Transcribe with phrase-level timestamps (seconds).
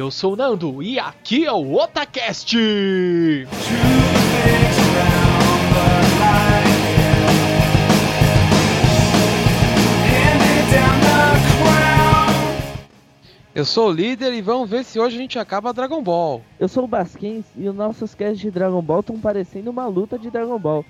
[0.00, 2.56] Eu sou o Nando e aqui é o Otacast!
[13.54, 16.40] Eu sou o líder e vamos ver se hoje a gente acaba Dragon Ball.
[16.58, 20.18] Eu sou o Basquins e os nossos casts de Dragon Ball estão parecendo uma luta
[20.18, 20.82] de Dragon Ball.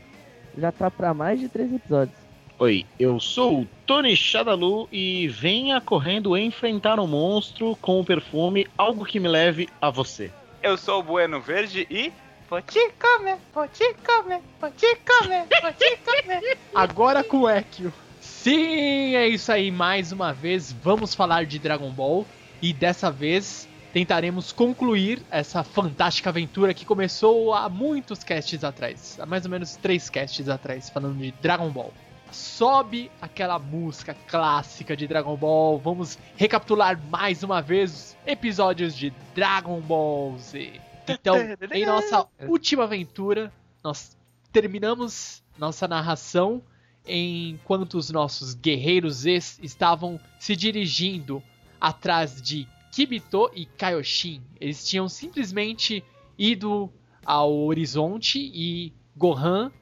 [0.57, 2.30] Já tá pra mais de três episódios.
[2.63, 8.67] Oi, eu sou o Tony Shadalu e venha correndo enfrentar um monstro com o perfume
[8.77, 10.31] Algo que me leve a você.
[10.63, 12.13] Eu sou o Bueno Verde e.
[12.51, 16.59] Vou te comer, vou te comer, vou te comer, vou te comer.
[16.75, 17.91] Agora com o Ekio.
[18.21, 19.71] Sim, é isso aí.
[19.71, 22.27] Mais uma vez vamos falar de Dragon Ball
[22.61, 29.25] e dessa vez tentaremos concluir essa fantástica aventura que começou há muitos casts atrás, há
[29.25, 31.91] mais ou menos três casts atrás, falando de Dragon Ball.
[32.33, 35.79] Sobe aquela música clássica de Dragon Ball.
[35.79, 40.81] Vamos recapitular mais uma vez os episódios de Dragon Ball Z.
[41.09, 41.37] Então,
[41.73, 44.17] em nossa última aventura, nós
[44.53, 46.63] terminamos nossa narração
[47.07, 51.43] enquanto os nossos guerreiros estavam se dirigindo
[51.81, 54.43] atrás de Kibito e Kaioshin.
[54.61, 56.05] Eles tinham simplesmente
[56.39, 56.93] ido
[57.25, 59.73] ao horizonte e Gohan,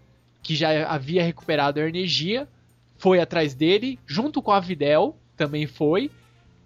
[0.48, 2.48] que já havia recuperado a energia,
[2.96, 6.10] foi atrás dele, junto com a Videl, também foi,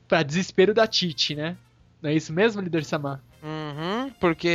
[0.07, 1.57] para desespero da Titi, né?
[2.01, 3.21] Não é isso mesmo, líder Sama?
[3.43, 4.47] Uhum, porque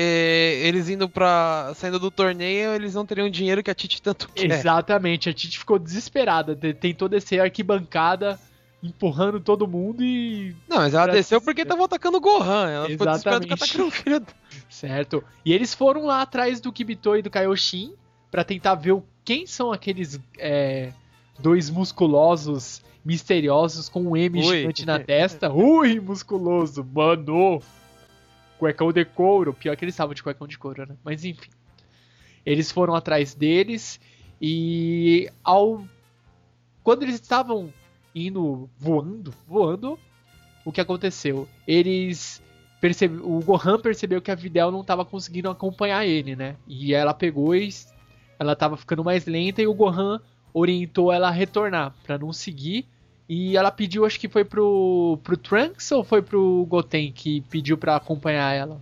[0.64, 1.74] eles indo pra.
[1.76, 4.50] saindo do torneio, eles não teriam dinheiro que a Titi tanto quer.
[4.50, 8.40] Exatamente, a Titi ficou desesperada, tentou descer a arquibancada
[8.82, 10.56] empurrando todo mundo e.
[10.70, 12.70] Não, mas ela desceu porque tava atacando o Gohan.
[12.70, 14.26] Ela ficou desesperada porque atacando o filho.
[14.70, 15.22] Certo.
[15.44, 17.94] E eles foram lá atrás do Kibito e do Kaioshin
[18.32, 18.94] para tentar ver
[19.28, 20.94] quem são aqueles é,
[21.38, 24.46] dois musculosos misteriosos com um M Ui.
[24.46, 25.52] gigante na testa.
[25.52, 27.62] Ui, musculoso, mano!
[28.58, 29.54] Cuecão de couro.
[29.54, 30.96] Pior que eles estavam de cuecão de couro, né?
[31.04, 31.50] Mas enfim.
[32.46, 34.00] Eles foram atrás deles
[34.42, 35.86] e ao
[36.82, 37.74] quando eles estavam
[38.16, 40.00] indo voando, voando,
[40.64, 41.50] o que aconteceu?
[41.68, 42.42] Eles
[42.80, 46.56] percebe, o Gohan percebeu que a Videl não estava conseguindo acompanhar ele, né?
[46.66, 47.68] E ela pegou e
[48.40, 50.20] ela estava ficando mais lenta e o Gohan
[50.54, 52.86] orientou ela a retornar para não seguir.
[53.30, 57.78] E ela pediu, acho que foi pro, pro Trunks ou foi pro Goten que pediu
[57.78, 58.82] para acompanhar ela?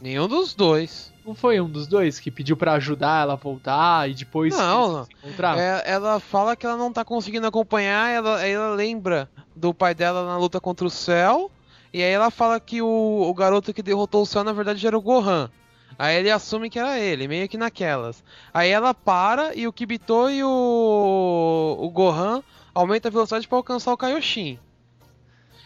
[0.00, 1.12] Nenhum dos dois.
[1.26, 5.04] Não foi um dos dois que pediu para ajudar ela a voltar e depois não,
[5.04, 5.58] se encontrar?
[5.58, 10.24] É, ela fala que ela não tá conseguindo acompanhar, ela, ela lembra do pai dela
[10.24, 11.50] na luta contra o Cell.
[11.92, 14.96] E aí ela fala que o, o garoto que derrotou o Cell na verdade era
[14.96, 15.50] o Gohan.
[15.98, 18.22] Aí ele assume que era ele, meio que naquelas.
[18.54, 22.40] Aí ela para e o Kibito e o, o Gohan
[22.72, 24.60] aumentam a velocidade para alcançar o Kaioshin.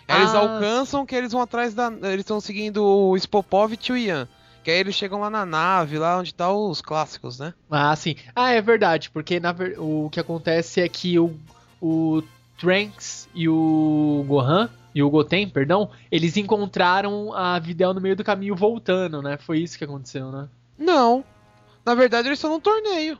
[0.08, 0.16] Ah.
[0.16, 1.92] Eles alcançam que eles vão atrás da.
[2.02, 4.26] Eles estão seguindo o Spopov e o Ian.
[4.64, 7.52] Que aí eles chegam lá na nave, lá onde tá os clássicos, né?
[7.70, 8.14] Ah, sim.
[8.34, 11.36] Ah, é verdade, porque na o que acontece é que o,
[11.80, 12.22] o
[12.58, 18.24] Trunks e o Gohan, e o Goten, perdão, eles encontraram a Videl no meio do
[18.24, 19.36] caminho voltando, né?
[19.38, 20.48] Foi isso que aconteceu, né?
[20.78, 21.24] Não.
[21.84, 23.18] Na verdade, eles estão num torneio.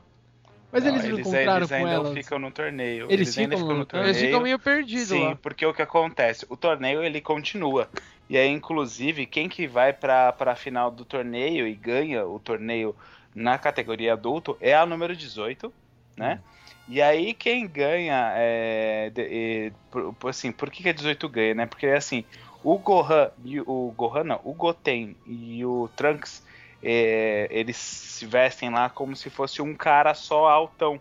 [0.70, 2.14] Mas não, eles não encontraram eles com ainda elas.
[2.14, 3.04] ficam no torneio.
[3.10, 4.10] Eles, eles ficam, ficam no torneio.
[4.10, 5.36] Eles ficam meio perdidos Sim, lá.
[5.36, 6.46] porque o que acontece?
[6.48, 7.88] O torneio ele continua.
[8.28, 12.96] E aí, inclusive, quem que vai pra, pra final do torneio e ganha o torneio
[13.34, 15.70] na categoria adulto é a número 18,
[16.16, 16.40] né?
[16.42, 16.61] Hum.
[16.88, 19.72] E aí quem ganha é, de,
[20.19, 21.66] por, assim, por que, que a 18 ganha, né?
[21.66, 22.25] Porque assim,
[22.62, 26.43] o Gohan e o Gohan não, o Goten e o Trunks
[26.82, 31.00] é, eles se vestem lá como se fosse um cara só altão.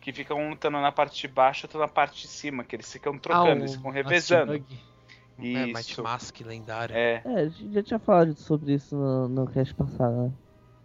[0.00, 2.90] Que ficam um lutando na parte de baixo, outro na parte de cima, que eles
[2.90, 4.54] ficam trocando, ah, eles ficam revezando.
[4.54, 6.96] É, Might Mask lendário.
[6.96, 7.22] É.
[7.24, 10.32] é, a gente já tinha falado sobre isso no, no cast passado, né?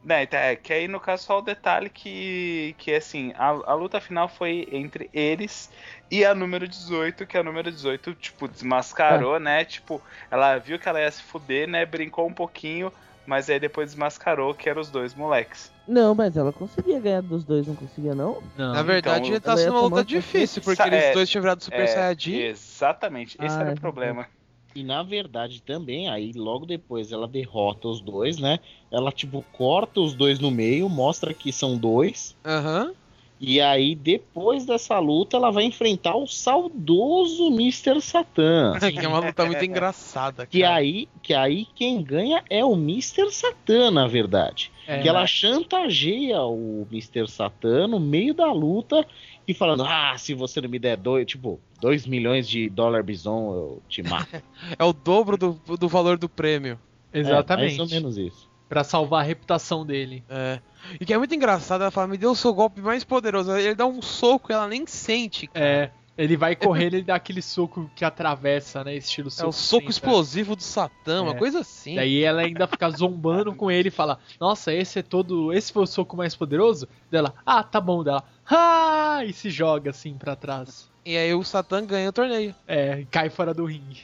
[0.04, 3.74] Né, então, é, que aí no caso só o detalhe que, que assim, a, a
[3.74, 5.70] luta final foi entre eles
[6.12, 9.40] e a número 18, que a número 18, tipo, desmascarou, é.
[9.40, 9.66] né?
[9.66, 11.86] Tipo, ela viu que ela ia se fuder, né?
[11.86, 12.92] Brincou um pouquinho,
[13.26, 15.72] mas aí depois desmascarou que eram os dois moleques.
[15.88, 18.44] Não, mas ela conseguia ganhar dos dois, não conseguia, não?
[18.58, 18.74] não.
[18.74, 21.80] Na verdade, então, tá sendo uma luta difícil, porque é, eles dois tinham virado Super
[21.80, 22.36] é, Saiyajin.
[22.42, 24.28] Exatamente, esse ah, era o problema.
[24.76, 28.60] E na verdade também, aí logo depois ela derrota os dois, né?
[28.92, 32.36] Ela, tipo, corta os dois no meio, mostra que são dois.
[32.44, 32.88] Aham.
[32.88, 33.03] Uhum.
[33.46, 38.00] E aí, depois dessa luta, ela vai enfrentar o saudoso Mr.
[38.00, 38.80] Satan.
[38.80, 40.38] que é uma luta muito engraçada.
[40.38, 40.48] Cara.
[40.48, 43.30] Que aí, que aí quem ganha é o Mr.
[43.34, 44.72] Satan, na verdade.
[44.88, 45.28] É, que ela né?
[45.28, 47.30] chantageia o Mr.
[47.30, 49.06] Satan no meio da luta
[49.46, 53.54] e falando: Ah, se você não me der dois, tipo, 2 milhões de dólar bison,
[53.54, 54.42] eu te mato.
[54.80, 56.80] é o dobro do, do valor do prêmio.
[57.14, 57.76] Exatamente.
[57.76, 58.53] É, mais ou menos isso.
[58.70, 60.24] Pra salvar a reputação dele.
[60.30, 60.60] É.
[61.00, 63.52] E que é muito engraçado, ela fala, me deu o seu golpe mais poderoso.
[63.56, 65.48] Ele dá um soco e ela nem sente.
[65.48, 65.66] cara.
[65.66, 65.92] É.
[66.16, 68.96] Ele vai correndo, ele dá aquele soco que atravessa, né?
[68.96, 69.50] Estilo É soco.
[69.50, 71.38] o soco explosivo do Satã, uma É.
[71.38, 71.96] coisa assim.
[71.96, 75.52] Daí ela ainda fica zombando com ele e fala: Nossa, esse é todo.
[75.52, 76.88] Esse foi o soco mais poderoso?
[77.10, 78.24] Dela, ah, tá bom dela.
[78.48, 79.22] Ah!
[79.26, 80.88] E se joga assim pra trás.
[81.04, 82.54] E aí o Satã ganha o torneio.
[82.68, 84.02] É, e cai fora do ringue.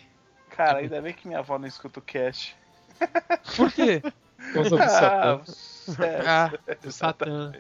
[0.50, 2.56] Cara, ainda bem que minha avó não escuta o cast.
[3.56, 4.02] Por quê?
[4.54, 5.42] Por causa do Ah, Satã.
[6.26, 6.52] ah,
[6.86, 7.52] O Satã.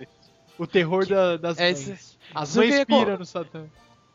[0.57, 1.87] O terror da- das É mães.
[1.89, 3.65] esse- As mães que piram no Satã.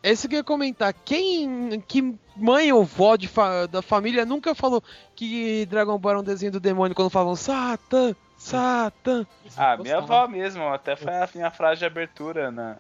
[0.03, 0.93] esse que eu ia comentar.
[0.93, 1.81] Quem.
[1.89, 4.83] Que mãe ou vó de fa- da família nunca falou
[5.17, 9.27] que Dragon Ball era um desenho do demônio quando falavam Satã, Satã.
[9.57, 12.77] Ah, minha avó mesmo, até foi a minha frase de abertura na,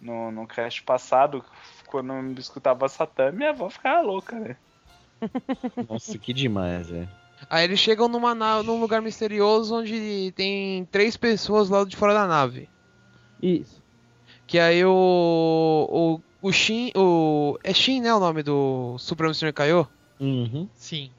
[0.00, 1.44] no, no cast passado,
[1.86, 4.56] quando eu escutava Satã, minha avó ficava louca, né?
[5.88, 7.08] Nossa, que demais, é.
[7.48, 12.12] Aí eles chegam numa na- num lugar misterioso onde tem três pessoas lá de fora
[12.14, 12.68] da nave.
[13.42, 13.82] Isso.
[14.46, 16.20] Que aí o.
[16.42, 16.90] O, o Shin.
[16.96, 18.12] O, é Shin, né?
[18.14, 19.86] O nome do Supremo Senhor Kaiô?
[20.18, 20.68] Uhum.
[20.74, 21.10] Sim.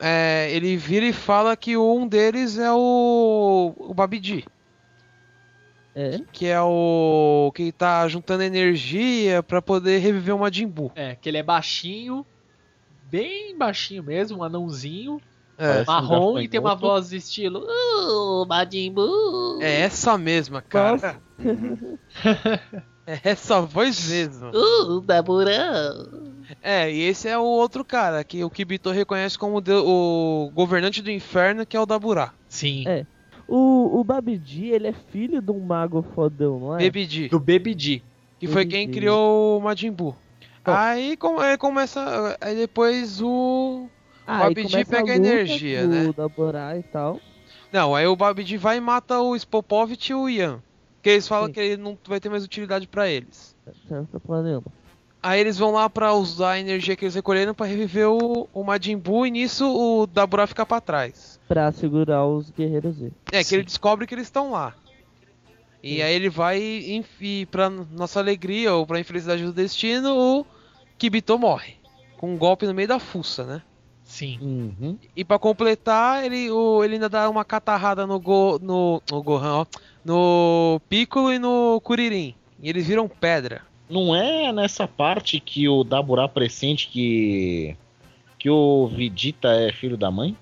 [0.00, 3.74] É, ele vira e fala que um deles é o.
[3.78, 4.44] O Babidi.
[5.94, 6.20] É.
[6.32, 7.50] Que é o.
[7.54, 10.92] Que tá juntando energia pra poder reviver o Majin Buu.
[10.94, 12.24] É, que ele é baixinho,
[13.10, 15.20] bem baixinho mesmo, um anãozinho,
[15.58, 17.66] É, Parece um marrom e tem uma voz estilo.
[17.66, 19.60] Uh, Majin Buu.
[19.60, 21.16] é essa mesma, cara.
[23.06, 24.50] É essa voz mesmo.
[24.50, 26.26] Uh, Daburão.
[26.62, 30.50] É, e esse é o outro cara que o Kibito reconhece como o, deu- o
[30.54, 32.34] governante do inferno, que é o Daburá.
[32.48, 32.84] Sim.
[32.86, 33.06] É.
[33.48, 36.78] O, o Babidi, ele é filho de um mago fodão, não é?
[36.80, 37.28] Bebidi.
[37.28, 38.02] Do Baby D.
[38.38, 40.14] Que foi quem criou o Majin Buu.
[40.62, 42.36] Aí com- aí começa.
[42.42, 43.88] Aí depois o.
[44.28, 46.12] Ah, o aí Babidi começa pega a energia, né?
[46.14, 47.18] Daborá e tal.
[47.72, 50.62] Não, aí o Babidi vai e mata o Spopovich e o Ian.
[51.02, 51.52] Que eles falam Sim.
[51.52, 53.56] que ele não vai ter mais utilidade pra eles.
[53.88, 54.20] Certo.
[55.22, 58.62] Aí eles vão lá pra usar a energia que eles recolheram pra reviver o, o
[58.62, 61.40] Majin Buu e nisso o Daburá fica pra trás.
[61.48, 63.10] Pra segurar os guerreiros Z.
[63.32, 63.54] É, que Sim.
[63.56, 64.74] ele descobre que eles estão lá.
[65.82, 70.46] E aí ele vai e pra nossa alegria ou pra infelicidade do destino, o
[70.98, 71.76] Kibito morre.
[72.18, 73.62] Com um golpe no meio da fuça, né?
[74.08, 74.38] Sim.
[74.40, 74.98] Uhum.
[75.14, 79.58] E pra completar, ele, o, ele ainda dá uma catarrada no, go, no, no Gohan,
[79.60, 79.66] ó,
[80.02, 82.34] no Piccolo e no Kuririn.
[82.60, 83.60] E eles viram pedra.
[83.88, 87.76] Não é nessa parte que o Daburá pressente que.
[88.38, 90.34] que o Vegeta é filho da mãe?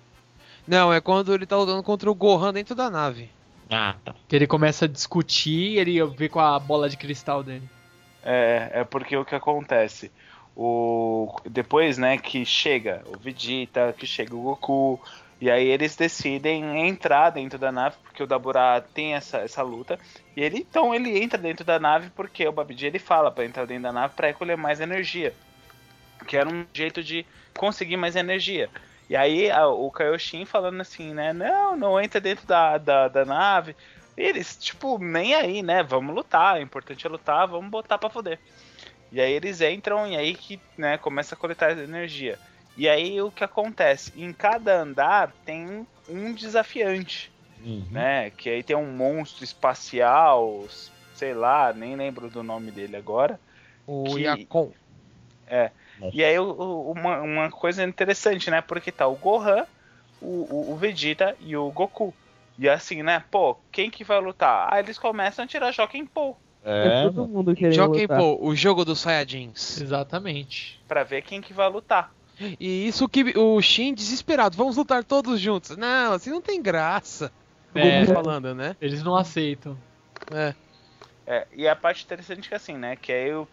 [0.67, 3.29] Não, é quando ele tá lutando contra o Gohan dentro da nave.
[3.69, 4.15] Ah, tá.
[4.29, 7.69] Que ele começa a discutir e ele vê com a bola de cristal dele.
[8.25, 10.13] É, é porque o que acontece?
[10.57, 15.01] O, depois, né, que chega o Vegeta, que chega o Goku,
[15.41, 19.99] e aí eles decidem entrar dentro da nave, porque o Daburá tem essa, essa luta,
[20.35, 23.67] e ele então ele entra dentro da nave porque o Babidi ele fala pra entrar
[23.67, 25.35] dentro da nave pra recolher mais energia,
[26.27, 27.27] que era um jeito de
[27.57, 28.71] conseguir mais energia.
[29.09, 33.25] E aí a- o Kaioshin falando assim, né, não, não entra dentro da, da, da
[33.25, 33.77] nave,
[34.17, 38.11] e eles, tipo, nem aí, né, vamos lutar, o importante é lutar, vamos botar pra
[38.11, 38.41] foder.
[39.17, 42.39] E aí eles entram e aí que, né, começa a coletar energia.
[42.77, 44.13] E aí o que acontece?
[44.21, 47.93] Em cada andar tem um desafiante, Uhum.
[47.93, 48.31] né?
[48.33, 50.67] Que aí tem um monstro espacial,
[51.15, 53.41] sei lá, nem lembro do nome dele agora.
[53.87, 54.75] O Que- Yakon.
[56.13, 58.61] E aí o- o- uma, uma coisa interessante, né?
[58.63, 59.67] Porque tá o Gohan,
[60.21, 62.19] o, o, o Vegeta e o Goku.
[62.59, 63.21] E assim, né?
[63.31, 64.73] Pô, quem que vai lutar?
[64.73, 68.19] Aí eles começam a tirar Joken Pô É, É, todo mundo querendo Joken lutar.
[68.19, 69.81] Po, o jogo dos Saiyajins.
[69.81, 70.83] Exatamente.
[70.89, 72.13] pra ver quem que vai lutar.
[72.61, 75.77] E isso que o Shin desesperado, vamos lutar todos juntos.
[75.77, 77.33] Não, assim não tem graça.
[77.75, 78.05] É.
[78.05, 78.77] Goku falando, né?
[78.81, 79.79] Eles não aceitam.
[80.31, 80.55] É.
[81.27, 82.97] É, e a parte interessante é que assim, né?
[82.97, 83.49] Que aí o,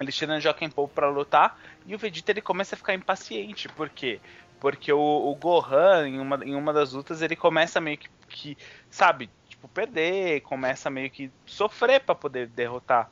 [0.00, 3.68] eles tiram o Joken Pô pra lutar e o Vegeta ele começa a ficar impaciente.
[3.68, 4.20] Por quê?
[4.60, 8.56] Porque o, o Gohan, em uma, em uma das lutas, ele começa meio que, que,
[8.90, 9.28] sabe,
[9.64, 13.10] tipo, perder, começa meio que sofrer pra poder derrotar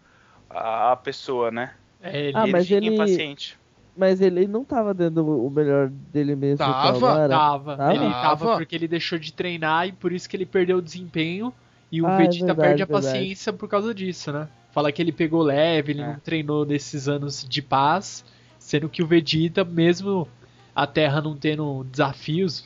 [0.49, 1.73] a, a pessoa, né?
[2.00, 3.59] É, ele Ah, ele mas fica ele- impaciente.
[3.94, 6.56] Mas ele não tava dando o melhor dele mesmo.
[6.59, 7.76] Tava, tava.
[7.76, 7.94] Tava?
[7.94, 11.52] Ele tava porque ele deixou de treinar e por isso que ele perdeu o desempenho.
[11.90, 13.06] E o Ah, é Vegeta verdade, perde a verdade.
[13.06, 14.49] paciência por causa disso, né?
[14.73, 16.06] Fala que ele pegou leve, ele É.
[16.06, 18.25] não treinou nesses anos de paz.
[18.59, 20.26] Sendo que o Vegeta, mesmo
[20.75, 22.64] a Terra não tendo desafios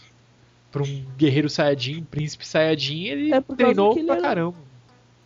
[0.84, 4.56] pra um guerreiro Saiyajin, príncipe Saiyajin, ele É treinou ele pra era- caramba.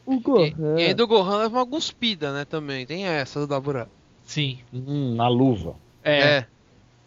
[0.06, 0.50] O E, Gohan.
[0.78, 2.84] e ainda o Gohan leva uma guspida, né, também.
[2.86, 3.88] Tem essa do Dabura.
[4.24, 4.58] Sim.
[4.72, 5.74] hum, na luva.
[6.04, 6.44] É.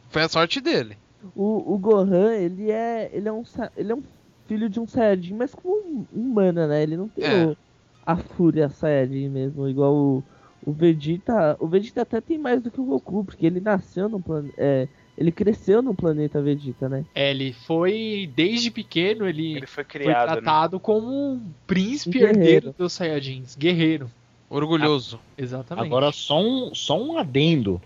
[0.09, 0.97] Foi a sorte dele.
[1.35, 3.43] O, o Gohan, ele é, ele, é um,
[3.77, 4.03] ele é um
[4.47, 6.83] filho de um Saiyajin, mas como um humana, né?
[6.83, 7.45] Ele não tem é.
[7.45, 7.57] o,
[8.05, 10.23] a fúria Saiyajin mesmo, igual o,
[10.65, 11.55] o Vegeta.
[11.59, 14.53] O Vegeta até tem mais do que o Goku, porque ele nasceu no planeta.
[14.57, 17.05] É, ele cresceu no planeta Vegeta, né?
[17.13, 20.81] É, ele foi, desde pequeno, ele, ele foi, criado, foi tratado né?
[20.83, 24.09] como um príncipe um herdeiro dos Saiyajins, guerreiro.
[24.49, 25.19] Orgulhoso.
[25.21, 25.85] Ah, exatamente.
[25.85, 27.81] Agora, só um, só um adendo.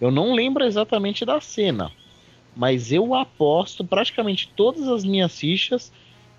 [0.00, 1.90] Eu não lembro exatamente da cena,
[2.56, 5.92] mas eu aposto praticamente todas as minhas fichas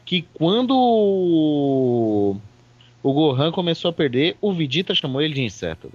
[0.05, 5.91] que quando o Gohan começou a perder, o Vegeta chamou ele de inseto.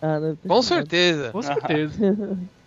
[0.00, 1.30] Ah, Com certeza.
[1.30, 1.98] Com certeza.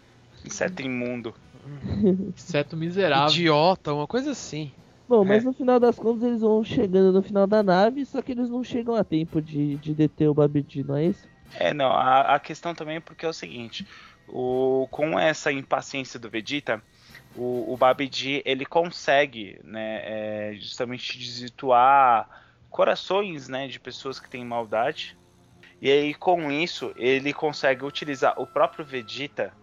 [0.45, 1.33] Inseto imundo.
[2.35, 3.29] Inseto miserável.
[3.29, 4.71] Idiota, uma coisa assim.
[5.07, 5.45] Bom, mas é.
[5.45, 8.63] no final das contas eles vão chegando no final da nave, só que eles não
[8.63, 11.27] chegam a tempo de, de deter o Babidi, não é isso?
[11.59, 11.91] É, não.
[11.91, 13.85] A, a questão também é porque é o seguinte:
[14.27, 16.81] o, com essa impaciência do Vegeta,
[17.35, 22.27] o, o Babidi ele consegue, né, é, justamente desituar
[22.69, 25.17] corações, né, de pessoas que têm maldade.
[25.81, 29.53] E aí com isso ele consegue utilizar o próprio Vegeta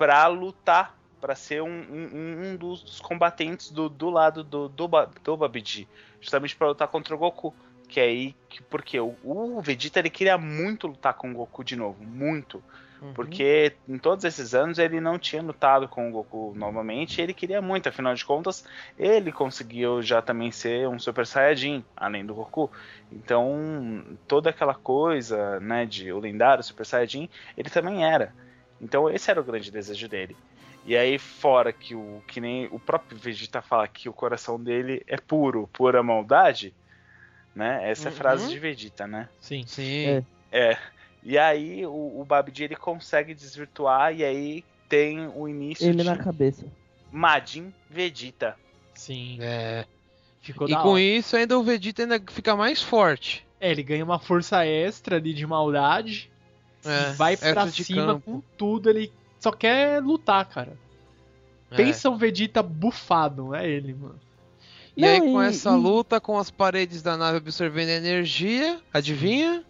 [0.00, 4.88] para lutar, para ser um, um, um, dos combatentes do, do lado do, do,
[5.22, 5.86] do Babidi,
[6.18, 7.54] justamente para lutar contra o Goku.
[7.86, 11.62] Que é aí, que, porque o, o Vegeta ele queria muito lutar com o Goku
[11.62, 12.62] de novo, muito.
[13.02, 13.12] Uhum.
[13.12, 17.34] Porque em todos esses anos ele não tinha lutado com o Goku novamente, e ele
[17.34, 18.64] queria muito, afinal de contas,
[18.98, 22.70] ele conseguiu já também ser um Super Saiyajin, além do Goku.
[23.12, 28.32] Então, toda aquela coisa, né, de o lendário Super Saiyajin, ele também era.
[28.80, 30.36] Então esse era o grande desejo dele.
[30.86, 35.02] E aí, fora que o que nem o próprio Vegeta fala que o coração dele
[35.06, 36.74] é puro, pura maldade,
[37.54, 37.90] né?
[37.90, 38.08] Essa uhum.
[38.08, 38.50] é a frase uhum.
[38.50, 39.28] de Vegeta, né?
[39.40, 39.64] Sim.
[39.66, 40.06] Sim.
[40.06, 40.24] É.
[40.50, 40.78] é.
[41.22, 46.04] E aí o, o Babidi ele consegue desvirtuar e aí tem o início ele de
[46.04, 46.66] na cabeça.
[47.12, 48.56] Majin Vegeta.
[48.94, 49.38] Sim.
[49.40, 49.84] É.
[50.40, 51.00] Ficou e com hora.
[51.00, 53.46] isso ainda o Vegeta ainda fica mais forte.
[53.60, 56.29] É, ele ganha uma força extra ali de maldade.
[56.84, 60.76] É, vai pra cima com tudo, ele só quer lutar, cara.
[61.70, 61.76] É.
[61.76, 64.18] Pensa um Vegeta bufado, não é ele, mano.
[64.96, 65.76] E não, aí, com e, essa e...
[65.76, 69.64] luta, com as paredes da nave absorvendo energia, adivinha?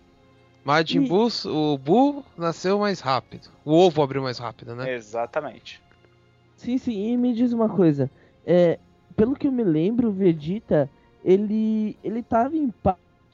[0.64, 3.48] Majin Buu, o Buu nasceu mais rápido.
[3.64, 4.94] O ovo abriu mais rápido, né?
[4.94, 5.80] Exatamente.
[6.56, 7.12] Sim, sim.
[7.12, 8.10] E me diz uma coisa.
[8.46, 8.78] É,
[9.16, 10.90] pelo que eu me lembro, o Vegeta,
[11.24, 12.72] ele, ele tava em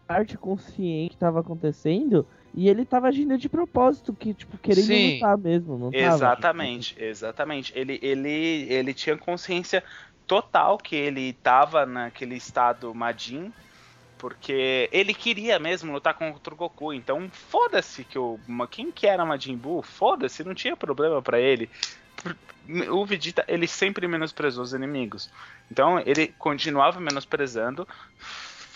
[0.06, 2.26] parte consciente que estava acontecendo,
[2.57, 5.15] e ele tava agindo de propósito, que, tipo, querendo Sim.
[5.15, 7.73] lutar mesmo, não Exatamente, tava, exatamente.
[7.77, 9.85] Ele, ele, ele tinha consciência
[10.27, 13.53] total que ele tava naquele estado Majin,
[14.17, 16.95] porque ele queria mesmo lutar contra o Goku.
[16.95, 18.41] Então, foda-se que o.
[18.71, 19.83] Quem que era Majin Buu?
[19.83, 21.69] Foda-se, não tinha problema para ele.
[22.91, 25.31] O Vegeta, ele sempre menosprezou os inimigos.
[25.71, 27.87] Então, ele continuava menosprezando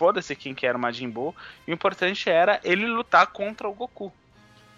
[0.00, 1.35] foda-se quem que era o Majin Buu.
[1.69, 4.11] O importante era ele lutar contra o Goku.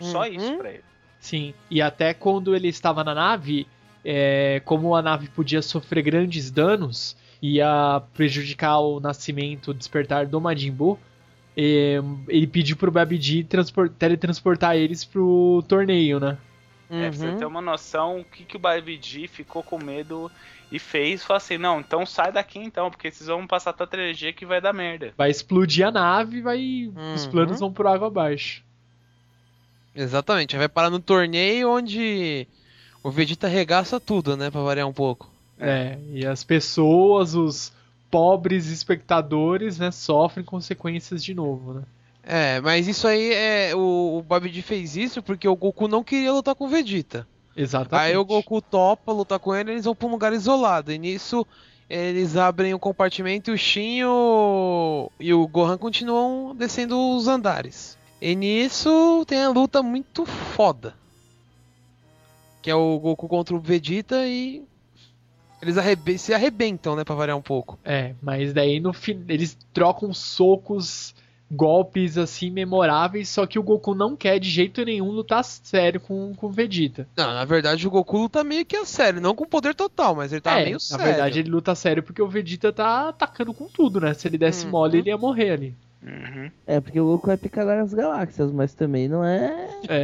[0.01, 0.27] Só uhum.
[0.27, 0.85] isso pra ele.
[1.21, 3.69] Sim, e até quando ele estava na nave,
[4.05, 10.41] é, como a nave podia sofrer grandes danos, ia prejudicar o nascimento, o despertar do
[10.41, 10.99] Majin Buu,
[11.57, 13.47] é, ele pediu pro Babidi
[13.97, 16.37] teletransportar eles pro torneio, né?
[16.91, 17.01] Uhum.
[17.01, 20.29] É, pra você ter uma noção o que, que o Babidi ficou com medo
[20.73, 24.33] e fez, falou assim, não, então sai daqui então, porque vocês vão passar tanta energia
[24.33, 25.13] que vai dar merda.
[25.19, 26.91] Vai explodir a nave e vai.
[26.97, 27.15] Uhum.
[27.15, 28.65] Os planos vão por água abaixo.
[29.95, 32.49] Exatamente, vai parar no torneio onde
[33.03, 34.51] o Vegeta regaça tudo, né?
[34.51, 35.31] Pra variar um pouco.
[35.61, 37.71] É, e as pessoas, os
[38.11, 41.83] pobres espectadores, né, sofrem consequências de novo, né?
[42.25, 43.75] É, mas isso aí é.
[43.75, 47.27] O, o Babidi fez isso porque o Goku não queria lutar com o Vegeta.
[47.57, 48.07] Exatamente.
[48.07, 50.93] Aí o Goku topa lutar com ele, eles vão pra um lugar isolado.
[50.93, 51.47] E nisso
[51.89, 57.29] eles abrem o compartimento e o Shin e o, e o Gohan continuam descendo os
[57.29, 57.99] andares.
[58.21, 60.95] E nisso tem a luta muito foda.
[62.63, 64.65] Que é o Goku contra o Vegeta e
[65.61, 67.79] eles arreb se arrebentam, né, pra variar um pouco.
[67.85, 71.15] É, mas daí no fim eles trocam socos
[71.53, 76.35] golpes assim memoráveis, só que o Goku não quer de jeito nenhum lutar sério com,
[76.35, 77.07] com o Vegeta.
[77.15, 80.33] Não, na verdade o Goku luta meio que a sério, não com poder total, mas
[80.33, 81.05] ele tá é, meio sério.
[81.05, 84.15] Na verdade ele luta sério porque o Vegeta tá atacando com tudo, né?
[84.15, 84.71] Se ele desse uhum.
[84.73, 85.75] mole, ele ia morrer ali.
[86.03, 86.51] Uhum.
[86.67, 89.69] É, porque o Goku é picar das galáxias, mas também não é.
[89.89, 90.03] É.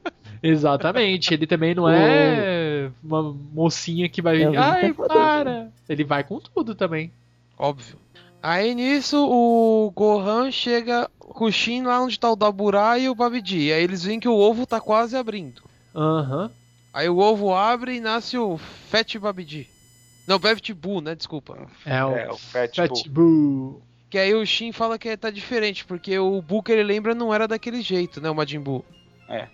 [0.42, 4.42] Exatamente, ele também não é uma mocinha que vai.
[4.42, 5.68] É, Ai, para!
[5.86, 7.12] Ele vai com tudo também.
[7.58, 7.98] Óbvio.
[8.42, 13.14] Aí nisso o Gohan chega com o Shin lá onde tá o Dabura e o
[13.14, 13.72] Babidi.
[13.72, 15.62] Aí eles veem que o ovo tá quase abrindo.
[15.94, 16.44] Aham.
[16.44, 16.50] Uhum.
[16.92, 19.68] Aí o ovo abre e nasce o Fat Babidi.
[20.26, 21.14] Não, Babidi Buu, né?
[21.14, 21.68] Desculpa.
[21.86, 23.72] É o, É, o Fat, Fat Bull.
[23.72, 23.82] Buu.
[24.08, 27.32] Que aí o Shin fala que tá diferente, porque o Buu que ele lembra não
[27.32, 28.28] era daquele jeito, né?
[28.28, 28.84] O Majin Buu.
[29.28, 29.46] É.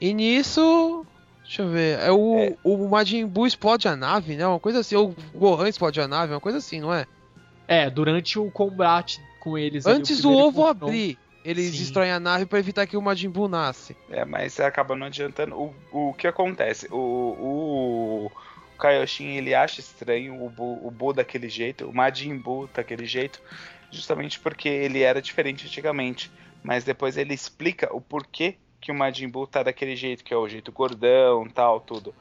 [0.00, 1.06] E nisso.
[1.44, 1.98] Deixa eu ver.
[2.00, 2.56] É o, É.
[2.62, 4.46] o Majin Buu explode a nave, né?
[4.46, 4.96] Uma coisa assim.
[4.96, 7.06] Ou o Gohan explode a nave, uma coisa assim, não é?
[7.68, 9.86] É, durante o combate com eles.
[9.86, 10.86] ali, o Antes do primeiro ovo confronto.
[10.86, 11.78] abrir, eles Sim.
[11.78, 13.96] destroem a nave pra evitar que o Majin Buu nasce.
[14.10, 15.56] É, mas acaba não adiantando.
[15.56, 16.88] O, o que acontece?
[16.90, 22.36] O, o, o Kaioshin ele acha estranho o Buu, o Buu daquele jeito, o Majin
[22.36, 23.40] Buu daquele jeito,
[23.90, 26.30] justamente porque ele era diferente antigamente.
[26.62, 30.36] Mas depois ele explica o porquê que o Majin Buu tá daquele jeito, que é
[30.36, 32.12] o jeito gordão, tal, tudo.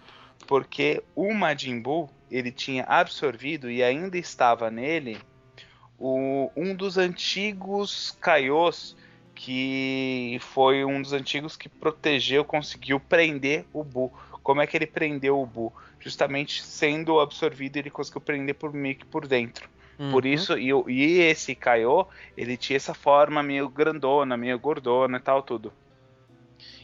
[0.47, 5.17] Porque o Majin Buu, ele tinha absorvido e ainda estava nele
[5.99, 8.95] o, um dos antigos Kaios
[9.35, 14.11] que foi um dos antigos que protegeu, conseguiu prender o Bu.
[14.41, 15.73] Como é que ele prendeu o Bu?
[15.99, 19.69] Justamente sendo absorvido, ele conseguiu prender por meio que por dentro.
[20.09, 20.33] Por Uhum.
[20.33, 25.41] isso, e, e esse Kaiô, ele tinha essa forma meio grandona, meio gordona e tal,
[25.41, 25.73] tudo.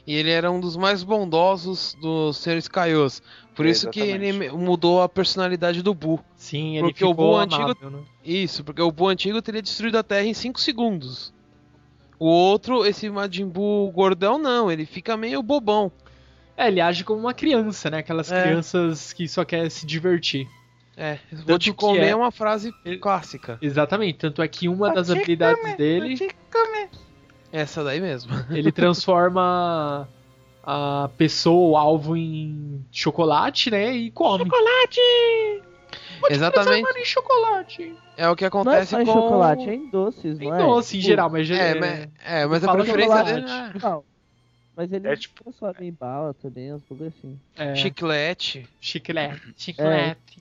[0.06, 3.22] E ele era um dos mais bondosos dos seres Kaios.
[3.56, 4.56] Por isso que ele Exatamente.
[4.56, 6.20] mudou a personalidade do Buu.
[6.36, 8.00] Sim, ele Porque o ficou Buu antigo- amável, né?
[8.26, 11.32] Isso, porque o Buu antigo teria destruído a Terra em 5 segundos.
[12.18, 14.72] O outro, esse Majin Buu gordão, não.
[14.72, 15.92] Ele fica meio bobão.
[16.58, 18.00] É, ele age como uma criança, né?
[18.00, 18.42] Aquelas É.
[18.44, 20.48] crianças que só quer se divertir.
[20.98, 23.58] É, vou Tanto te comer é- é uma frase clássica.
[23.62, 26.16] Exatamente, tanto é que uma das habilidades dele,
[27.52, 28.32] Essa daí mesmo.
[28.52, 30.08] ele transforma
[30.64, 33.92] a pessoa, o alvo em chocolate, né?
[33.94, 34.44] E come.
[34.46, 35.00] Chocolate!
[36.30, 37.00] Exatamente.
[37.00, 37.96] em chocolate.
[38.16, 39.14] É o que Não é acontece só em com...
[39.14, 40.58] chocolate, é em doces, Em não é?
[40.60, 41.50] doce, em Tipo, geral, mas...
[41.50, 44.04] É, é- mas, é, mas a fala preferência dele é Não,
[44.76, 47.40] mas ele É tipo- transforma em bala também, uns bagulho assim.
[47.58, 48.70] é, chiclete.
[48.80, 49.54] chiclete.
[49.58, 50.38] Chiclete.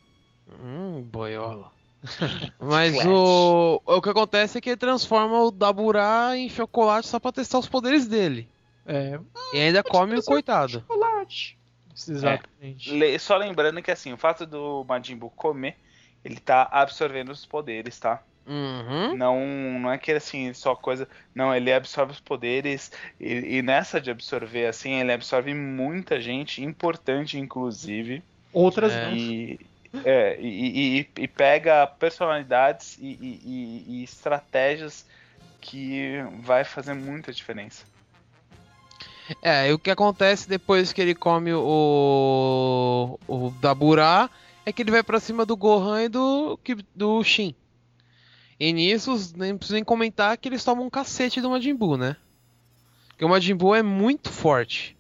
[0.63, 1.73] Hum, boiola.
[2.59, 7.33] Mas o, o que acontece é que ele transforma o Daburá em chocolate só pra
[7.33, 8.49] testar os poderes dele.
[8.87, 9.19] É,
[9.55, 10.73] E ainda come o coitado.
[10.73, 11.59] chocolate.
[12.09, 12.91] Exatamente.
[12.93, 15.77] Le- Só lembrando que assim, o fato do Majin Buu comer,
[16.25, 18.23] ele tá absorvendo os poderes, tá?
[18.47, 19.15] Uhum.
[19.17, 19.39] Não,
[19.81, 21.07] não é que assim, só coisa.
[21.35, 22.91] Não, ele absorve os poderes.
[23.21, 28.23] E, e nessa de absorver, assim, ele absorve muita gente, importante, inclusive.
[28.53, 29.05] Outras É.
[29.11, 29.17] não.
[29.17, 29.61] E,
[30.05, 35.05] é, e, e- e pega personalidades e, e- e- e estratégias
[35.61, 37.85] que vai fazer muita diferença.
[39.43, 44.29] É, e o que acontece depois que ele come o, o Daburá
[44.67, 47.55] é que ele vai pra cima do Gohan e do, que- do Shin.
[48.59, 52.17] E nisso, nem preciso nem comentar que eles tomam um cacete do Majin Buu, né?
[53.09, 54.97] Porque o Majin Buu é muito forte.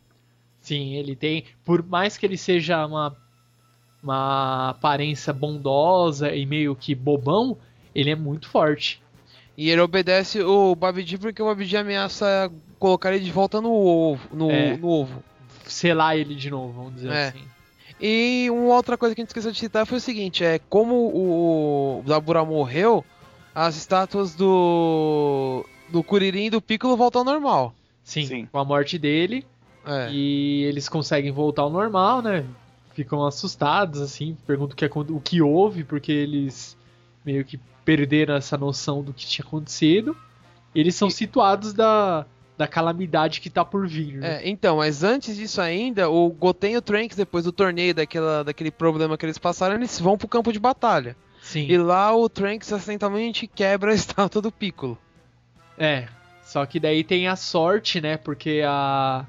[0.61, 1.45] Sim, ele tem.
[1.65, 3.17] Por mais que ele seja uma,
[4.03, 7.57] uma aparência bondosa e meio que bobão,
[7.95, 9.01] ele é muito forte.
[9.57, 14.29] E ele obedece o Babidi porque o Babidi ameaça colocar ele de volta no ovo.
[14.35, 14.77] No, É.
[14.77, 15.23] no ovo.
[15.67, 17.29] Selar ele de novo, vamos dizer É.
[17.29, 17.41] assim.
[18.01, 20.95] E uma outra coisa que a gente esqueceu de citar foi o seguinte: é como
[20.95, 23.05] o Daburá morreu,
[23.55, 25.65] as estátuas do.
[25.91, 27.75] do Kuririn e do Piccolo voltam ao normal.
[28.03, 28.49] Sim, Sim.
[28.51, 29.45] com a morte dele.
[29.87, 30.09] É.
[30.11, 32.45] E eles conseguem voltar ao normal, né?
[32.95, 36.77] Ficam assustados, assim, perguntam o que, o que houve, porque eles
[37.25, 40.17] meio que perderam essa noção do que tinha acontecido.
[40.75, 42.27] Eles são E- situados da,
[42.59, 44.15] da calamidade que tá por vir.
[44.19, 44.43] né?
[44.45, 48.43] É, então, mas antes disso ainda, o Goten e o Trunks, depois do torneio, daquela,
[48.45, 51.17] daquele problema que eles passaram, eles vão pro campo de batalha.
[51.43, 51.67] Sim.
[51.69, 54.99] E lá o Trunks acidentalmente quebra a estátua do Piccolo.
[55.79, 56.07] É,
[56.43, 58.17] só que daí tem a sorte, né?
[58.19, 59.25] Porque a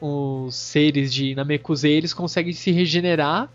[0.00, 3.50] os seres de Namekusei, eles conseguem se regenerar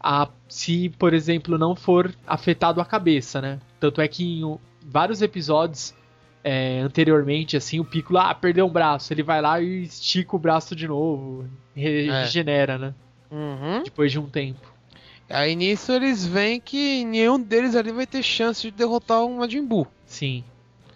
[0.00, 3.58] a, se, por exemplo, não for afetado a cabeça, né?
[3.80, 5.92] Tanto é que em vários episódios
[6.44, 10.38] é, anteriormente, assim, o Piccolo, ah, perdeu um braço, ele vai lá e estica o
[10.38, 12.22] braço de novo, re- É.
[12.22, 12.94] regenera, né?
[13.30, 13.82] Uhum.
[13.82, 14.72] Depois de um tempo.
[15.28, 19.66] Aí nisso eles veem que nenhum deles ali vai ter chance de derrotar o Majin
[19.66, 19.86] Buu.
[20.06, 20.42] Sim.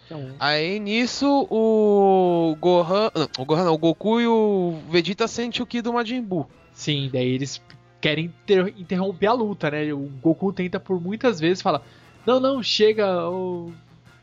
[0.05, 3.09] Então, Aí nisso o Gohan.
[3.15, 6.47] Não, o Gohan não, o Goku e o Vegeta sentem o Ki do Majin Buu.
[6.73, 7.61] Sim, daí eles
[8.01, 9.93] querem inter- interromper a luta, né?
[9.93, 11.81] O Goku tenta por muitas vezes falar:
[12.25, 13.71] Não, não, chega, ô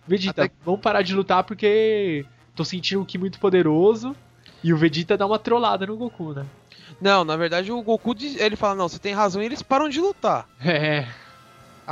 [0.06, 4.14] Vegeta, Até- vamos parar de lutar porque tô sentindo um Ki muito poderoso.
[4.62, 6.44] E o Vegeta dá uma trollada no Goku, né?
[7.00, 10.00] Não, na verdade o Goku ele fala: Não, você tem razão e eles param de
[10.00, 10.46] lutar.
[10.62, 11.06] É,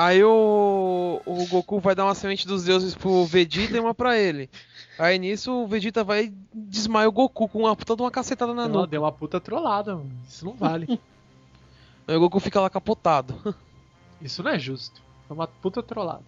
[0.01, 4.17] Aí o, o Goku vai dar uma semente dos deuses pro Vegeta e uma pra
[4.17, 4.49] ele.
[4.97, 8.55] Aí nisso o Vegeta vai e desmaia o Goku com uma puta de uma cacetada
[8.55, 8.87] na nuca.
[8.87, 10.09] deu uma puta trollada, mano.
[10.29, 10.87] Isso não vale.
[12.07, 13.57] Aí o Goku fica lá capotado.
[14.23, 15.03] Isso não é justo.
[15.29, 16.23] É uma puta trollada.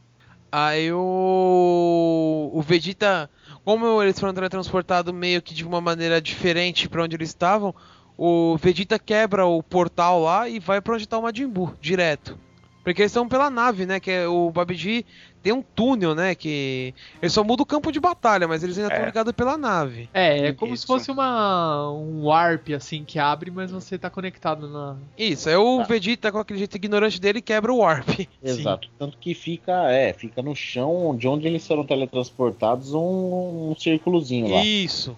[0.51, 2.51] Aí o.
[2.53, 3.31] O Vegeta.
[3.65, 7.73] Como eles foram teletransportados meio que de uma maneira diferente pra onde eles estavam,
[8.19, 12.37] o Vegeta quebra o portal lá e vai pra onde tá o Majin Buu, direto.
[12.83, 14.01] Porque eles estão pela nave, né?
[14.01, 15.05] Que é, o Babidi
[15.43, 16.35] tem um túnel, né?
[16.35, 16.95] Que.
[17.21, 19.07] Ele só muda o campo de batalha, mas eles ainda estão É.
[19.07, 20.09] ligados pela nave.
[20.15, 20.87] É, é como se Isso.
[20.87, 24.97] fosse uma um warp assim que abre, mas você tá conectado na.
[25.19, 25.85] Isso, aí o Tá.
[25.85, 28.09] Vegeta, com aquele jeito ignorante dele, quebra o Warp.
[28.43, 28.89] Exato.
[28.99, 34.49] Tanto que fica, é, fica no chão de onde eles foram teletransportados um, um círculozinho
[34.49, 34.65] lá.
[34.65, 35.15] Isso.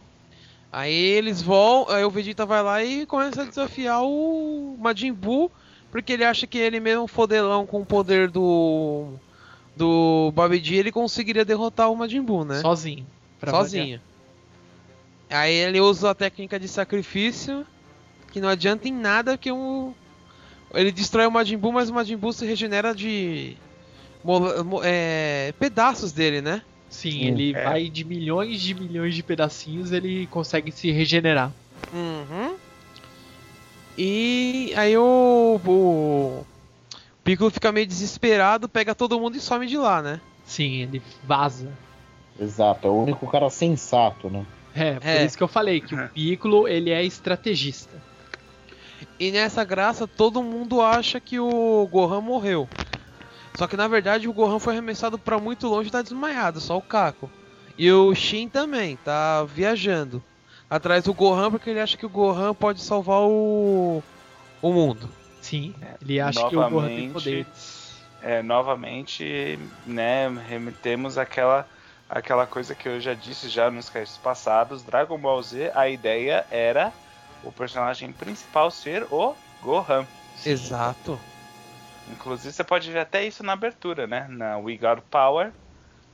[0.72, 5.50] Aí eles vão, aí o Vegeta vai lá e começa a desafiar o Majin Buu,
[5.92, 9.12] porque ele acha que ele mesmo fodelão com o poder do
[9.76, 12.60] do Babidi, ele conseguiria derrotar o Majin Buu, né?
[12.60, 13.06] Sozinho.
[13.48, 14.00] Sozinho.
[15.30, 17.66] Aí ele usa a técnica de sacrifício,
[18.32, 19.94] que não adianta em nada que um
[20.74, 23.56] ele destrói o Majin Buu, mas o Majin Buu se regenera de
[24.82, 26.62] é, pedaços dele, né?
[26.88, 27.64] Sim, Sim, ele é.
[27.64, 31.52] vai de milhões de milhões de pedacinhos, ele consegue se regenerar.
[31.92, 32.56] Uhum.
[33.96, 36.46] E aí o, o
[37.22, 40.20] Piccolo fica meio desesperado, pega todo mundo e some de lá, né?
[40.44, 41.70] Sim, ele vaza.
[42.40, 44.44] Exato, é o único cara sensato, né?
[44.74, 45.24] É, por É.
[45.24, 48.02] isso que eu falei que o Piccolo, ele é estrategista.
[49.20, 52.68] E nessa graça todo mundo acha que o Gohan morreu.
[53.54, 56.78] Só que na verdade o Gohan foi arremessado pra muito longe e tá desmaiado, só
[56.78, 57.30] o Caco.
[57.76, 60.22] E o Shin também, tá viajando.
[60.72, 64.02] Atrás do Gohan porque ele acha que o Gohan pode salvar o,
[64.62, 65.06] o mundo.
[65.42, 68.02] Sim, ele acha que o Gohan tem novamente, poderes.
[68.22, 71.68] É, novamente, né, remetemos aquela
[72.08, 76.46] aquela coisa que eu já disse já nos casts passados, Dragon Ball Z, a ideia
[76.50, 76.90] era
[77.44, 80.06] o personagem principal ser o Gohan.
[80.44, 81.20] Exato.
[82.10, 84.26] Inclusive você pode ver até isso na abertura, né?
[84.26, 85.52] Na We Got Power,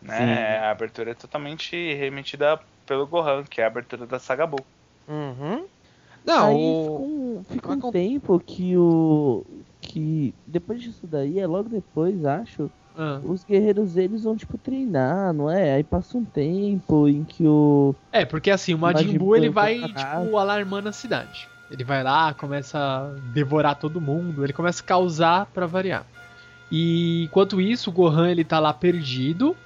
[0.02, 0.58] né?
[0.58, 4.58] A abertura é totalmente remetida pelo Gohan, que é a abertura da Saga Buu.
[5.06, 5.64] Uhum.
[6.24, 6.82] Não, Aí o...
[6.82, 9.44] fica um, fica Vai um con- tempo que o.
[9.80, 13.20] que depois disso daí, é logo depois, acho, Ah.
[13.24, 15.74] os guerreiros eles vão tipo treinar, não é?
[15.74, 17.94] Aí passa um tempo em que o.
[18.12, 21.48] É, porque assim, o Majin Majin Buu ele Buu vai, na tipo, alarmando a cidade.
[21.70, 26.04] Ele vai lá, começa a devorar todo mundo, ele começa a causar pra variar.
[26.70, 29.56] E enquanto isso, o Gohan ele tá lá perdido,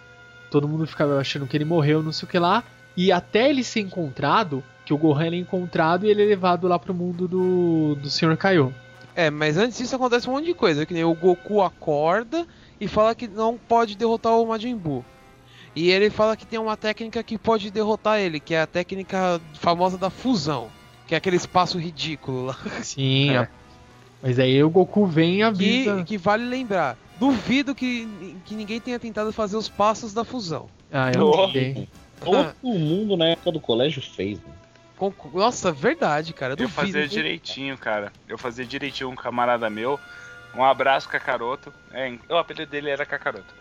[0.51, 2.63] todo mundo fica achando que ele morreu, não sei o que lá,
[2.97, 6.79] e até ele ser encontrado, que o Gohan é encontrado e ele é levado lá
[6.79, 8.37] pro mundo do, do Sr.
[8.37, 8.73] Kaiô.
[9.15, 12.47] É, mas antes disso acontece um monte de coisa, que nem o Goku acorda
[12.81, 15.05] e fala que não pode derrotar o Majin Buu.
[15.77, 19.41] E ele fala que tem uma técnica que pode derrotar ele, que é a técnica
[19.55, 20.69] famosa da fusão,
[21.07, 22.57] que é aquele espaço ridículo lá.
[22.83, 23.39] Sim, É.
[23.39, 23.49] a-
[24.23, 25.97] mas aí o Goku vem e avisa.
[25.97, 28.07] Que, que vale lembrar, duvido que,
[28.45, 30.67] que ninguém tenha tentado fazer os passos da fusão.
[30.93, 31.47] Ah, eu não Oh.
[32.25, 34.53] Todo mundo na época do colégio fez, né?
[34.97, 36.75] Com- Nossa, verdade, cara, Eu duvido.
[36.75, 38.13] fazia direitinho, cara.
[38.29, 39.99] Eu fazia direitinho um camarada meu.
[40.55, 41.73] Um abraço, Kakaroto.
[41.93, 43.55] É, o apelido dele era Kakaroto.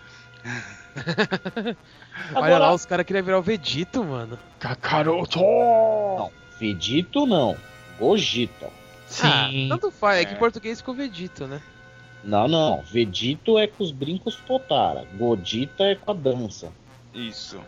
[2.35, 4.37] Olha lá, os caras queriam virar o Vegito, mano.
[4.59, 5.39] Kakaroto!
[5.39, 7.55] Não, Vegito não.
[7.99, 8.69] Gogeta.
[9.07, 9.67] Sim.
[9.71, 10.25] Ah, tanto faz, é É.
[10.25, 11.61] que em português ficou Vegito, né?
[12.23, 12.81] Não, não.
[12.83, 15.05] Vegito é com os brincos Totara.
[15.15, 16.71] Godita é com a dança.
[17.13, 17.59] Isso.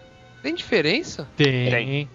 [0.43, 1.27] Tem diferença?
[1.35, 1.69] Tem.
[1.71, 2.09] Tem.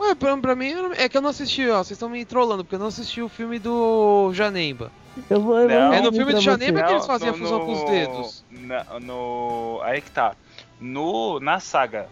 [0.00, 1.76] Ué, pra, pra mim é que eu não assisti, ó.
[1.78, 4.90] Vocês estão me trollando, porque eu não assisti o filme do Janemba.
[5.30, 5.56] Eu vou.
[5.60, 5.92] Eu Não.
[5.92, 6.84] É no filme do Janemba você.
[6.86, 8.44] que eles Não, faziam a no- fusão com os dedos.
[8.50, 10.34] na- no, aí que tá.
[10.80, 12.08] No, na saga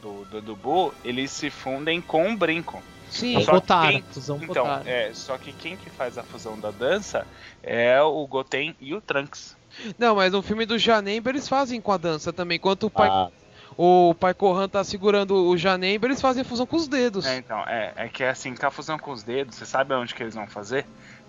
[0.00, 2.82] do, do, do eles se fundem com o brinco.
[3.10, 6.58] Sim, Só que Potara, quem- fusão Então, é, só que quem que faz a fusão
[6.58, 7.26] da dança
[7.62, 9.56] é o Goten e o Trunks.
[9.98, 12.56] não, mas no filme do Janemba eles fazem com a dança também.
[12.56, 13.28] Enquanto o pai, Ah,
[13.76, 17.26] o pai Kohan tá segurando o Janemba, eles fazem a fusão com os dedos.
[17.26, 20.14] É, então, é, é que assim, com a fusão com os dedos, você sabe onde
[20.14, 20.86] que eles vão fazer?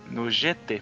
[0.09, 0.81] No GT.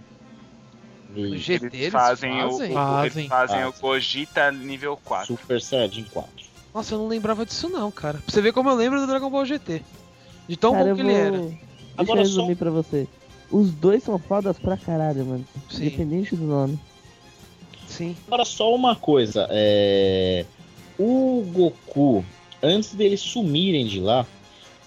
[1.16, 2.70] No GT Eles eles fazem, fazem?
[2.70, 3.18] o, o- Fazem.
[3.22, 3.82] eles fazem o Fazem.
[3.82, 5.28] Gogeta nível 4.
[5.28, 6.30] Super Saiyajin 4.
[6.74, 8.18] Nossa, eu não lembrava disso não, cara.
[8.18, 9.82] Pra você ver como eu lembro do Dragon Ball GT.
[10.48, 11.12] De tão Cara, bom que vou...
[11.12, 11.38] ele era.
[11.38, 11.58] Deixa
[11.98, 13.08] Agora eu só- resumir pra você.
[13.52, 15.46] Os dois são fodas pra caralho, mano.
[15.70, 15.86] Sim.
[15.86, 16.80] Independente do nome.
[17.88, 18.18] Sim.
[18.26, 20.46] Agora só uma coisa, é...
[20.98, 22.26] o Goku,
[22.62, 24.26] antes deles sumirem de lá,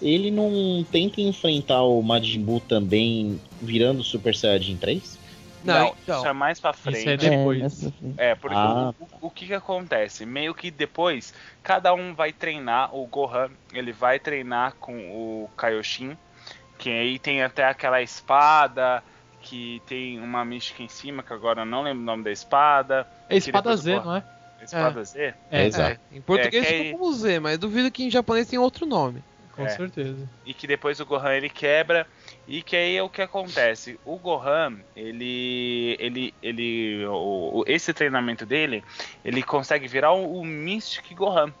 [0.01, 5.17] ele não tenta enfrentar o Majin Buu também virando Super Saiyajin 3?
[5.63, 6.17] Não, então.
[6.19, 6.99] isso é mais pra frente.
[6.99, 7.83] Isso é depois.
[8.17, 8.93] É, é porque ah.
[8.99, 10.25] o, o, que que acontece?
[10.25, 16.15] Meio que depois, cada um vai treinar, o Gohan, ele vai treinar com o Kaioshin,
[16.77, 19.03] que aí tem até aquela espada,
[19.41, 23.07] que tem uma mística em cima, que agora eu não lembro o nome da espada.
[23.27, 24.23] É espada Z, não é?
[24.61, 25.03] Espada é.
[25.03, 25.19] Z?
[25.19, 25.99] É, é, exato.
[26.11, 29.23] Em português é, ficou como Z, mas duvido que em japonês tem outro nome.
[29.57, 29.69] Com é.
[29.69, 30.29] certeza.
[30.45, 32.05] E que depois o Gohan ele quebra
[32.47, 33.99] e que aí é o que acontece.
[34.05, 38.83] O Gohan, ele ele ele o, esse treinamento dele,
[39.25, 41.51] ele consegue virar o, o Mystic Gohan,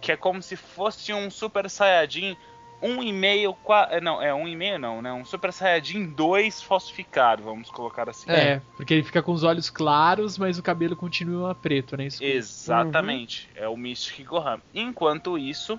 [0.00, 2.36] que é como se fosse um Super Saiyajin
[2.82, 3.56] um e meio,
[3.90, 5.12] é, não, é um e meio não, né?
[5.12, 8.30] Um Super Saiyajin 2 falsificado, vamos colocar assim.
[8.30, 12.06] É, porque ele fica com os olhos claros, mas o cabelo continua preto, né?
[12.06, 12.30] Escuro.
[12.30, 13.64] Exatamente, uhum.
[13.64, 14.60] é o Mystic Gohan.
[14.74, 15.78] Enquanto isso,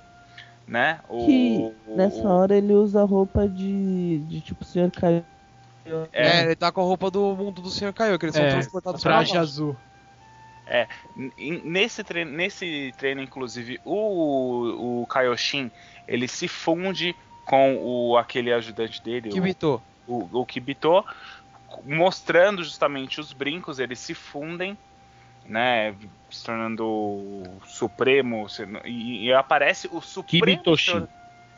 [0.67, 2.27] né, o, que nessa o...
[2.27, 4.91] hora ele usa roupa de, de tipo Sr.
[4.91, 5.23] Kaiô.
[6.11, 6.39] É.
[6.39, 7.93] é, ele tá com a roupa do mundo do Sr.
[7.93, 9.75] Kaiô, que eles é, são transportados pra traje azul.
[10.67, 15.71] É, nesse treino, nesse treino inclusive, o, o Kaioshin,
[16.07, 19.81] ele se funde com o aquele ajudante dele, Kibito.
[20.07, 21.05] O, o, o Kibito,
[21.85, 24.75] mostrando justamente os brincos, eles se fundem,
[25.45, 25.93] né,
[26.31, 28.47] se tornando o Supremo,
[28.83, 30.45] e, e aparece o Supremo...
[30.45, 31.07] Kibitoshin.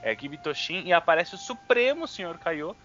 [0.03, 2.75] É, Kibitoshin, e aparece o Supremo Senhor Kaiô,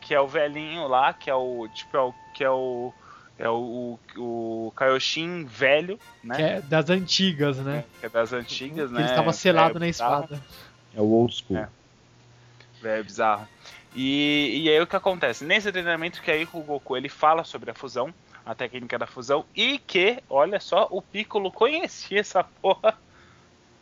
[0.00, 2.92] que é o velhinho lá, que é o, tipo, é o, que é o...
[3.38, 6.36] É o, o, o Kaioshin velho, né?
[6.36, 7.84] Que é das antigas, né?
[8.00, 9.00] Que é das antigas, né?
[9.00, 10.40] Ele estava selado é, na espada.
[10.94, 11.56] É o old school.
[11.56, 11.68] É,
[12.84, 13.48] é bizarro.
[13.94, 15.44] E, e aí o que acontece?
[15.44, 18.12] Nesse treinamento que aí o Goku ele fala sobre a fusão,
[18.44, 22.98] a técnica da fusão, e que, olha só, o Piccolo conhecia essa porra,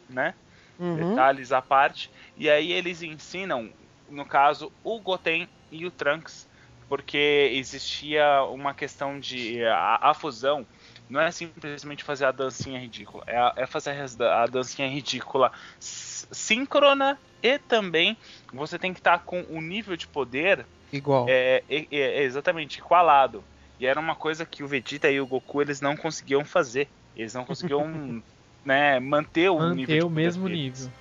[0.08, 0.34] né?
[0.78, 1.10] Uhum.
[1.10, 2.10] Detalhes à parte.
[2.36, 3.70] E aí eles ensinam,
[4.08, 6.48] no caso, o Goten e o Trunks,
[6.90, 9.64] porque existia uma questão de.
[9.64, 10.66] A, a fusão
[11.08, 17.16] não é simplesmente fazer a dancinha ridícula, é, é fazer a, a dancinha ridícula síncrona
[17.40, 18.16] e também
[18.52, 21.26] você tem que estar tá com o nível de poder igual.
[21.28, 23.44] É, é, é, exatamente igualado.
[23.78, 26.88] E era uma coisa que o Vegeta e o Goku eles não conseguiam fazer.
[27.16, 28.20] Eles não conseguiam
[28.66, 30.06] né, manter o manter nível.
[30.08, 30.80] o mesmo deles.
[30.80, 30.92] nível.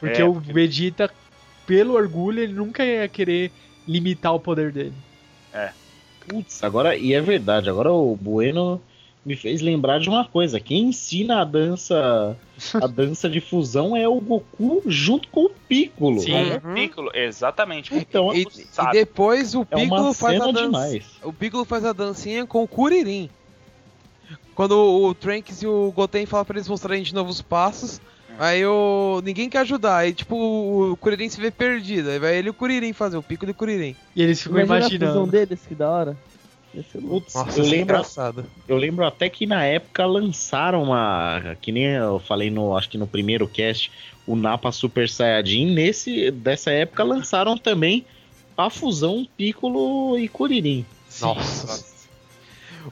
[0.00, 1.08] Porque é, o Vegeta,
[1.64, 3.52] pelo orgulho, ele nunca ia querer
[3.86, 5.06] limitar o poder dele.
[5.56, 5.70] É.
[6.28, 8.80] Putz, agora, e é verdade, agora o Bueno
[9.24, 10.60] me fez lembrar de uma coisa.
[10.60, 12.36] Quem ensina a dança
[12.74, 16.20] a dança de fusão é o Goku junto com o Piccolo.
[16.20, 16.56] Sim, uhum.
[16.56, 17.92] o Piccolo, exatamente.
[17.94, 21.00] Então, e, e, depois o é Piccolo é faz a dança.
[21.24, 23.28] O Piccolo faz a dancinha com o Kuririn.
[24.54, 28.00] Quando o Trunks e o Goten falam para eles mostrarem de novos passos,
[28.38, 29.20] Aí o.
[29.24, 29.96] Ninguém quer ajudar.
[29.98, 32.10] Aí, tipo, o Kuririn se vê perdido.
[32.10, 33.96] Aí vai ele e o Kuririn fazer, o pico de Kuririn.
[34.14, 35.04] E eles ficam Imagina imaginando.
[35.04, 36.16] a fusão deles, que da hora.
[37.08, 38.44] Putz, Nossa, eu é lembro, engraçado.
[38.68, 42.98] eu lembro até que na época lançaram uma, que nem eu falei no, acho que
[42.98, 43.90] no primeiro cast,
[44.26, 45.72] o Napa Super Saiyajin.
[45.72, 48.04] Nesse dessa época lançaram também
[48.58, 50.84] a fusão Piccolo e Kuririn.
[51.20, 51.95] Nossa.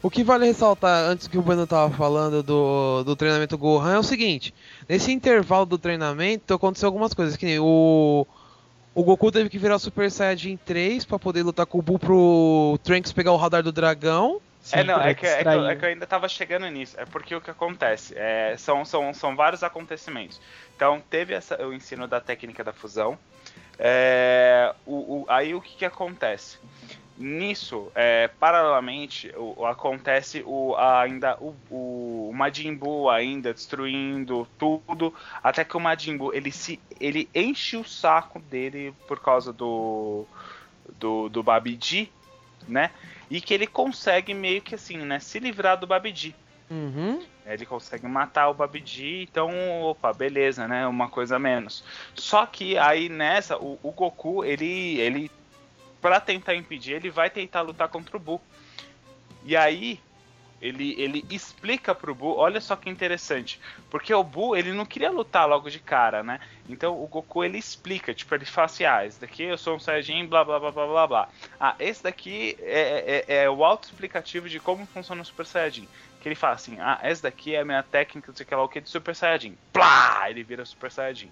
[0.02, 3.98] O que vale ressaltar antes que o Bueno tava falando do, do treinamento Gohan é
[3.98, 4.54] o seguinte:
[4.88, 8.26] nesse intervalo do treinamento aconteceu algumas coisas que nem o
[8.94, 12.78] o Goku teve que virar Super Saiyajin 3 para poder lutar com o Buu pro
[12.84, 14.40] Trunks pegar o radar do dragão.
[14.62, 16.98] Sim, é, não, é que, é, que eu, é que, eu, ainda tava chegando nisso.
[16.98, 18.14] É porque o que acontece?
[18.16, 20.40] É, são, são, são vários acontecimentos.
[20.74, 23.18] Então, teve essa, o ensino da técnica da fusão.
[23.78, 26.56] É, o, o, aí o que, que acontece?
[27.16, 35.64] Nisso, é, paralelamente, o, acontece o, ainda o, o, Majin Buu ainda destruindo tudo, até
[35.64, 40.26] que o Majin Buu ele, se, ele enche o saco dele por causa do,
[40.98, 42.10] do, do Babidi,
[42.66, 42.90] né?
[43.30, 45.20] E que ele consegue meio que assim, né?
[45.20, 46.34] Se livrar do Babidi.
[46.68, 47.22] Uhum.
[47.46, 50.84] Ele consegue matar o Babidi, então, opa, beleza, né?
[50.86, 51.84] Uma coisa menos.
[52.14, 55.30] Só que aí nessa, o, o Goku, ele, ele
[56.04, 58.38] para tentar impedir, ele vai tentar lutar contra o Buu.
[59.42, 59.98] E aí,
[60.60, 65.10] ele, ele explica pro Buu, olha só que interessante, porque o Buu, ele não queria
[65.10, 66.40] lutar logo de cara, né?
[66.68, 69.80] Então o Goku, ele explica, tipo, ele fala assim, ah, esse daqui eu sou um
[69.80, 71.28] Saiyajin, blá, blá, blá, blá, blá, blá.
[71.58, 75.88] Ah, esse daqui é, é, é o auto-explicativo de como funciona o Super Saiyajin.
[76.20, 78.68] Que ele fala assim, ah, essa daqui é a minha técnica, sei que lá, o
[78.68, 79.56] que, de Super Saiyajin.
[79.72, 80.28] Plá!
[80.28, 81.30] Ele vira Super Saiyajin.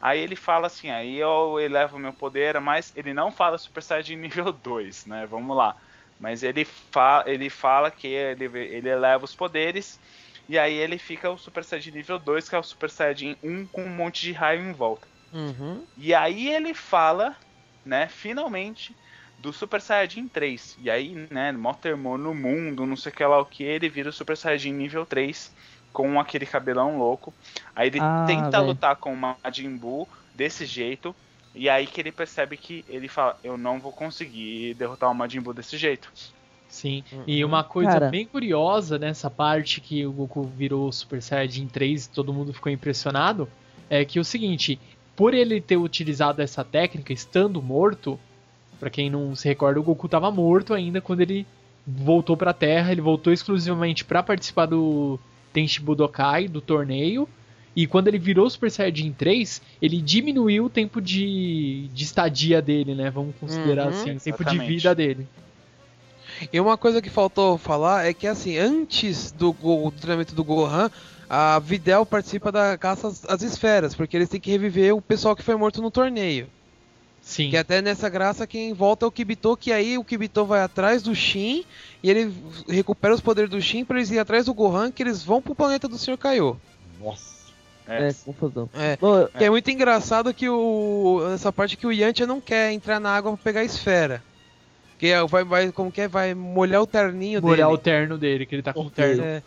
[0.00, 4.16] Aí ele fala assim, aí eu elevo meu poder, mas ele não fala Super Saiyajin
[4.16, 5.26] nível 2, né?
[5.26, 5.76] Vamos lá.
[6.18, 10.00] Mas ele, fa ele fala que ele, ele eleva os poderes,
[10.48, 13.66] e aí ele fica o Super Saiyajin nível 2, que é o Super Saiyajin 1
[13.66, 15.06] com um monte de raio em volta.
[15.32, 15.84] Uhum.
[15.96, 17.36] E aí ele fala,
[17.84, 18.96] né, finalmente,
[19.38, 20.78] do Super Saiyajin 3.
[20.80, 23.88] E aí, né, mó termou no mundo, não sei o que lá o que, ele
[23.88, 25.52] vira o Super Saiyajin nível 3
[25.96, 27.32] com aquele cabelão louco.
[27.74, 28.66] Aí ele Ah, tenta velho.
[28.66, 31.16] lutar com o Majin Buu desse jeito.
[31.54, 35.40] E aí que ele percebe que ele fala, eu não vou conseguir derrotar o Majin
[35.40, 36.12] Buu desse jeito.
[36.68, 37.02] Sim.
[37.26, 38.08] E uma coisa Cara.
[38.10, 42.70] bem curiosa nessa parte que o Goku virou Super Saiyajin 3 e todo mundo ficou
[42.70, 43.48] impressionado
[43.88, 44.78] é que o seguinte,
[45.14, 48.20] por ele ter utilizado essa técnica estando morto,
[48.78, 51.46] pra quem não se recorda, o Goku tava morto ainda quando ele
[51.86, 55.18] voltou pra Terra, ele voltou exclusivamente pra participar do
[55.56, 57.26] Tenchi Budokai, do torneio,
[57.74, 62.94] e quando ele virou Super Saiyajin 3, ele diminuiu o tempo de, de estadia dele,
[62.94, 63.10] né?
[63.10, 64.68] Vamos considerar Uhum, assim, o tempo de exatamente.
[64.68, 65.26] vida dele.
[66.52, 70.90] E uma coisa que faltou falar é que assim, antes do, do treinamento do Gohan,
[71.26, 75.34] a Videl participa da caça às, às esferas, porque eles têm que reviver o pessoal
[75.34, 76.48] que foi morto no torneio.
[77.26, 77.50] Sim.
[77.50, 81.02] Que até nessa graça quem volta é o Kibito, que aí o Kibito vai atrás
[81.02, 81.64] do Shin
[82.00, 82.32] e ele
[82.68, 85.52] recupera os poderes do Shin pra eles ir atrás do Gohan, que eles vão pro
[85.52, 86.16] planeta do Sr.
[86.16, 86.56] Kaiô.
[87.02, 87.34] Nossa.
[87.88, 88.70] É, É, confusão.
[88.72, 88.96] É.
[88.96, 91.26] Bom, Que é muito engraçado que o.
[91.28, 94.22] Nessa parte que o Yantia não quer entrar na água pra pegar a esfera.
[94.96, 96.08] Que é, vai, vai, como que é?
[96.08, 97.82] Vai molhar o terninho molhar o dele.
[97.82, 99.24] terno dele, que ele tá com o terno.
[99.24, 99.42] É.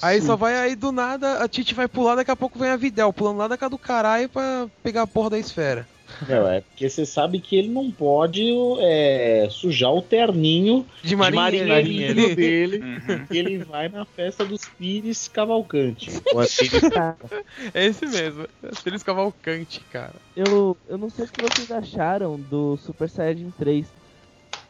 [0.00, 2.76] Aí só vai aí do nada, a Titi vai pular, daqui a pouco vem a
[2.76, 5.86] Videl, pulando lá da casa do caralho pra pegar a porra da esfera.
[6.28, 8.42] Não, é porque você sabe que ele não pode
[8.80, 11.66] é, sujar o terninho De de marinheiro.
[12.36, 13.26] dele, Uhum.
[13.26, 16.10] que ele vai na festa dos Pires Cavalcante.
[17.74, 18.46] É esse mesmo.
[18.82, 20.14] Feliz Cavalcante, cara.
[20.36, 23.86] eu, eu não sei o que vocês acharam do Super Saiyajin 3.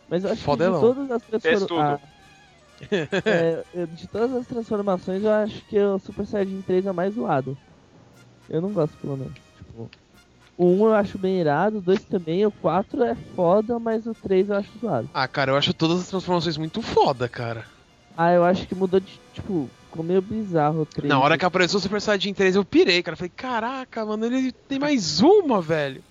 [0.08, 0.80] Mas eu acho Fodelão.
[0.80, 2.00] que de todas as transformações.
[2.00, 2.96] tudo.
[3.26, 7.14] é, eu- de todas as transformações, eu acho que o Super Saiyajin 3 é mais
[7.14, 7.56] zoado.
[8.48, 9.34] Eu não gosto, pelo menos.
[10.58, 14.14] O 1 eu acho bem irado, o 2 também, o 4 é foda, mas o
[14.14, 15.08] 3 eu acho zoado.
[15.12, 17.66] Ah, cara, eu acho todas as transformações muito foda, cara.
[18.16, 19.20] Ah, eu acho que mudou de.
[19.34, 21.08] Tipo, ficou meio bizarro o 3.
[21.08, 23.16] Na hora que apareceu o Super Saiyajin 3, eu pirei, cara.
[23.16, 26.02] Falei, caraca, mano, ele tem mais uma, velho.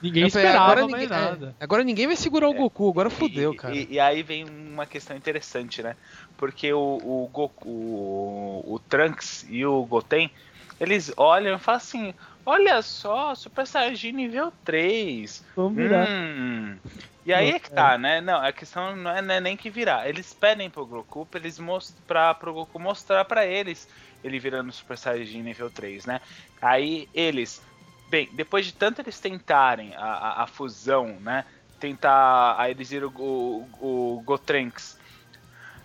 [0.00, 1.56] Ninguém Eu falei, esperava agora mais ninguém- é, nada.
[1.60, 3.74] agora ninguém vai segurar o Goku, agora fudeu, E- cara.
[3.74, 5.96] E, e aí vem uma questão interessante, né?
[6.36, 10.30] Porque o, o Goku, o, o Trunks e o Goten,
[10.78, 12.14] eles olham e falam assim:
[12.46, 15.44] Olha só, Super Saiyajin nível 3.
[15.56, 16.08] Vamos virar.
[16.08, 16.78] Hum.
[17.26, 18.20] E aí é que tá, né?
[18.20, 20.08] Não, a questão não é, não é nem que virar.
[20.08, 23.88] Eles pedem pro Goku pra eles mostrar pro Goku mostrar pra eles
[24.22, 26.20] ele virando Super Saiyajin nível 3, né?
[26.62, 27.60] Aí eles,
[28.08, 31.44] bem, depois de tanto eles tentarem a, a, a fusão, né?
[31.80, 32.54] Tentar.
[32.60, 34.95] Aí eles viram o, o, o Gotrenks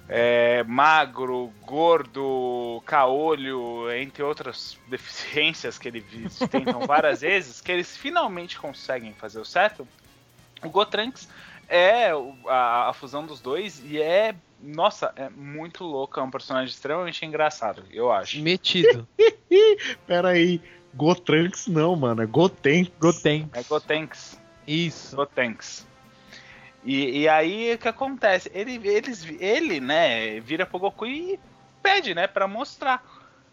[0.08, 8.60] é, magro, gordo, caolho, entre outras deficiências que eles tentam várias vezes, que eles finalmente
[8.60, 9.88] conseguem fazer o certo.
[10.64, 11.28] O Gotranks
[11.68, 12.12] é
[12.48, 17.26] a, a fusão dos dois e é, nossa, é muito louco, é um personagem extremamente
[17.26, 18.40] engraçado, eu acho.
[18.42, 19.08] Metido.
[20.06, 20.62] Pera aí,
[20.94, 22.92] Gotranks não, mano, é Goten.
[23.00, 23.50] Goten.
[23.54, 24.40] É Gotenks.
[24.68, 25.16] Isso.
[25.16, 25.88] Gotenks.
[26.84, 28.52] E, e aí o que acontece?
[28.54, 31.40] Ele, eles, ele, né, vira pro Goku e
[31.82, 33.04] pede, né, pra mostrar,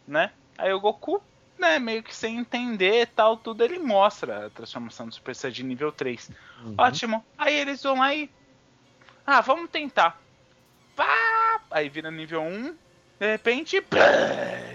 [0.07, 0.31] né?
[0.57, 1.23] Aí o Goku,
[1.59, 5.93] né, meio que sem entender tal, tudo, ele mostra a transformação do Super Saiyajin nível
[5.93, 6.31] 3.
[6.65, 6.75] Uhum.
[6.79, 7.25] Ótimo.
[7.37, 8.31] Aí eles vão lá e.
[9.27, 10.21] Ah, vamos tentar.
[10.97, 11.61] Pá!
[11.71, 12.75] Aí vira nível 1.
[13.21, 13.81] De repente.
[13.83, 13.99] pá,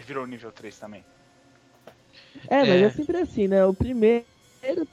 [0.06, 1.04] Virou nível 3 também.
[2.48, 2.82] É, mas É.
[2.84, 3.66] é sempre assim, né?
[3.66, 4.26] O primeiro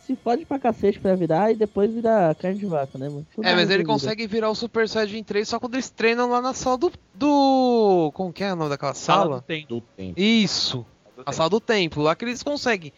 [0.07, 3.27] se fode pra cacete pra virar e depois vira carne de vaca, né, mano?
[3.35, 3.89] Todo É, mas mundo ele vira.
[3.93, 6.93] consegue virar o Super Saiyajin 3 só quando eles treinam lá na sala do.
[7.15, 8.11] do...
[8.15, 9.37] Como que é o nome daquela Sala sala?
[9.37, 9.67] do tempo.
[9.69, 10.21] Do tempo.
[10.21, 10.87] Isso.
[11.27, 12.93] A sala do templo, lá que eles conseguem.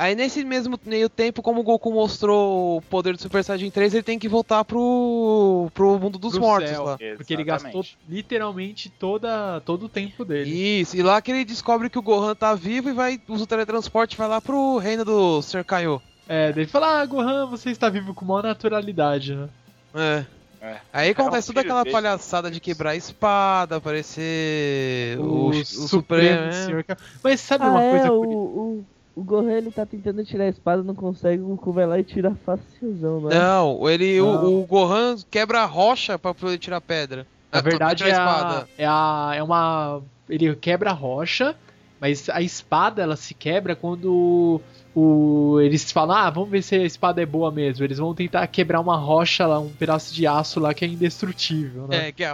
[0.00, 3.94] Aí nesse mesmo meio tempo, como o Goku mostrou o poder do Super Saiyajin 3,
[3.94, 6.84] ele tem que voltar pro, pro mundo dos Pro mortos céu.
[6.84, 6.96] lá.
[7.16, 7.98] Porque ele gastou Exatamente.
[8.08, 10.48] literalmente toda, todo o tempo dele.
[10.80, 13.46] Isso, e lá que ele descobre que o Gohan tá vivo e vai usa o
[13.46, 15.64] teletransporte e vai lá pro reino do Sr.
[15.64, 16.00] Kaiô.
[16.28, 19.48] É, daí ele fala, ah, Gohan, você está vivo com maior naturalidade, né?
[19.94, 20.24] É.
[20.60, 20.76] É.
[20.92, 21.92] Aí acontece É um toda aquela dele.
[21.92, 26.40] palhaçada de quebrar a espada, aparecer o, o Supremo Supremo.
[26.48, 26.52] é.
[26.66, 26.84] Senhor.
[26.84, 28.84] Ka- Mas sabe Ah, uma é, coisa o?
[29.18, 32.04] O, Gohan ele tá tentando tirar a espada, não consegue, o Goku vai lá e
[32.04, 33.38] tira facilzão, né?
[33.38, 34.22] Não, ele, Ah.
[34.24, 37.26] o, o Gohan quebra a rocha pra poder tirar a pedra.
[37.52, 40.02] Na verdade, é, a é, a, é uma.
[40.28, 41.56] Ele quebra a rocha,
[41.98, 44.60] mas a espada ela se quebra quando
[44.94, 47.82] o, eles falam: Ah, vamos ver se a espada é boa mesmo.
[47.84, 51.86] Eles vão tentar quebrar uma rocha lá, um pedaço de aço lá que é indestrutível,
[51.88, 52.08] né?
[52.08, 52.28] É, que é,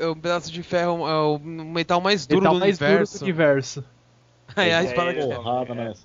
[0.00, 3.12] é um pedaço de ferro, é o metal mais duro Metal do mais universo.
[3.14, 3.84] duro do universo.
[4.54, 5.36] Aí a É, espada é, quebra.
[5.36, 6.02] Porrada nessa.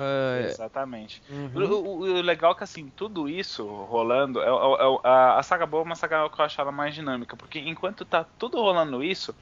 [0.00, 0.46] É...
[0.46, 1.22] Exatamente.
[1.28, 1.50] Uhum.
[1.54, 5.42] O, o, o, legal é que, assim, tudo isso rolando, é, é, é, a, a
[5.42, 8.60] saga boa é uma saga que eu acho ela mais dinâmica, porque enquanto tá tudo
[8.60, 9.34] rolando isso,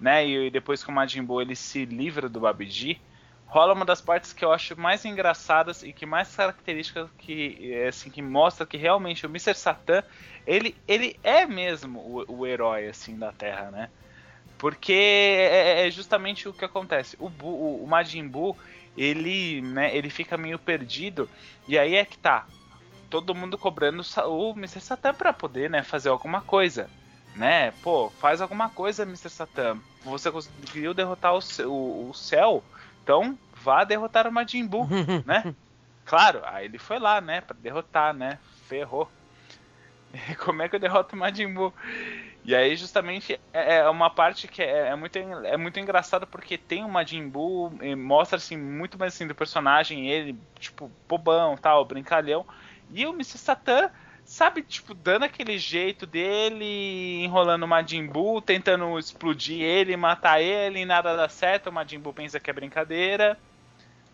[0.00, 3.00] né, e depois que o Majin Buu ele se livra do Babidi,
[3.46, 8.10] rola uma das partes que eu acho mais engraçadas e que mais características que assim
[8.10, 9.54] que mostra que realmente o Mr.
[9.54, 10.02] Satan
[10.46, 13.90] ele, ele é mesmo o, o herói assim da Terra, né?
[14.58, 17.16] Porque é, é, é justamente o que acontece.
[17.20, 18.56] O, Bu, o, o Majin Buu,
[18.98, 21.28] ele, né, ele fica meio perdido
[21.66, 22.46] e aí é que tá
[23.08, 24.80] todo mundo cobrando o Mr.
[24.80, 26.90] Satan para poder, né, fazer alguma coisa,
[27.34, 27.70] né?
[27.82, 29.30] Pô, faz alguma coisa, Mr.
[29.30, 29.78] Satan.
[30.04, 32.62] Você conseguiu derrotar o, o, o céu,
[33.02, 34.86] então vá derrotar o Majin Buu,
[35.24, 35.54] né?
[36.04, 38.38] Claro, aí ele foi lá, né, para derrotar, né?
[38.66, 39.10] Ferrou.
[40.44, 41.72] Como é que eu derroto o Majin Buu?
[42.44, 46.56] E aí, justamente, é, é uma parte que é, é, muito, é muito engraçado porque
[46.56, 51.84] tem o Majin Buu, mostra assim, muito mais assim do personagem, ele, tipo, bobão, tal,
[51.84, 52.46] brincalhão.
[52.90, 53.38] E o Mr.
[53.38, 53.90] Satan,
[54.24, 60.80] sabe, tipo, dando aquele jeito dele, enrolando o Majin Buu, tentando explodir ele, matar ele,
[60.80, 61.68] e nada dá certo.
[61.68, 63.38] O Majin Buu pensa que é brincadeira,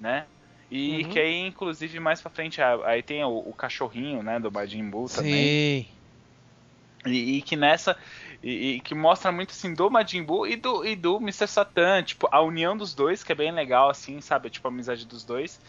[0.00, 0.26] né?
[0.70, 1.10] E uhum.
[1.10, 5.08] que aí, inclusive, mais pra frente, aí tem o, o cachorrinho, né, do Majin Buu
[5.08, 5.84] também.
[5.84, 5.86] Sim.
[7.06, 7.96] E, e, que nessa.
[8.42, 11.46] E, e, que mostra muito assim do Majin Buu e do, e do Mr.
[11.46, 14.50] Satan, tipo, a união dos dois, que é bem legal, assim, sabe?
[14.50, 15.60] Tipo, a amizade dos dois.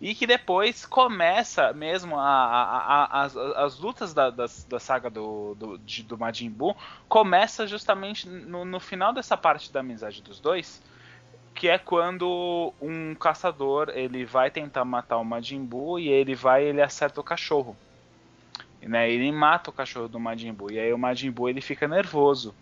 [0.00, 5.10] E que depois começa mesmo a, a, a, as, as lutas da, das, da saga
[5.10, 6.76] do, do, de, do Majin Buu.
[7.08, 10.80] Começa justamente no, no final dessa parte da amizade dos dois.
[11.58, 16.64] Que é quando um caçador ele vai tentar matar o Majin Buu e ele vai
[16.64, 17.76] ele acerta o cachorro
[18.82, 19.10] né?
[19.10, 22.54] Ele mata o cachorro do Majin Buu e aí o Majin Buu ele fica nervoso.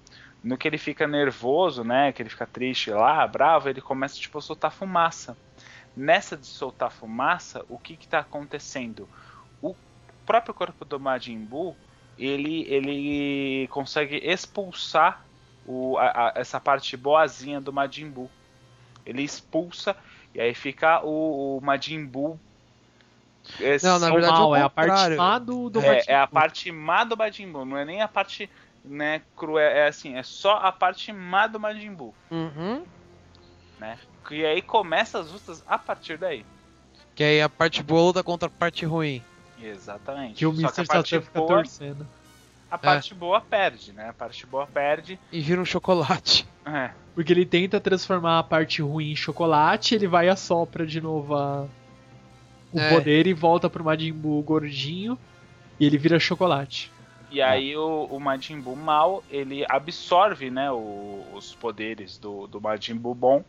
[0.42, 4.38] No que ele fica nervoso, né, que ele fica triste lá, bravo, ele começa tipo
[4.38, 5.36] a soltar fumaça.
[5.96, 9.08] Nessa de soltar fumaça, o que está acontecendo?
[9.60, 9.74] O
[10.24, 11.76] próprio corpo do Majin Buu,
[12.18, 15.24] ele ele consegue expulsar
[15.66, 18.30] o, a, a, essa parte boazinha do Majin Buu.
[19.06, 19.96] Ele expulsa
[20.34, 22.38] e aí fica o, o Majin Buu
[23.82, 27.04] não, na verdade mal, é, a parte má do, do é, é, a parte má
[27.04, 28.50] do Majin Buu, não é nem a parte
[28.84, 32.14] né, cruel, é assim, é só a parte má do Majin Buu.
[32.30, 32.84] Uhum.
[33.78, 33.98] Né?
[34.30, 36.44] E aí começa as lutas a partir daí.
[37.14, 39.22] Que aí a parte boa luta contra a parte ruim.
[39.60, 40.34] Exatamente.
[40.34, 40.84] Que o Mr.
[40.84, 42.06] Satan fica boa, torcendo.
[42.70, 43.16] A parte é.
[43.16, 44.10] boa perde, né?
[44.10, 45.18] A parte boa perde.
[45.32, 46.46] E vira um chocolate.
[46.64, 46.90] É.
[47.16, 51.34] Porque ele tenta transformar a parte ruim em chocolate, ele vai e assopra de novo
[51.34, 51.66] a,
[52.70, 52.90] o é.
[52.90, 55.18] poder e volta pro Majin Buu gordinho
[55.80, 56.92] e ele vira chocolate.
[57.30, 62.60] E aí o, o Majin Buu mal, ele absorve, né, o, os poderes do, do
[62.60, 63.42] Majin Buu bom,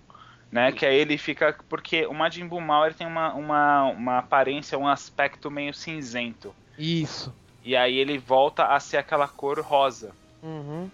[0.50, 1.54] né, que aí ele fica...
[1.68, 6.56] Porque o Majin Buu mal, ele tem uma, uma, uma aparência, um aspecto meio cinzento.
[6.80, 7.36] Isso.
[7.66, 10.14] E aí ele volta a ser aquela cor rosa.
[10.42, 10.90] Uhum.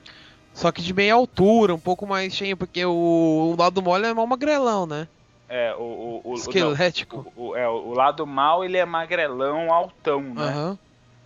[0.54, 4.14] Só que de meia altura, um pouco mais cheio, porque o, o lado mole é
[4.14, 5.08] mal magrelão, né?
[5.50, 7.32] É, o, o, Esquelético.
[7.36, 10.56] O, o, é, o lado mal ele é magrelão, altão, né?
[10.56, 10.78] Uhum.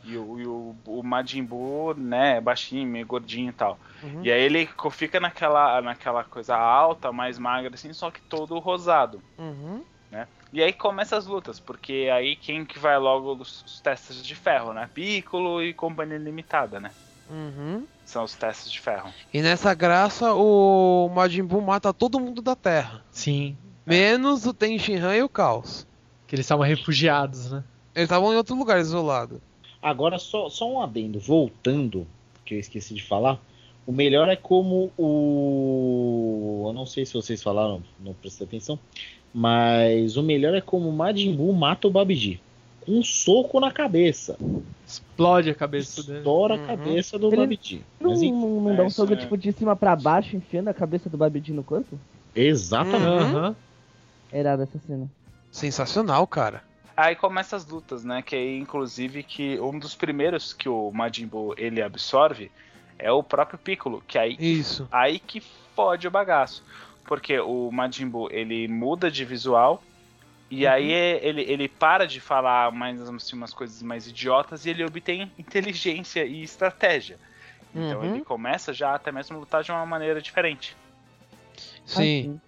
[0.04, 3.78] E, o, e o, o Majin Buu, né, é baixinho, meio gordinho e tal.
[4.02, 4.22] Uhum.
[4.24, 9.22] E aí ele fica naquela, naquela coisa alta, mais magra, assim, só que todo rosado.
[9.38, 9.84] Uhum.
[10.10, 10.26] Né?
[10.54, 14.34] E aí começa as lutas, porque aí quem que vai logo os, os testes de
[14.34, 14.90] ferro, né?
[14.94, 16.92] Piccolo e Companhia Limitada, né?
[17.30, 17.84] Uhum.
[18.06, 19.12] São os testes de ferro.
[19.34, 23.04] E nessa graça, o Majin Buu mata todo mundo da Terra.
[23.12, 23.58] Sim.
[23.86, 25.86] Menos o Tenshinhan e o Caos.
[26.26, 27.64] Que eles estavam refugiados, né?
[27.96, 29.42] Eles estavam em outro lugar, isolado.
[29.82, 31.20] Agora, só, só um adendo.
[31.20, 32.08] Voltando,
[32.46, 33.40] que eu esqueci de falar.
[33.86, 36.66] O melhor é como o.
[36.68, 38.78] Eu não sei se vocês falaram, não prestei atenção.
[39.34, 42.42] Mas o melhor é como o Majin Buu mata o Babidi.
[42.88, 44.38] Um soco na cabeça.
[44.86, 46.20] Explode a cabeça dele.
[46.20, 46.64] Estoura uhum.
[46.64, 47.86] a cabeça do Ele Babidi.
[48.00, 49.16] Não, Mas, não, não dá um soco é...
[49.18, 52.00] tipo de cima para baixo, enfiando a cabeça do Babidi no canto?
[52.36, 53.36] Exatamente.
[53.36, 53.56] Uhum.
[54.32, 55.10] Era dessa cena.
[55.52, 56.64] Sensacional, cara.
[56.96, 58.22] Aí começa as lutas, né?
[58.22, 62.50] Que aí, inclusive, que um dos primeiros que o Majin Buu ele absorve
[62.98, 64.88] é o próprio Piccolo, que aí Isso.
[64.92, 65.42] aí que
[65.76, 66.64] fode o bagaço,
[67.06, 69.84] porque o Majin Buu ele muda de visual
[70.50, 70.72] e uhum.
[70.72, 75.32] aí ele, ele para de falar mais assim, umas coisas mais idiotas e ele obtém
[75.38, 77.20] inteligência e estratégia.
[77.76, 78.16] Então uhum.
[78.16, 80.76] ele começa já até mesmo a lutar de uma maneira diferente.
[81.86, 82.40] Sim.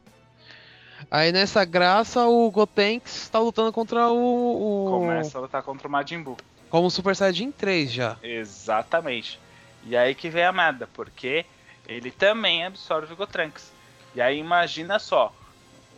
[1.12, 5.92] Aí nessa graça o Gotenks está lutando contra o, o, Começa a lutar contra o
[5.92, 6.38] Majin Buu.
[6.70, 8.18] Como Super Saiyajin 3 já.
[8.22, 9.40] Exatamente.
[9.86, 11.46] E aí que vem a merda, porque
[11.88, 13.72] ele também absorve o Gotranks.
[14.14, 15.34] E aí imagina só,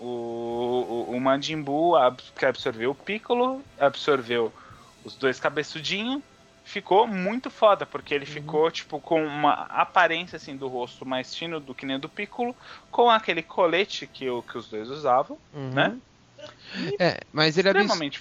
[0.05, 4.51] o, o, o Majin Buu ab- que absorveu o Piccolo, absorveu
[5.05, 6.21] os dois cabeçudinhos,
[6.63, 11.59] ficou muito foda, porque ele ficou, tipo, com uma aparência, assim, do rosto mais fino
[11.59, 12.55] do que nem do Piccolo,
[12.89, 15.69] com aquele colete que, o, que os dois usavam, Uhum.
[15.71, 15.97] né?
[16.97, 17.69] É, mas ele.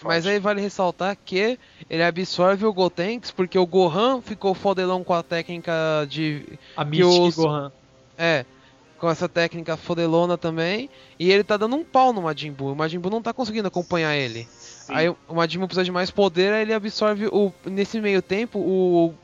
[0.03, 1.59] Mas aí vale ressaltar que
[1.89, 5.73] ele absorve o Gotenks porque o Gohan ficou fodelão com a técnica
[6.07, 6.45] de.
[6.77, 7.73] A Que Mystic os- Gohan.
[8.19, 8.45] É,
[9.01, 10.91] com essa técnica fodelona também.
[11.19, 12.73] E ele tá dando um pau no Majin Buu.
[12.73, 14.47] O Majin Buu não tá conseguindo acompanhar ele.
[14.51, 14.93] Sim.
[14.95, 17.53] Aí o Majin Buu precisa de mais poder, aí ele absorve o.
[17.65, 19.15] Nesse meio tempo, o.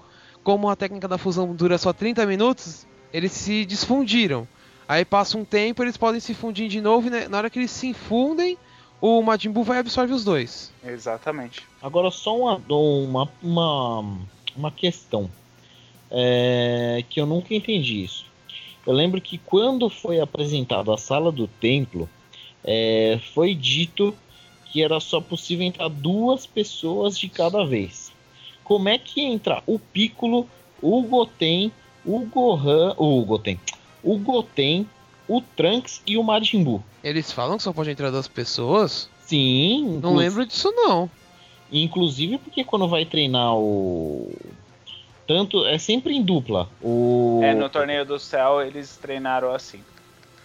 [0.42, 4.48] Como a técnica da fusão dura só 30 minutos, eles se desfundiram.
[4.88, 7.58] Aí passa um tempo, eles podem se fundir de novo, e né, na hora que
[7.58, 8.56] eles se infundem,
[9.00, 10.72] o Majin Buu vai e absorve os dois.
[10.84, 11.66] Exatamente.
[11.82, 14.18] Agora só uma, uma, uma,
[14.56, 15.28] uma questão
[16.08, 18.26] é, que eu nunca entendi isso.
[18.86, 22.08] Eu lembro que quando foi apresentado a sala do templo,
[22.64, 24.14] é, foi dito
[24.66, 28.12] que era só possível entrar duas pessoas de cada vez.
[28.62, 30.48] Como é que entra o Piccolo,
[30.80, 31.72] o Goten,
[32.04, 33.58] o Gohan, o Goten,
[34.02, 34.86] o Goten,
[35.28, 36.82] o Trunks e o Majin Buu?
[37.02, 39.08] Eles falam que só pode entrar duas pessoas?
[39.24, 41.10] Sim, Não lembro disso não.
[41.72, 44.30] Inclusive porque quando vai treinar o.
[45.26, 45.64] Tanto.
[45.66, 46.68] É sempre em dupla.
[46.80, 47.40] O...
[47.42, 49.82] É, no Torneio do Céu eles treinaram assim.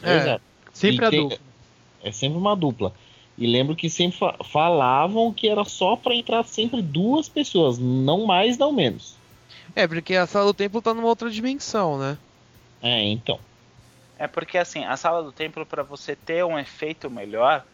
[0.01, 0.17] É.
[0.17, 0.41] Exato.
[0.73, 1.37] Sempre E a tem- dupla.
[2.03, 2.93] É sempre uma dupla.
[3.37, 8.25] E lembro que sempre fa- falavam que era só pra entrar sempre duas pessoas, não
[8.25, 9.15] mais, não menos.
[9.75, 12.17] É, porque a sala do templo tá numa outra dimensão, né?
[12.81, 13.39] É, então.
[14.19, 17.65] É porque assim, a sala do templo para você ter um efeito melhor,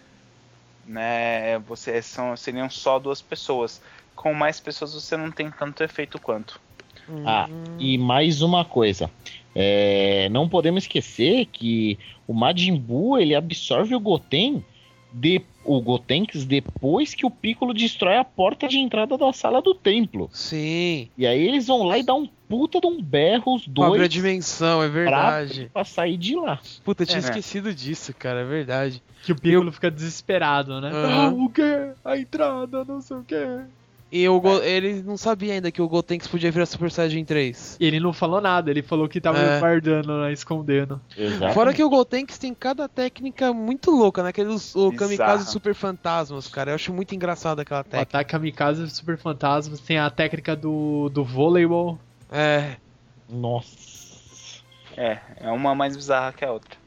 [0.86, 3.82] né, você são seriam só duas pessoas.
[4.16, 6.60] Com mais pessoas você não tem tanto efeito quanto.
[7.26, 7.58] Ah, Hum.
[7.80, 9.10] E mais uma coisa.
[9.54, 11.98] É, não podemos esquecer que
[12.28, 14.64] o Majin Buu ele absorve o Goten
[15.14, 19.74] de, o Gotenks depois que o Piccolo destrói a porta de entrada da sala do
[19.76, 20.30] templo.
[20.34, 21.10] Sim.
[21.18, 23.88] E aí eles vão lá e dá um puta de um berro os Abre a
[23.98, 25.70] dois dimensão, é pra, verdade.
[25.74, 26.60] pra sair de lá.
[26.84, 27.28] Puta, eu tinha É, né?
[27.30, 29.02] esquecido disso, cara, é verdade.
[29.24, 30.90] Que o Piccolo fica desesperado, né?
[30.92, 31.26] Aham.
[31.28, 31.92] Ah, o quê?
[32.04, 33.46] A entrada, não sei o quê.
[34.10, 37.76] E o Go- ele não sabia ainda que o Gotenks podia virar Super Saiyajin 3.
[37.78, 39.60] E ele não falou nada, ele falou que tava É.
[39.60, 41.02] guardando, né, escondendo.
[41.18, 41.54] Exato.
[41.54, 44.30] Fora que o Gotenks tem cada técnica muito louca, né?
[44.30, 44.94] Aqueles o.
[44.94, 46.72] Kamikaze Super Fantasmas, cara.
[46.72, 48.02] Eu acho muito engraçado aquela O técnica.
[48.20, 52.00] ataque kamikaze super fantasmas, tem a técnica do, do voleibol.
[52.32, 52.78] É.
[53.30, 53.76] Nossa.
[54.96, 56.78] É, é uma mais bizarra que a outra.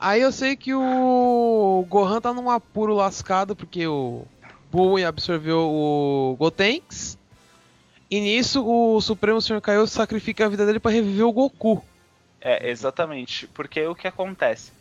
[0.00, 4.22] Aí eu sei que o Gohan tá num apuro lascado porque o
[4.74, 7.16] Buu absorveu o Gotenks.
[8.10, 11.80] E nisso o Supremo Senhor Kaiô sacrifica a vida dele pra reviver o Goku.
[12.40, 13.46] É, exatamente.
[13.46, 14.72] Porque o que acontece?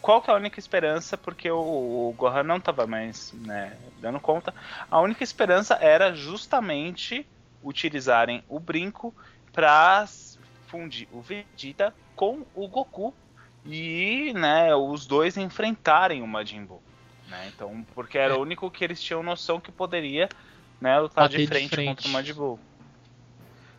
[0.00, 1.18] Qual que é a única esperança?
[1.18, 4.54] Porque o, o Gohan não tava mais né, dando conta.
[4.88, 7.26] A única esperança era justamente
[7.62, 9.12] utilizarem o brinco
[9.52, 10.38] pra s-
[10.68, 13.12] fundir o Vegeta com o Goku
[13.66, 16.80] e né, os dois enfrentarem o Majin Buu.
[17.30, 17.50] Né?
[17.54, 18.36] Então, porque era É.
[18.36, 20.28] o único que eles tinham noção que poderia
[20.80, 22.10] né, lutar de de frente, frente.
[22.10, 22.58] contra o Buu.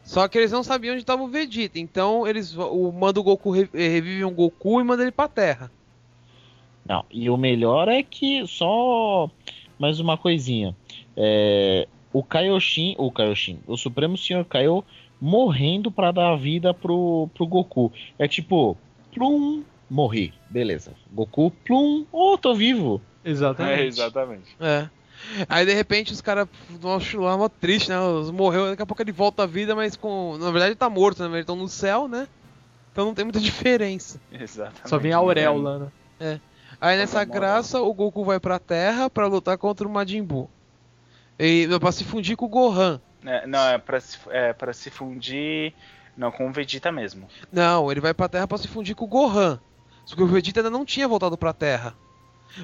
[0.04, 1.78] Só que eles não sabiam onde tava o Vegeta.
[1.80, 5.72] Então eles o manda o Goku eh, revive um Goku e manda ele pra Terra.
[6.86, 9.30] Não, e o melhor é que só
[9.78, 10.76] mais uma coisinha.
[11.16, 14.84] É, o Kaioshin, o Kaioshin, o Supremo Senhor Kaiô
[15.20, 17.92] morrendo pra dar vida pro, pro Goku.
[18.18, 18.76] É tipo,
[19.14, 20.94] plum, morri, beleza.
[21.14, 23.00] Goku, plum, oh, tô vivo.
[23.24, 23.82] Exatamente.
[23.82, 24.56] É, exatamente.
[24.60, 24.90] É.
[25.48, 27.96] Aí de repente os caras vão lá mó triste, né?
[28.34, 30.38] Morreu, daqui a pouco ele volta à vida, mas com.
[30.38, 31.30] Na verdade ele tá morto, né?
[31.30, 32.28] Eles estão no céu, né?
[32.92, 34.20] Então não tem muita diferença.
[34.32, 34.90] Exatamente.
[34.90, 36.42] Só vem a auréola, né?
[36.80, 40.50] Aí nessa graça, o Goku vai pra Terra pra lutar contra o Majin Buu.
[41.38, 43.00] E pra se fundir com o Gohan.
[43.24, 45.74] É, não, é pra, se, é pra se fundir.
[46.18, 47.28] Não, com o Vegeta mesmo.
[47.52, 49.60] Não, ele vai pra Terra pra se fundir com o Gohan.
[50.06, 51.96] Só que o Vegeta ainda não tinha voltado pra Terra.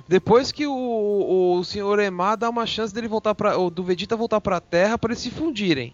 [0.08, 2.00] Depois que o, o Sr.
[2.00, 5.32] Ema dá uma chance dele voltar para do Vegeta voltar pra Terra pra eles se
[5.32, 5.94] fundirem.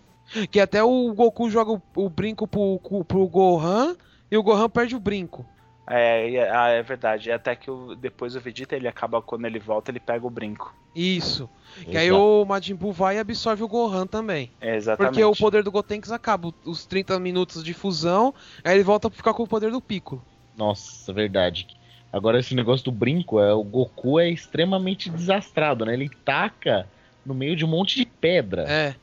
[0.50, 3.96] Que até o Goku joga o, o brinco pro, pro, Gohan
[4.32, 5.46] e o Gohan perde o brinco.
[5.86, 7.30] É, e- ah, é verdade.
[7.32, 10.74] Até que o- depois o Vegeta, ele acaba, quando ele volta, ele pega o brinco.
[10.96, 11.50] Isso.
[11.90, 12.22] Que aí Exato.
[12.22, 14.50] o Majin Buu vai e absorve o Gohan também.
[14.62, 15.12] É, exatamente.
[15.12, 18.34] Porque o poder do Gotenks acaba, os 30 minutos de fusão,
[18.64, 20.24] aí ele volta pra ficar com o poder do Piccolo.
[20.56, 21.68] Nossa, verdade.
[22.14, 25.96] Agora esse negócio do brinco, é o Goku é extremamente desastrado, né?
[25.96, 26.88] Ele taca
[27.26, 28.66] no meio de um monte de pedra.
[28.70, 28.96] É.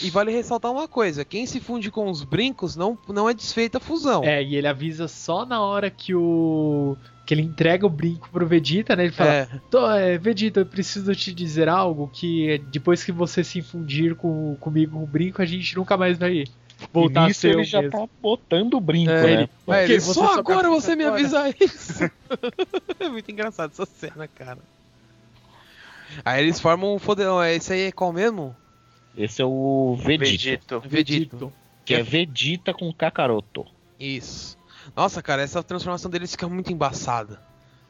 [0.00, 3.78] E vale ressaltar uma coisa: quem se funde com os brincos não, não é desfeita
[3.78, 4.22] a fusão.
[4.24, 6.96] É, e ele avisa só na hora que o.
[7.26, 9.04] Que ele entrega o brinco pro Vegeta, né?
[9.04, 9.48] Ele fala: É.
[9.70, 14.56] "Tô, é, Vegeta, eu preciso te dizer algo que depois que você se infundir com,
[14.60, 16.44] comigo com o brinco, a gente nunca mais vai
[16.92, 17.98] voltar e a ser ele o já mesmo.
[18.00, 19.32] tá botando o brinco, É, né?
[19.32, 22.10] ele- Porque ele, só só agora você me agora." avisa isso.
[23.00, 24.58] é muito engraçado essa cena, cara.
[26.24, 27.42] Aí eles formam um foderão.
[27.42, 28.54] É, Esse aí é qual mesmo?
[29.16, 30.88] Esse é o Vegeta, Vegito.
[30.88, 31.52] Vegito.
[31.84, 33.64] que é Vegeta com Kakaroto.
[33.98, 34.56] Isso.
[34.94, 37.40] Nossa, cara, essa transformação deles fica muito embaçada.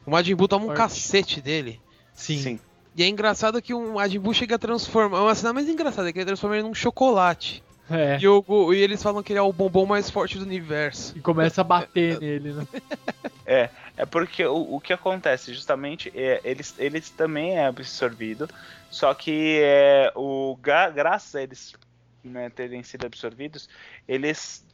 [0.06, 0.78] O Majin Buu toma um Forte.
[0.78, 1.80] cacete dele.
[2.12, 2.58] Sim.
[2.96, 5.22] E é engraçado que o Majin Buu chega a transformar.
[5.22, 7.62] Uma cena mais engraçada é que ele transforma ele num chocolate.
[7.90, 8.18] É.
[8.18, 11.16] E, o e eles falam que ele é o bombom mais forte do universo.
[11.16, 12.66] E começa a bater nele, né?
[13.96, 18.48] É porque o, o que acontece, justamente, é, eles, eles também é absorvido,
[18.90, 21.74] só que é, o, gra- graças a eles
[22.24, 23.68] né, terem sido absorvidos,
[24.08, 24.64] eles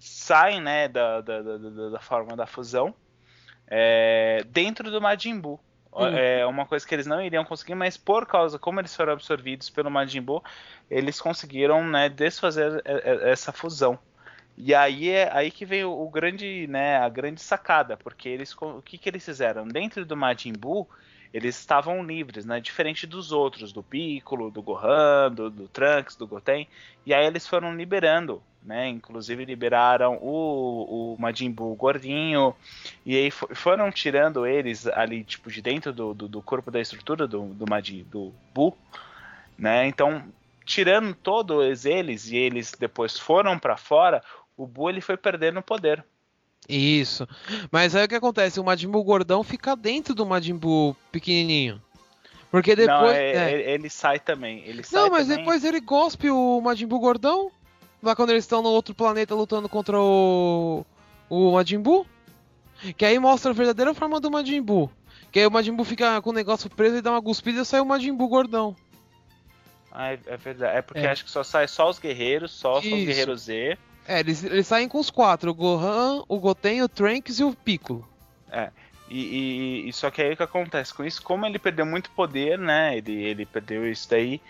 [0.00, 2.94] saem né, da, da, da, da- da forma da fusão
[3.68, 5.58] é, dentro do Majin Buu.
[5.94, 6.06] Hum.
[6.06, 9.68] É uma coisa que eles não iriam conseguir, mas por causa, como eles foram absorvidos
[9.68, 10.42] pelo Majin Buu,
[10.90, 13.98] eles conseguiram né, desfazer essa fusão.
[14.56, 18.54] E aí é aí que vem o, o grande, né, a grande sacada, porque eles
[18.60, 19.66] o que que eles fizeram?
[19.66, 20.88] Dentro do Majin Buu,
[21.32, 26.26] eles estavam livres, né, diferente dos outros, do Piccolo, do Gohan, do, do Trunks, do
[26.26, 26.68] Goten,
[27.06, 32.54] e aí eles foram liberando, né, inclusive liberaram o, o Majin Buu gordinho,
[33.04, 36.80] e aí fo- foram tirando eles ali, tipo, de dentro do, do, do corpo da
[36.80, 38.76] estrutura do, do Majin, do Buu,
[39.58, 40.22] né, então
[40.64, 44.22] tirando todos eles e eles depois foram pra fora,
[44.56, 46.04] o Buu ele foi perdendo poder.
[46.68, 47.26] Isso.
[47.72, 48.60] Mas aí o que acontece?
[48.60, 51.82] O Majin Buu gordão fica dentro do Majin Buu pequenininho.
[52.52, 53.00] Porque depois.
[53.00, 53.52] não, é- é.
[53.52, 54.62] Ele, ele sai também.
[54.64, 55.38] Ele sai Não, mas também.
[55.38, 57.50] depois ele gospe o Majin Buu gordão.
[58.02, 60.84] Lá quando eles estão no outro planeta lutando contra o.
[61.30, 62.06] O Majin Buu.
[62.96, 64.90] Que aí mostra a verdadeira forma do Majin Buu.
[65.30, 67.64] Que aí o Majin Buu fica com o negócio preso e dá uma cuspida e
[67.64, 68.74] sai o Majin Buu gordão.
[69.90, 70.76] Ah, é, é verdade.
[70.78, 71.10] É porque É.
[71.10, 73.78] acho que só sai só os guerreiros, só, só os guerreiros Z.
[74.08, 77.54] É, eles, eles saem com os quatro: o Gohan, o Goten, o Trunks e o
[77.54, 78.06] Piccolo.
[79.08, 79.18] E,
[79.84, 81.22] e- e só que aí o que acontece com isso?
[81.22, 82.96] Como ele perdeu muito poder, né?
[82.96, 84.40] Ele, ele perdeu isso daí.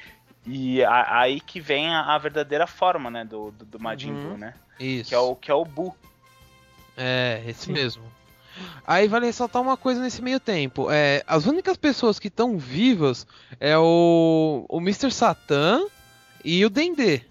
[0.47, 3.25] E a- aí que vem a, a verdadeira forma, né?
[3.25, 4.29] Do, do, do Majin Uhum.
[4.31, 4.55] Buu, né?
[4.81, 5.09] Isso.
[5.11, 5.95] Que é o, que é o Buu.
[6.97, 7.73] É, esse Sim.
[7.73, 8.03] mesmo.
[8.87, 10.91] Aí vale ressaltar uma coisa nesse meio tempo.
[10.91, 13.27] É, as únicas pessoas que estão vivas
[13.59, 15.11] é o, o Mr.
[15.11, 15.87] Satan
[16.45, 17.23] e o Dendê.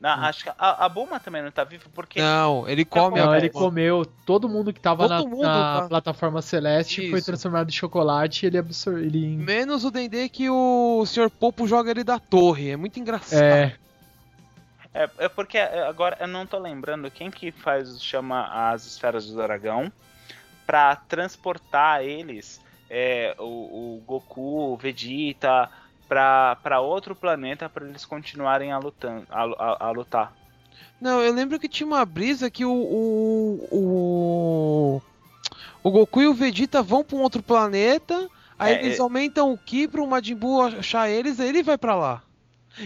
[0.00, 2.20] Na- acho que a, a Bulma também não tá viva porque.
[2.20, 5.80] Não, ele come Não, a ele comeu todo mundo que tava Todo na, mundo, na
[5.80, 5.88] tá?
[5.88, 7.26] plataforma celeste foi Isso.
[7.26, 9.02] transformado em chocolate e ele absorveu.
[9.04, 9.36] Ele...
[9.36, 11.28] Menos o Dendê que o Sr.
[11.30, 12.70] Popo joga ele da torre.
[12.70, 13.42] É muito engraçado.
[13.42, 13.76] É,
[14.94, 19.26] É, é porque é, agora eu não tô lembrando quem que faz chama as esferas
[19.26, 19.92] do dragão
[20.66, 23.42] pra transportar eles, é, o,
[23.96, 25.68] o Goku, o Vegeta,
[26.08, 30.32] pra, pra outro planeta pra eles continuarem a, lutan, a, a- a lutar.
[31.00, 32.72] Não, eu lembro que tinha uma brisa que o.
[32.72, 35.02] O, o,
[35.82, 38.28] o Goku e o Vegeta vão pra um outro planeta.
[38.58, 41.78] Aí É, eles é- aumentam o Ki pro Majin Buu achar eles, aí ele vai
[41.78, 42.22] pra lá.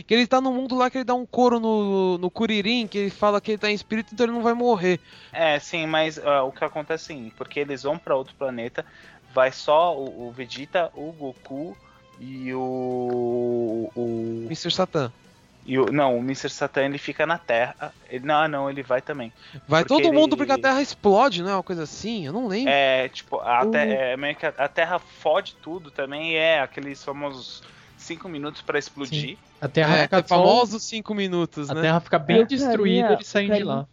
[0.06, 2.96] Que ele tá no mundo lá que ele dá um couro no, no Kuririn, que
[2.96, 4.98] ele fala que ele tá em espírito, então ele não vai morrer.
[5.32, 8.86] É, sim, mas ah, o que acontece é assim, porque eles vão pra outro planeta,
[9.34, 11.76] vai só o, o Vegeta, o Goku
[12.22, 14.70] e o, o Mr.
[14.70, 15.12] Satan.
[15.66, 16.48] e o não, o Mr.
[16.48, 17.92] Satan ele fica na Terra.
[18.08, 19.32] Ele não, não, ele vai também.
[19.66, 22.24] Vai todo mundo ele- porque a Terra explode, não é uma coisa assim?
[22.26, 22.70] Eu não lembro.
[22.72, 26.60] É, tipo, a, O- te- é meio que a, a Terra fode tudo também, é
[26.60, 27.62] aqueles famosos
[27.98, 29.36] 5 minutos pra explodir.
[29.60, 31.82] a Terra É, fica é famosos 5 minutos, A né?
[31.82, 33.86] Terra fica bem Eu destruída queria- e eles saem de lá.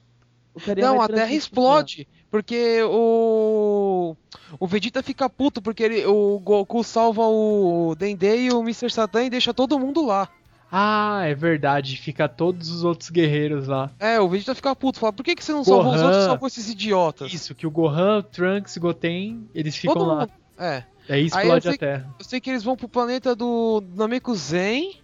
[0.78, 2.08] Não, a Terra explode.
[2.32, 4.16] Porque o.
[4.60, 8.90] O Vegeta fica puto porque ele, o Goku salva o Dendê e o Mr.
[8.92, 10.28] Satan e deixa todo mundo lá.
[10.72, 11.98] Ah, é verdade.
[11.98, 13.92] Fica todos os outros guerreiros lá.
[14.00, 16.06] É, o Vegeta fica puto, fala, por que, que você não salvou os Gohan.
[16.06, 17.34] outros e salvou esses idiotas?
[17.34, 20.20] Isso, que o Gohan, o Trunks Goten, eles ficam Todo lá.
[20.22, 20.32] mundo.
[20.60, 20.84] É.
[21.10, 22.16] Aí eu explode sei a Terra.
[22.20, 25.00] Eu sei que eles vão pro planeta do Namekusei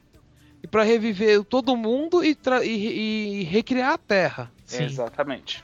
[0.61, 4.51] e para reviver todo mundo e, e- e recriar a Terra.
[4.65, 4.83] Sim.
[4.83, 5.63] Exatamente.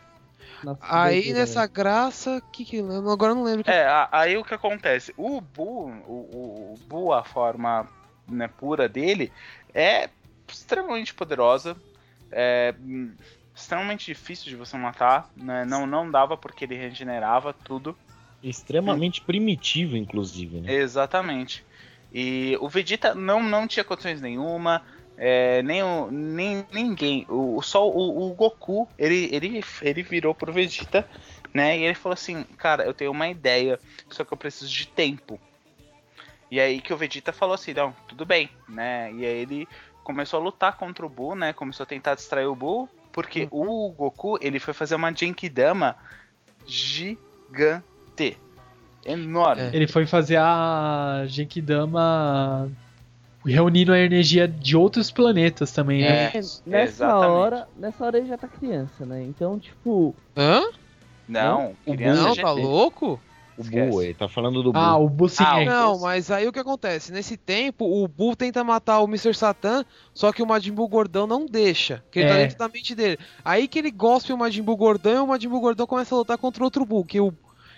[0.82, 1.72] Aí nessa velho.
[1.74, 3.64] graça, que que eu agora não lembro.
[3.64, 5.14] que- É, aí o que acontece?
[5.18, 7.88] O Buu, o, o, o Buu, a forma
[8.28, 9.32] né, pura dele,
[9.74, 10.09] é
[10.47, 11.76] extremamente poderosa,
[12.32, 13.14] é hum,
[13.55, 15.66] extremamente difícil de você matar, né?
[15.66, 17.95] Não, não dava porque ele regenerava tudo.
[18.43, 20.74] Extremamente primitivo, inclusive, né?
[20.74, 21.64] Exatamente.
[22.12, 24.82] E o Vegeta não, não tinha condições nenhuma.
[25.24, 30.52] É, nem, o, nem ninguém, o, só o, o, Goku, ele, ele, ele virou pro
[30.52, 31.08] Vegeta,
[31.54, 31.78] né?
[31.78, 35.40] E ele falou assim, cara, eu tenho uma ideia, só que eu preciso de tempo.
[36.50, 39.12] E aí que o Vegeta falou assim, não, tudo bem, né?
[39.14, 39.68] E aí ele
[40.04, 41.54] começou a lutar contra o Buu, né?
[41.54, 43.90] Começou a tentar distrair o Buu, porque uhum.
[43.90, 45.98] o Goku, ele foi fazer uma Genkidama
[46.66, 48.40] gigante.
[49.06, 49.62] Enorme.
[49.62, 49.70] É.
[49.72, 52.72] Ele foi fazer a Genkidama
[53.46, 56.28] reunindo a energia de outros planetas também, né?
[56.28, 57.32] É, nessa exatamente.
[57.32, 59.24] hora, nessa hora ele já tá criança, né?
[59.24, 60.16] Então, tipo.
[60.36, 60.64] Hã?
[61.28, 62.22] Não, não criança.
[62.22, 63.20] Não, tá louco?
[63.58, 64.82] O Buu, ele tá falando do Buu.
[64.82, 65.44] Ah, o Buu sim.
[65.46, 67.12] Ah, não, mas aí o que acontece?
[67.12, 69.34] Nesse tempo, o Buu tenta matar o Mr.
[69.34, 72.04] Satan, só que o Majin Buu gordão não deixa.
[72.12, 72.38] Que ele tá é.
[72.38, 73.20] tá dentro da mente dele.
[73.46, 76.18] Aí que ele gospe o Majin Buu gordão e o Majin Buu gordão começa a
[76.18, 77.34] lutar contra outro Buu, que o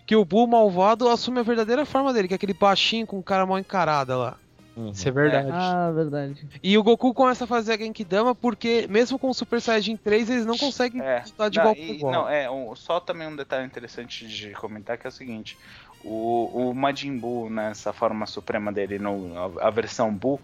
[0.06, 3.46] que o Buu malvado assume a verdadeira forma dele, que é aquele baixinho com cara
[3.46, 4.38] mal encarada lá.
[4.76, 4.90] Uhum.
[4.90, 5.50] Isso é verdade.
[5.52, 6.48] Ah, verdade.
[6.64, 10.30] E o Goku começa a fazer a Genkidama porque, mesmo com o Super Saiyajin 3,
[10.30, 12.14] eles não conseguem é, lutar de igual para igual.
[12.14, 15.58] Não, é, um, só também um detalhe interessante de comentar que é o seguinte:
[16.04, 20.40] o, o Majin Buu, nessa né, forma suprema dele, no, a, a versão Buu,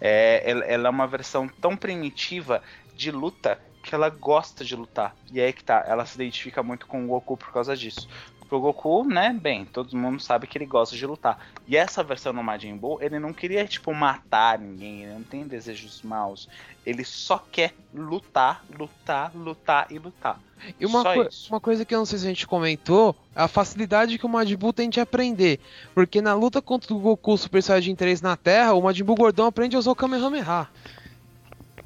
[0.00, 2.62] é, ela, ela é uma versão tão primitiva
[2.94, 5.14] de luta que ela gosta de lutar.
[5.30, 8.08] E é aí que tá, ela se identifica muito com o Goku por causa disso.
[8.44, 11.38] Porque o Goku, né, bem, todo mundo sabe que ele gosta de lutar.
[11.66, 15.46] E essa versão no Majin Buu, ele não queria, tipo, matar ninguém, ele não tem
[15.46, 16.48] desejos maus.
[16.84, 20.38] Ele só quer lutar, lutar, lutar e lutar.
[20.78, 23.48] E uma, co uma coisa que eu não sei se a gente comentou, é a
[23.48, 25.58] facilidade que o Majin Buu tem de aprender.
[25.94, 29.46] Porque na luta contra o Goku Super Saiyajin 3 na Terra, o Majin Buu gordão
[29.46, 30.68] aprende a usar o Kamehameha.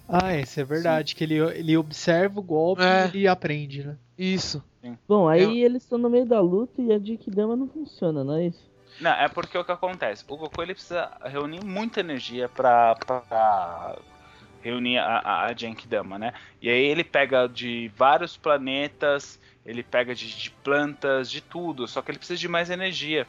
[0.08, 1.16] Ah, isso é verdade, Sim.
[1.16, 3.10] que ele, ele observa o golpe é.
[3.14, 3.96] e aprende, né?
[4.18, 4.62] Isso.
[4.80, 4.96] Sim.
[5.08, 5.66] Bom, aí eu...
[5.66, 6.98] eles estão no meio da luta e a
[7.28, 8.68] Dama não funciona, não é isso?
[9.00, 10.24] Não, é porque o que acontece?
[10.28, 13.96] O Goku ele precisa reunir muita energia pra, pra
[14.62, 16.32] reunir a, a, a Genkidama, né?
[16.60, 22.02] E aí ele pega de vários planetas, ele pega de, de, plantas, de tudo, só
[22.02, 23.26] que ele precisa de mais energia.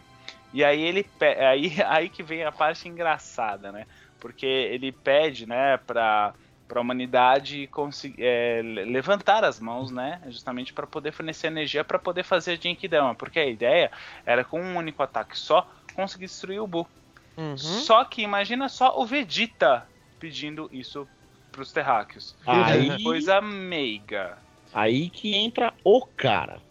[0.51, 1.05] E aí ele
[1.47, 3.85] aí, aí que vem a parte engraçada, né?
[4.19, 6.33] Porque ele pede, né, pra
[6.69, 10.21] para a humanidade conseguir é, levantar as mãos, né?
[10.27, 13.91] Justamente para poder fornecer energia para poder fazer a Genkidama, porque a ideia
[14.23, 16.87] era com um único ataque só conseguir destruir o Buu.
[17.35, 17.57] Uhum.
[17.57, 19.87] Só que imagina só o Vegeta
[20.19, 21.07] pedindo isso
[21.51, 22.35] para os terráqueos.
[22.45, 24.37] Aí coisa meiga.
[24.71, 26.61] Aí que entra o cara.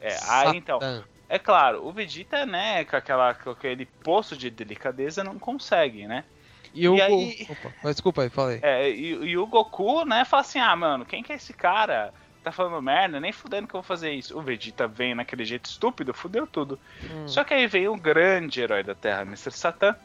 [0.00, 0.78] É, aí então.
[1.28, 6.24] É claro, o Vegeta, né, com, aquela, com aquele poço de delicadeza não consegue, né?
[6.76, 8.60] E, o aí, Opa, desculpa aí, falei.
[8.62, 12.12] É, e, e, o Goku, né, fala assim: ah, mano, quem que é esse cara?
[12.42, 14.38] Tá falando merda, nem fudendo que eu vou fazer isso.
[14.38, 16.78] O Vegeta vem naquele jeito estúpido, fudeu tudo.
[17.02, 17.26] Hum.
[17.26, 19.50] Só que aí vem o grande herói da Terra, Mr.
[19.50, 19.96] Satan,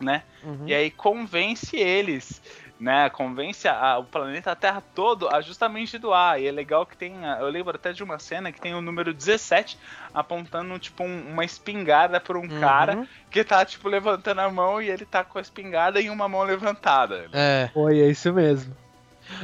[0.00, 0.24] né?
[0.42, 0.66] Uhum.
[0.66, 2.42] E aí convence eles
[2.80, 6.40] né, convence a, o planeta Terra todo a justamente doar.
[6.40, 9.12] E é legal que tem, eu lembro até de uma cena que tem o número
[9.12, 9.78] 17
[10.14, 12.60] apontando tipo um, uma espingarda para um uhum.
[12.60, 16.28] cara que tá tipo levantando a mão e ele tá com a espingarda em uma
[16.28, 17.28] mão levantada.
[17.32, 17.68] É.
[17.74, 18.74] Foi, é isso mesmo.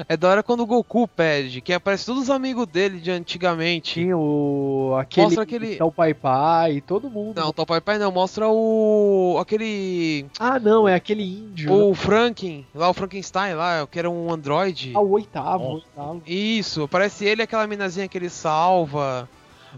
[0.09, 3.95] É da hora quando o Goku pede, que aparece todos os amigos dele de antigamente.
[3.95, 4.97] Sim, o.
[4.99, 5.26] Aquele.
[5.26, 5.82] Mostra aquele.
[5.82, 7.41] o Pai Pai, todo mundo.
[7.41, 9.37] Não, o Pai Pai não, mostra o.
[9.41, 10.26] aquele.
[10.39, 11.72] Ah, não, é aquele índio.
[11.72, 11.95] O né?
[11.95, 14.93] Franken, lá o Frankenstein, lá, que era um androide.
[14.95, 16.22] Ah, o oitavo, o oitavo.
[16.26, 19.28] Isso, aparece ele aquela minazinha que ele salva.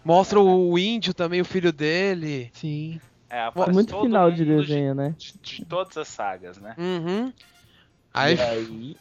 [0.04, 2.50] Mostra o índio também, o filho dele.
[2.54, 3.00] Sim.
[3.30, 5.14] É, muito final de desenho, de, né?
[5.18, 6.74] De, de, todas as sagas, né?
[6.78, 7.32] Uhum.
[8.12, 8.96] Aí, e aí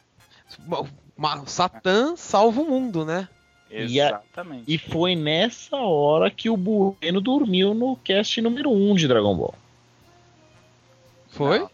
[1.46, 3.28] Satã salva o mundo, né?
[3.70, 4.64] Exatamente.
[4.68, 8.96] E, a, e foi nessa hora que o Bueno dormiu no cast número 1 um
[8.96, 9.56] de Dragon Ball.
[11.30, 11.60] Foi?
[11.60, 11.70] Não,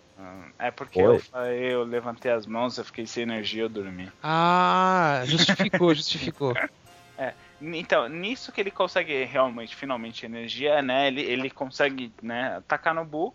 [0.58, 1.22] é porque eu,
[1.62, 4.12] eu, levantei as mãos, eu fiquei sem energia, eu dormi.
[4.22, 6.54] Ah, justificou, justificou.
[7.18, 11.08] É, então, nisso que ele consegue realmente, finalmente, energia, né?
[11.08, 13.34] Ele, ele consegue, né, atacar no Buu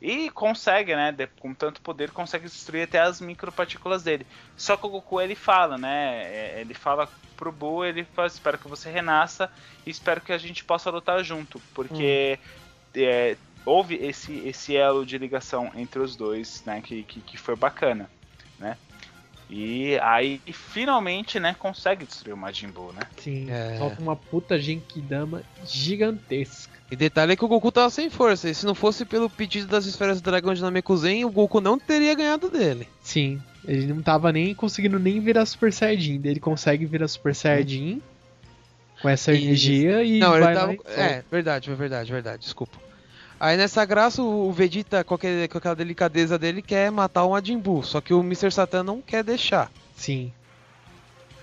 [0.00, 4.26] e consegue, né, com tanto poder, consegue destruir até as micropartículas dele.
[4.56, 8.58] Só que o Goku, ele fala, né, é, ele fala pro Buu, ele fala, espero
[8.58, 9.50] que você renasça
[9.84, 12.38] e espero que a gente possa lutar junto, porque
[12.96, 13.00] hum.
[13.00, 17.56] é, houve esse, esse elo de ligação entre os dois, né, que, que, que foi
[17.56, 18.10] bacana,
[18.58, 18.76] né.
[19.48, 23.02] E aí, finalmente, né, consegue destruir o Majin Buu, né?
[23.18, 23.76] Sim, é.
[23.78, 26.72] solta uma puta Genkidama gigantesca.
[26.90, 29.66] E detalhe é que o Goku tava sem força, e se não fosse pelo pedido
[29.66, 32.88] das esferas do dragão de Namekuzen, o Goku não teria ganhado dele.
[33.02, 38.00] Sim, ele não tava nem conseguindo nem virar Super Saiyajin, ele consegue virar Super Saiyajin
[39.00, 40.72] com essa energia e Não, ele tava...
[40.86, 42.78] É, verdade, verdade, verdade, desculpa.
[43.38, 47.58] Aí nessa graça o Vegeta, com, aquele, com aquela delicadeza dele, quer matar o Majin
[47.58, 48.50] Buu, só que o Mr.
[48.50, 49.70] Satan não quer deixar.
[49.96, 50.32] Sim.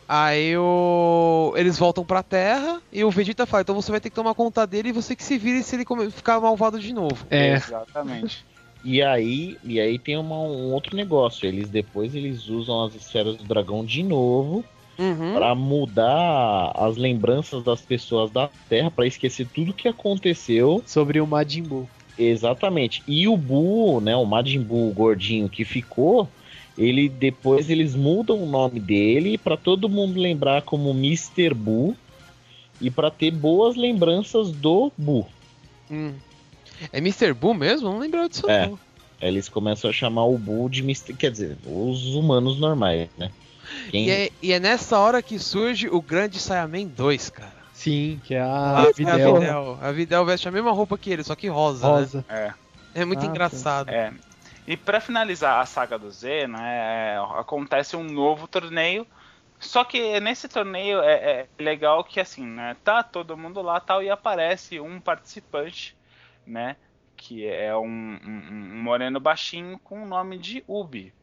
[0.08, 1.54] Aí o...
[1.56, 4.68] eles voltam pra Terra e o Vegeta fala, então você vai ter que tomar conta
[4.68, 7.26] dele e você que se vire se ele ficar malvado de novo.
[7.30, 7.54] É.
[7.54, 8.46] Exatamente.
[8.84, 11.48] E aí, e aí tem uma, um outro negócio.
[11.48, 14.66] Eles depois eles usam as esferas do dragão de novo
[15.00, 15.34] Uhum.
[15.34, 20.84] Pra mudar as lembranças das pessoas da Terra, pra esquecer tudo que aconteceu.
[20.86, 21.90] Sobre o Majin Buu.
[22.18, 23.02] Exatamente.
[23.08, 26.28] E o Buu, né, o Majin Buu gordinho que ficou,
[26.78, 31.54] ele depois eles mudam o nome dele pra todo mundo lembrar como Mr.
[31.54, 31.96] Buu
[32.80, 35.26] e pra ter boas lembranças do Buu.
[35.90, 36.14] Hum.
[36.92, 37.34] É Mr.
[37.34, 37.90] Buu mesmo?
[37.90, 38.68] Não lembrava disso É.
[38.68, 38.80] não.
[39.22, 41.14] Eles começam a chamar o Buu de Mr.
[41.14, 43.30] Quer dizer, os humanos normais, né?
[43.90, 47.62] Quem- E é, e é nessa hora que surge o grande Saiyaman 2, cara.
[47.74, 49.80] Sim, que é a A Videl Videl.
[49.82, 51.94] A Videl veste a mesma roupa que ele, só que rosa, né?
[51.94, 52.26] rosa.
[52.30, 52.54] É.
[52.94, 53.90] É muito Ah, engraçado.
[53.90, 54.14] É.
[54.68, 59.08] E pra finalizar a saga do Z, né, é, acontece um novo torneio.
[59.60, 64.02] Só que nesse torneio é, é legal que assim, né, tá todo mundo lá tal
[64.04, 65.96] e aparece um participante,
[66.46, 66.76] né,
[67.18, 68.48] que é um, um-
[68.78, 71.14] um moreno baixinho com o nome de Ubi,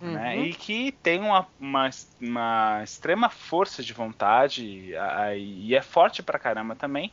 [0.00, 0.44] né, Uhum.
[0.44, 1.90] e que tem uma, uma,
[2.20, 7.12] uma extrema força de vontade a- e é forte pra caramba também.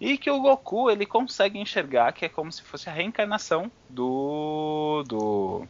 [0.00, 5.02] E que o Goku ele consegue enxergar que é como se fosse a reencarnação do.
[5.06, 5.66] do.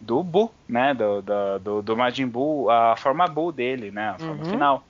[0.00, 0.92] do Buu, né?
[0.94, 4.10] Do, do, do, do Majin Buu, a forma Buu dele, né?
[4.10, 4.50] A forma Uhum.
[4.50, 4.86] final.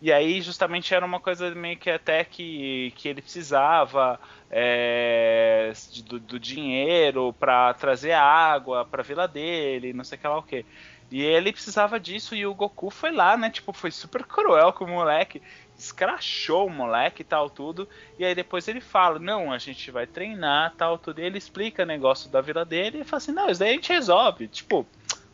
[0.00, 4.18] E aí, justamente, era uma coisa meio que até que, que ele precisava
[4.54, 5.72] é,
[6.06, 10.64] do, do dinheiro pra trazer água pra vila dele, não sei que lá o que.
[11.10, 13.50] E ele precisava disso e o Goku foi lá, né?
[13.50, 15.42] Tipo, foi super cruel com o moleque.
[15.78, 17.86] Escrachou o moleque e tal, tudo.
[18.18, 21.20] E aí depois ele fala, não, a gente vai treinar, tal, tudo.
[21.20, 23.74] E ele explica o negócio da vila dele e fala assim, não, isso daí a
[23.74, 24.48] gente resolve.
[24.48, 24.86] Tipo,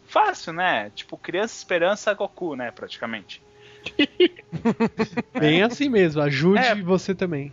[0.06, 0.90] fácil, né?
[0.96, 3.40] Tipo, criança esperança Goku, né, praticamente.
[5.38, 6.74] Bem assim mesmo, ajude É.
[6.74, 7.52] você também.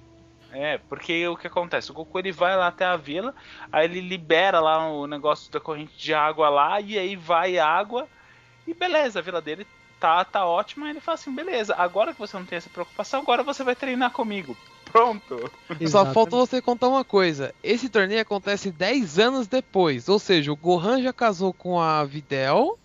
[0.56, 1.92] É, porque o que acontece?
[1.92, 3.36] O Goku ele vai lá até a vila,
[3.72, 8.08] aí ele libera lá o negócio da corrente de água lá, e aí vai água,
[8.66, 9.68] e beleza, a vila dele
[10.00, 13.20] tá, tá ótima, e ele fala assim, beleza, agora que você não tem essa preocupação,
[13.22, 14.56] agora você vai treinar comigo.
[14.92, 15.52] Pronto.
[15.68, 16.14] Só Exatamente.
[16.14, 17.54] falta você contar uma coisa.
[17.62, 20.08] Esse torneio acontece 10 anos depois.
[20.08, 22.80] Ou seja, o Gohan já casou com a Videl.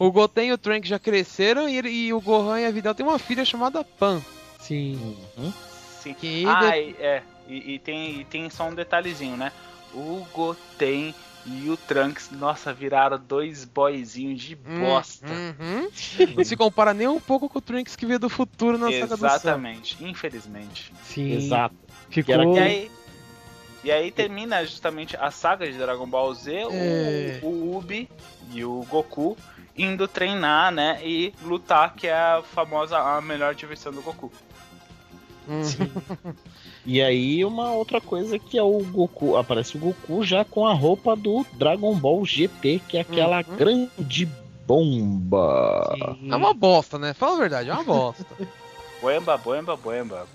[0.00, 1.68] O Goten e o Trunks já cresceram.
[1.68, 4.20] E, ele- e o Gohan e a Videl têm uma filha chamada Pan.
[4.58, 5.16] Sim.
[5.36, 5.52] Uhum.
[6.08, 6.14] Sim.
[6.20, 9.52] Que ah, de- e, é, e, e tem, e tem só um detalhezinho, né?
[9.94, 11.14] O Goten
[11.46, 15.26] e o Trunks, nossa, viraram dois boyzinhos de Hum, bosta.
[15.26, 15.88] uhum.
[16.36, 19.16] Não se compara nem um pouco com o Trunks que veio do futuro na saga
[19.16, 19.24] do.
[19.24, 20.92] Exatamente, infelizmente.
[21.02, 21.32] Sim.
[21.32, 21.74] Exato.
[22.10, 22.34] Ficou.
[22.34, 22.90] era E aí,
[23.84, 27.38] e aí termina justamente a saga de Dragon Ball Z, o- É.
[27.42, 28.10] o, Ubi
[28.52, 29.36] e o Goku
[29.76, 34.30] indo treinar, né, e lutar, que é a famosa, a melhor diversão do Goku.
[35.48, 35.62] Hum.
[36.86, 40.72] E aí uma outra coisa que é o Goku, aparece o Goku já com a
[40.72, 43.56] roupa do Dragon Ball GT, que é aquela Uhum.
[43.56, 44.26] grande
[44.66, 45.94] bomba.
[46.18, 46.32] Sim.
[46.32, 47.12] É uma bosta, né?
[47.12, 48.24] Fala a verdade, é uma bosta.
[49.02, 50.26] Boemba, boemba, boemba.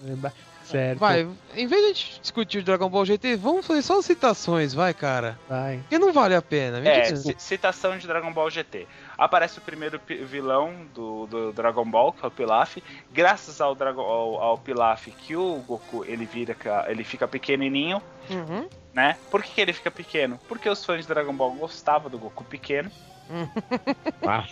[0.64, 0.98] Certo.
[0.98, 4.74] Vai, em vez de a gente discutir o Dragon Ball GT, vamos fazer só citações,
[4.74, 5.38] vai, cara.
[5.50, 5.80] Vai.
[5.80, 6.80] Porque não vale a pena.
[6.80, 8.88] me É, citação de Dragon Ball GT.
[9.18, 12.78] Aparece o primeiro vilão do, do Dragon Ball, que é o Pilaf.
[13.12, 16.56] Graças ao, Dragon, ao, ao Pilaf que o Goku ele vira,
[16.88, 18.68] ele fica pequenininho, Uhum.
[18.94, 19.18] né?
[19.30, 20.40] Por que, que ele fica pequeno?
[20.48, 22.90] Porque os fãs de Dragon Ball gostavam do Goku pequeno,
[24.26, 24.44] Ah,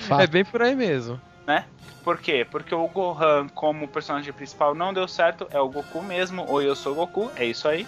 [0.00, 0.22] Fato.
[0.22, 1.20] É bem por aí mesmo.
[1.46, 1.66] né?
[2.02, 2.46] Por quê?
[2.50, 5.46] Porque o Gohan, como personagem principal, não deu certo.
[5.50, 7.86] É o Goku mesmo, ou eu sou Goku, é isso aí.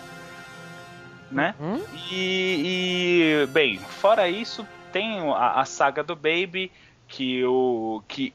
[1.30, 1.54] Né?
[1.60, 1.82] Hum?
[2.10, 6.70] E, e, bem, fora isso, tem a, a saga do Baby,
[7.08, 8.02] que o.
[8.08, 8.32] que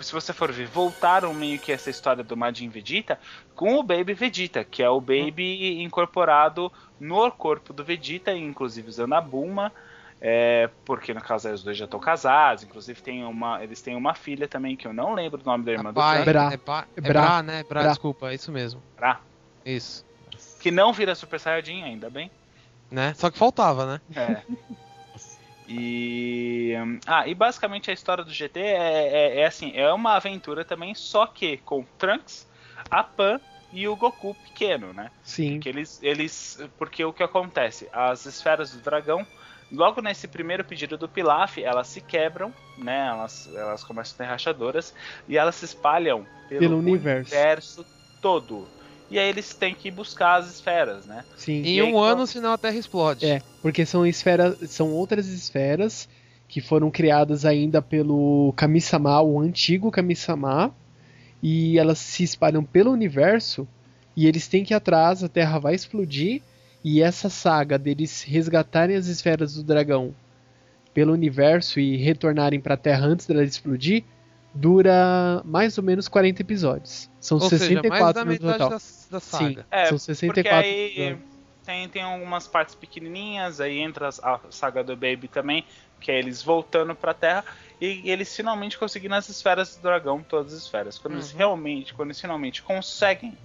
[0.00, 3.18] se você for ver, voltaram meio que essa história do Majin Vegeta
[3.54, 9.12] com o Baby Vegeta, que é o Baby incorporado no corpo do Vegeta, inclusive usando
[9.14, 9.70] a Bulma.
[10.22, 13.96] É, porque no caso aí os dois já estão casados, inclusive tem uma, eles têm
[13.96, 16.50] uma filha também, que eu não lembro o nome da irmã É do pai, Bra.
[16.52, 17.12] é, pa- é Bra.
[17.22, 17.62] Bra, né?
[17.64, 17.90] Bra, Bra.
[17.90, 18.82] desculpa, é isso mesmo.
[18.98, 19.18] Bra,
[19.64, 20.04] Isso.
[20.60, 22.30] que não vira Super Saiyajin, ainda bem.
[22.90, 23.14] Né?
[23.14, 24.00] Só que faltava, né?
[24.14, 24.42] É.
[25.70, 26.74] E.
[27.06, 30.94] Ah, e basicamente a história do GT é, é, é assim, é uma aventura também,
[30.94, 32.48] só que com Trunks,
[32.90, 33.40] a Pan
[33.72, 35.10] e o Goku pequeno, né?
[35.22, 35.54] Sim.
[35.54, 36.58] Porque eles, eles.
[36.76, 37.88] Porque o que acontece?
[37.92, 39.24] As esferas do dragão,
[39.70, 43.06] logo nesse primeiro pedido do Pilaf, elas se quebram, né?
[43.06, 44.92] Elas, elas começam a ter rachadoras
[45.28, 47.32] e elas se espalham pelo, Pelo universo.
[47.32, 47.86] universo
[48.20, 48.66] todo.
[49.10, 51.24] E aí eles têm que buscar as esferas, né?
[51.36, 51.62] Sim.
[51.62, 53.26] Em E aí, um ano, senão a Terra explode.
[53.26, 56.08] É, porque são esferas, são outras esferas
[56.46, 60.74] que foram criadas ainda pelo Kami-sama, o antigo Kami-sama,
[61.42, 63.66] e elas se espalham pelo universo
[64.16, 66.42] e eles têm que ir atrás, a Terra vai explodir
[66.84, 70.14] e essa saga deles resgatarem as esferas do dragão
[70.92, 74.04] pelo universo e retornarem para a Terra antes dela explodir
[74.54, 77.08] dura mais ou menos 40 episódios.
[77.20, 78.70] São Ou seja, 64 mais da metade total.
[78.70, 79.66] da, da Sim, saga.
[79.70, 81.30] É, são Porque 64 aí episódios.
[81.64, 85.64] tem, tem algumas partes pequenininhas, aí entra a saga do Baby também,
[86.00, 87.44] que é eles voltando pra Terra
[87.80, 90.98] e eles finalmente conseguindo as esferas do dragão, todas as esferas.
[90.98, 91.38] Quando eles Uhum.
[91.38, 93.38] realmente, quando eles finalmente conseguem,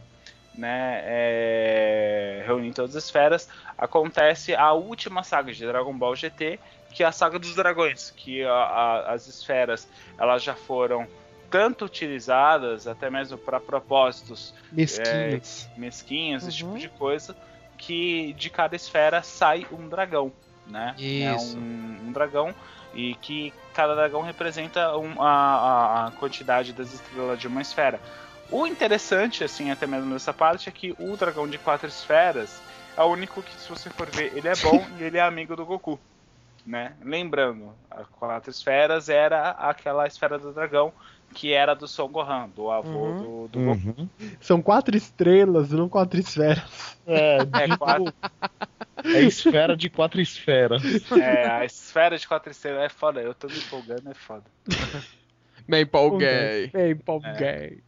[0.53, 3.47] né, é, reunir todas as esferas,
[3.77, 6.59] acontece a última saga de Dragon Ball GT,
[6.95, 9.85] que é a saga dos dragões, que a- a- as esferas
[10.17, 11.05] elas já foram
[11.51, 15.69] tanto utilizadas até mesmo para propósitos Mesquinhos.
[15.75, 16.73] mesquinhos, esse Uhum.
[16.75, 17.35] tipo de coisa,
[17.77, 20.31] que de cada esfera sai um dragão,
[20.65, 20.95] né?
[20.97, 21.57] Isso.
[21.57, 22.55] É um, um dragão
[22.93, 27.99] e que cada dragão representa um- a, a- a quantidade das estrelas de uma esfera.
[28.49, 32.61] O interessante, assim, até mesmo nessa parte, é que o dragão de quatro esferas
[32.95, 35.55] é o único que, se você for ver, ele é bom e ele é amigo
[35.57, 35.99] do Goku.
[36.65, 36.95] Né?
[37.01, 40.91] Lembrando, a quatro esferas era aquela esfera do dragão
[41.33, 43.17] que era do Son Gohan, do avô Uhum.
[43.17, 43.81] do, do Goku.
[43.99, 44.09] Uhum.
[44.39, 46.97] São quatro estrelas, não quatro esferas.
[47.05, 48.13] É, É, quatro,
[49.13, 50.81] é esfera de quatro esferas.
[51.19, 53.21] É, a esfera de quatro estrelas é foda.
[53.21, 54.45] Eu tô me empolgando, é foda.
[55.67, 56.67] Me empolguei.
[56.67, 57.83] Bem, empolguei.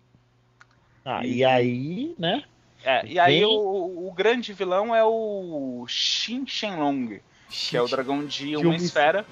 [1.05, 2.43] Ah, e aí, né?
[2.83, 7.87] É, e aí Bem- o, o grande vilão é o Shin Shenlong, que é o
[7.87, 9.25] dragão de uma, uma esfera.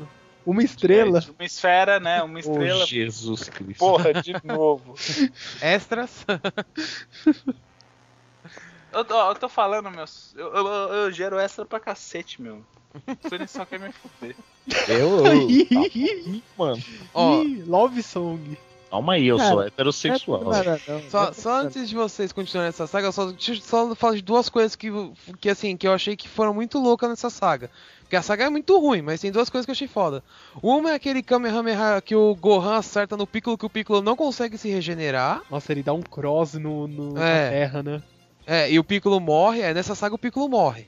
[0.45, 1.17] Uma estrela.
[1.17, 2.21] É, de uma esfera, né?
[2.23, 2.83] Uma estrela.
[2.83, 3.79] Oh, Jesus Cristo.
[3.79, 4.93] Porra, de novo.
[5.61, 6.23] Extras.
[8.93, 10.33] Eu, tô- eu tô falando, meus.
[10.37, 12.63] Eu, eu, eu- gero extra pra cacete, meu.
[13.21, 14.35] Você nem só quer me fuder.
[14.87, 18.57] Eu, eu tá, mano, Ó, Ih, Love Song.
[18.89, 20.43] calma aí, eu Cara, sou é heterossexual.
[20.45, 20.53] não.
[21.09, 24.47] Só, Não é só antes de vocês continuarem essa saga, só, só falar de duas
[24.47, 24.87] coisas que,
[25.41, 27.69] que, assim, que eu achei que foram muito loucas nessa saga.
[28.05, 30.23] Porque a saga é muito ruim, mas tem duas coisas que eu achei foda.
[30.61, 34.57] Uma é aquele Kamehameha que o Gohan acerta no Piccolo, que o Piccolo não consegue
[34.59, 35.41] se regenerar.
[35.49, 37.49] Nossa, ele dá um cross no, no- na É.
[37.49, 38.03] terra, né?
[38.45, 40.87] É, e o Piccolo morre, aí nessa saga o Piccolo morre.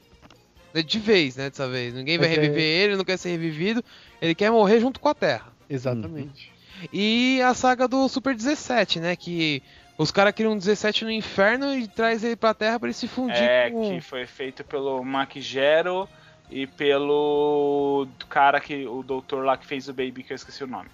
[0.86, 1.92] De vez, né, dessa vez.
[1.92, 3.84] Ninguém vai é- reviver ele, não quer ser revivido.
[4.22, 5.48] Ele quer morrer junto com a Terra.
[5.68, 6.52] Exatamente.
[6.94, 9.64] E a saga do Super 17, né, que
[9.98, 13.08] os caras criam um 17 no inferno e traz ele pra Terra pra ele se
[13.08, 13.90] fundir É, com...
[13.90, 16.08] que foi feito pelo Mac Gero
[16.50, 18.86] e pelo cara que.
[18.88, 20.90] O doutor lá que fez o Baby, que eu esqueci o nome.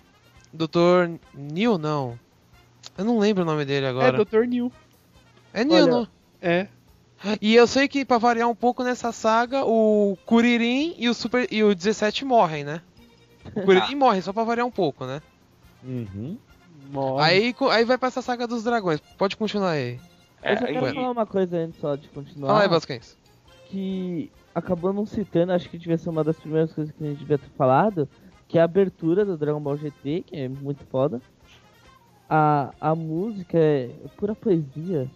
[0.51, 1.17] Dr.
[1.33, 2.17] Neil, não.
[2.97, 4.23] Eu não lembro o nome dele É, agora.
[4.25, 4.43] Dr.
[4.45, 4.71] New.
[5.53, 6.07] É, Neil, Olha, não.
[6.41, 6.67] É.
[7.41, 11.47] E eu sei que, pra variar um pouco nessa saga, o Kuririn e o, Super...
[11.49, 12.81] e o 17 morrem, né?
[13.55, 15.21] O Kuririn morre, só pra variar um pouco, né?
[15.83, 16.37] Uhum.
[16.91, 17.23] Morre.
[17.23, 18.99] Aí, aí vai pra essa saga dos dragões.
[19.17, 19.99] Pode continuar aí.
[20.41, 22.47] É, Eu só quero e- falar uma coisa antes só de continuar.
[22.49, 23.17] Fala aí, Vasquez.
[23.69, 27.19] que acabou não citando, acho que devia ser uma das primeiras coisas que a gente
[27.19, 28.07] devia ter falado,
[28.47, 31.21] que é a abertura do Dragon Ball GT, que é muito foda.
[32.29, 35.07] A, a música é pura poesia.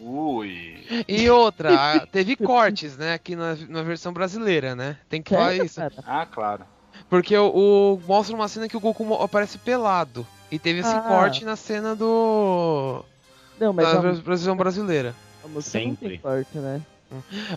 [0.00, 0.84] Ui.
[1.06, 4.96] E outra, teve cortes, né, aqui na, na versão brasileira, né?
[5.08, 5.80] Tem que falar isso.
[5.80, 5.92] cara?
[6.06, 6.64] Ah, claro.
[7.08, 10.26] Porque o, o- mostra uma cena que o Goku aparece pelado.
[10.50, 11.00] E teve esse Ah.
[11.00, 13.02] corte na cena do.
[13.58, 15.14] Não, mas da a, versão brasileira.
[15.42, 16.08] a música não Sempre.
[16.10, 16.82] tem corte, né?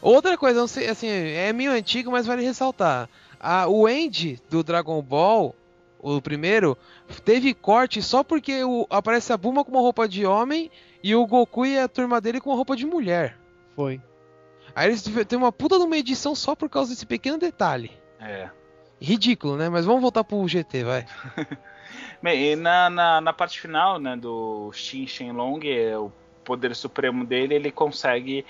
[0.02, 3.10] Outra coisa, não sei, assim, é meio antigo, mas vale ressaltar.
[3.40, 5.56] A, o End do Dragon Ball,
[6.00, 6.78] o primeiro,
[7.24, 10.70] teve corte só porque o, aparece a Buma com uma roupa de homem
[11.04, 13.38] e o Goku e a turma dele com uma roupa de mulher.
[13.76, 14.02] Foi.
[14.76, 17.92] Aí eles tiveram- tem uma puta de uma edição só por causa desse pequeno detalhe.
[18.20, 18.50] É.
[19.00, 19.70] Ridículo, né?
[19.70, 21.06] Mas vamos voltar pro GT, vai.
[22.22, 26.12] Bem, e na, na, na parte final, né, do Shin Shenlong, é o
[26.44, 28.46] poder supremo dele, ele consegue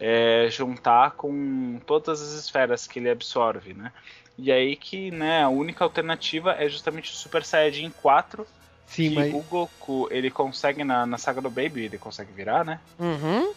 [0.00, 3.92] é, juntar com todas as esferas que ele absorve, né?
[4.38, 8.46] E aí que, né, a única alternativa é justamente o Super Saiyajin 4,
[8.86, 9.34] Sim, que mas.
[9.34, 12.80] o Goku, ele consegue, na, na saga do Baby, ele consegue virar, né?
[12.98, 13.52] Uhum.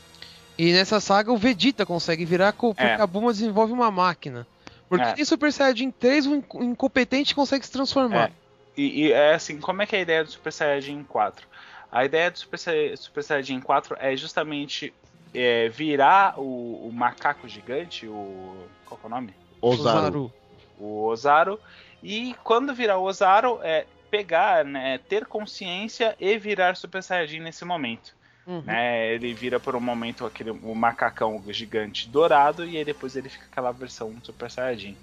[0.57, 2.95] E nessa saga o Vegeta consegue virar porque É.
[2.95, 4.45] a Buma desenvolve uma máquina.
[4.89, 5.21] Porque É.
[5.21, 8.29] em Super Saiyajin 3 o inc- o incompetente consegue se transformar.
[8.77, 11.47] E, e é assim, como é que é a ideia do Super Saiyajin 4?
[11.91, 14.93] A ideia do Super Saiyajin 4 é justamente
[15.33, 18.67] é, virar o, o macaco gigante, o.
[18.85, 19.33] Qual que é o nome?
[19.61, 20.31] Ozaru.
[20.79, 21.59] O Ozaru.
[22.01, 27.65] E quando virar o Ozaru, é pegar, né, ter consciência e virar Super Saiyajin nesse
[27.65, 28.13] momento.
[28.45, 28.61] Uhum.
[28.61, 29.13] Né?
[29.13, 33.45] Ele vira por um momento aquele o macacão gigante dourado e aí depois ele fica
[33.49, 34.95] aquela versão Super Saiyajin.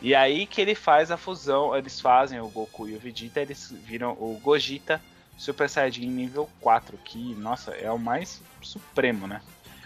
[0.00, 3.74] E aí que ele faz a fusão, eles fazem o Goku e o Vegeta, eles
[3.84, 5.00] viram o Gogeta
[5.36, 9.40] Super Saiyajin nível 4, que, nossa, é o mais supremo, né?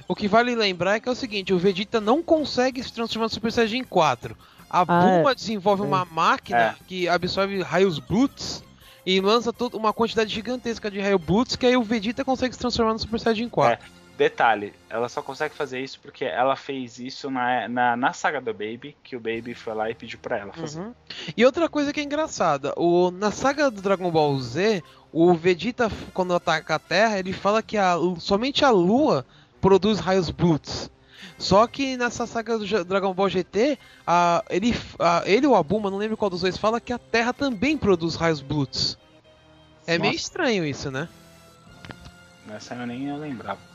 [0.06, 3.24] O que vale lembrar é que é o seguinte, o Vegeta não consegue se transformar
[3.26, 4.36] no Super Saiyajin 4.
[4.68, 5.34] A ah, Bulma é.
[5.34, 5.86] desenvolve é.
[5.86, 6.74] uma máquina é.
[6.86, 8.62] que absorve raios Bluts
[9.04, 12.60] e lança toda uma quantidade gigantesca de raios Bluts que aí o Vegeta consegue se
[12.60, 13.99] transformar no Super Saiyajin 4.
[14.20, 18.52] Detalhe, ela só consegue fazer isso porque ela fez isso na, na, na saga do
[18.52, 20.78] Baby, que o Baby foi lá e pediu pra ela fazer.
[20.78, 20.94] Uhum.
[21.34, 25.90] E outra coisa que é engraçada, o, na saga do Dragon Ball Z, o Vegeta,
[26.12, 29.24] quando ataca a Terra, ele fala que a, somente a Lua
[29.58, 30.90] produz raios Bluts.
[31.38, 35.90] Só que nessa saga do Dragon Ball GT, a, ele, a, ele ou a Bulma,
[35.90, 38.98] não lembro qual dos dois, fala que a Terra também produz raios Bluts.
[39.86, 40.02] É Nossa.
[40.02, 41.08] meio estranho isso, né?
[42.46, 43.69] Nessa eu nem ia lembrar.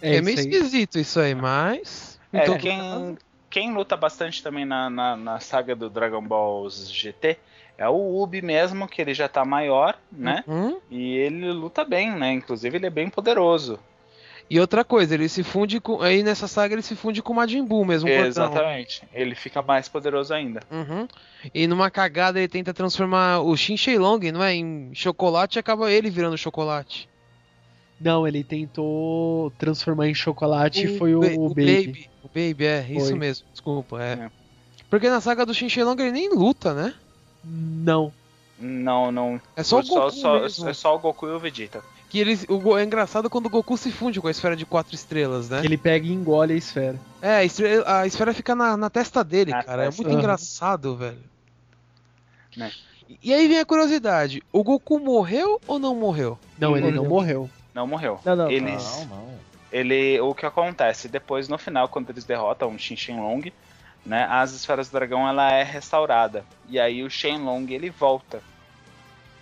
[0.00, 2.18] É, é meio esquisito isso aí, mas.
[2.32, 2.58] É, então...
[2.58, 3.18] quem,
[3.48, 7.38] quem luta bastante também na, na, na, saga do Dragon Ball GT
[7.78, 10.42] é o Ubi mesmo, que ele já tá maior, né?
[10.46, 10.78] Uhum.
[10.90, 12.32] E ele luta bem, né?
[12.32, 13.78] Inclusive ele é bem poderoso.
[14.48, 16.00] E outra coisa, ele se funde com.
[16.00, 18.08] Aí nessa saga ele se funde com o Majin Buu mesmo.
[18.08, 19.00] Exatamente.
[19.00, 19.20] Portão.
[19.20, 20.60] Ele fica mais poderoso ainda.
[20.70, 21.08] Uhum.
[21.52, 24.54] E numa cagada ele tenta transformar o Shin Long, não é?
[24.54, 27.08] Em chocolate e acaba ele virando chocolate.
[28.00, 31.86] Não, ele tentou transformar em chocolate e foi o, o, Baby.
[31.86, 32.10] Baby.
[32.22, 32.96] O Baby, é, foi.
[32.96, 34.12] isso mesmo, desculpa, é.
[34.12, 34.30] é.
[34.90, 36.94] Porque na saga do Shinxelong ele nem luta, né?
[37.44, 38.12] Não.
[38.58, 39.40] Não, não.
[39.54, 40.68] É só o Goku só, mesmo.
[40.68, 41.82] É só o Goku e o Vegeta.
[42.08, 44.94] Que eles, o, é engraçado quando o Goku se funde com a esfera de quatro
[44.94, 45.60] estrelas, né?
[45.60, 46.98] Que ele pega e engole a esfera.
[47.20, 49.82] É, a esfera, a esfera fica na, na testa dele, na cara.
[49.82, 50.00] É testa.
[50.00, 50.20] É muito uhum.
[50.20, 51.18] engraçado, velho.
[52.56, 52.70] Né?
[53.22, 56.38] E aí vem a curiosidade: o Goku morreu ou não morreu?
[56.58, 57.50] Não, ele não morreu.
[57.76, 58.18] Não morreu.
[58.24, 59.38] Não, não, eles, não, não.
[59.70, 63.42] Ele, o que acontece depois no final quando eles derrotam o Shin Long,
[64.06, 64.26] né?
[64.30, 68.40] As esferas do dragão ela é restaurada e aí o Shenlong ele volta.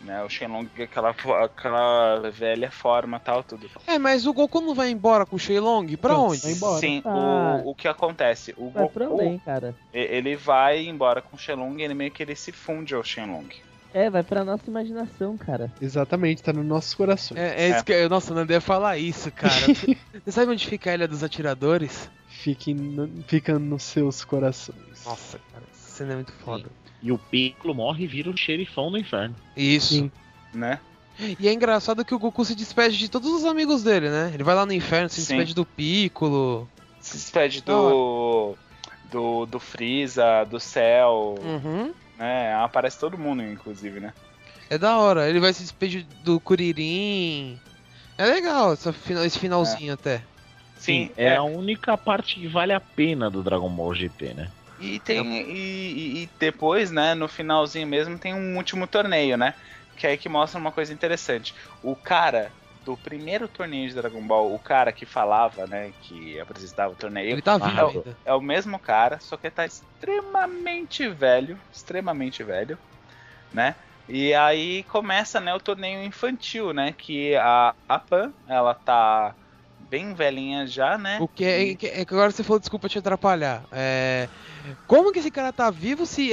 [0.00, 1.10] Né, o Shenlong, aquela,
[1.44, 3.70] aquela velha forma tal, tudo.
[3.86, 5.96] É, mas o Goku não vai embora com o Shenlong?
[5.96, 6.42] Pra onde?
[6.42, 6.80] Vai embora.
[6.80, 8.52] Sim, ah, o, o que acontece?
[8.58, 9.74] O vai Goku, bem, cara.
[9.92, 13.48] ele vai embora com o Shenlong e ele meio que ele se funde ao Shenlong.
[13.94, 15.72] É, vai pra nossa imaginação, cara.
[15.80, 17.38] Exatamente, tá no nossos corações.
[17.38, 18.08] É, é, isso que.
[18.08, 19.54] Nossa, não ia falar isso, cara.
[20.24, 22.10] Você sabe onde fica a Ilha dos Atiradores?
[22.26, 25.04] Fique no, fica nos seus corações.
[25.06, 26.68] Nossa, cara, essa cena é muito foda.
[27.00, 29.36] E o Piccolo morre e vira o xerifão do inferno.
[29.56, 29.94] Isso.
[29.94, 30.10] Sim.
[30.52, 30.80] Né?
[31.38, 34.32] E é engraçado que o Goku se despede de todos os amigos dele, né?
[34.34, 35.36] Ele vai lá no inferno, se Sim.
[35.36, 36.68] despede do Piccolo.
[36.98, 38.56] Se despede do.
[39.12, 41.36] Do, do Freeza, do Cell.
[41.40, 41.94] Uhum.
[42.18, 44.12] É, aparece todo mundo, inclusive, né?
[44.70, 45.28] É da hora.
[45.28, 47.58] Ele vai se despedir do Kuririn.
[48.16, 49.94] É legal esse finalzinho é.
[49.94, 50.22] até.
[50.76, 54.50] Sim, é, é, a única parte que vale a pena do Dragon Ball GT, né?
[54.78, 59.54] E tem e, e, depois, né, no finalzinho mesmo tem um último torneio, né?
[59.96, 61.54] Que é aí que mostra uma coisa interessante.
[61.82, 62.50] O cara
[62.84, 67.30] do primeiro torneio de Dragon Ball, o cara que falava, né, que apresentava o torneio,
[67.30, 72.42] ele tá vivo é, o, é o mesmo cara, só que tá extremamente velho, extremamente
[72.42, 72.78] velho,
[73.52, 73.74] né?
[74.08, 79.34] E aí começa, né, o torneio infantil, né, que a, a Pan, ela tá
[79.88, 81.18] bem velhinha já, né?
[81.20, 83.64] O que é, que, é que agora você falou, desculpa te atrapalhar.
[83.72, 84.28] É,
[84.86, 86.30] como que esse cara tá vivo se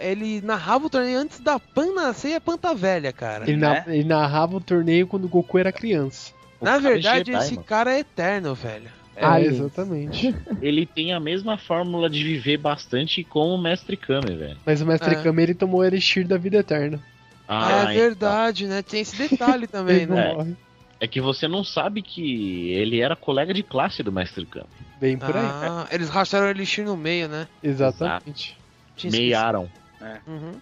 [0.00, 3.44] ele narrava o torneio antes da Pan nascer e a Pan tá velha, cara?
[3.48, 3.84] Ele, né?
[3.86, 6.32] ele narrava o torneio quando o Goku era criança.
[6.60, 7.66] Na verdade, Jedi, esse mano.
[7.66, 8.88] cara é eterno, velho.
[9.14, 10.34] É, ah, exatamente.
[10.62, 14.56] ele tem a mesma fórmula de viver bastante como o Mestre Kame, velho.
[14.64, 15.22] Mas o Mestre é.
[15.22, 17.00] Kame, ele tomou o Elixir da vida eterna.
[17.46, 18.76] Ah, é verdade, então.
[18.76, 18.82] né?
[18.82, 20.54] Tem esse detalhe também, né?
[21.02, 24.68] É que você não sabe que ele era colega de classe do Mestre Kami.
[25.00, 25.44] Bem por aí.
[25.44, 27.48] Ah, eles racharam o Elixir no meio, né?
[27.60, 28.56] Exatamente.
[29.02, 29.68] Meiaram.
[30.00, 30.20] É.
[30.24, 30.60] Uhum.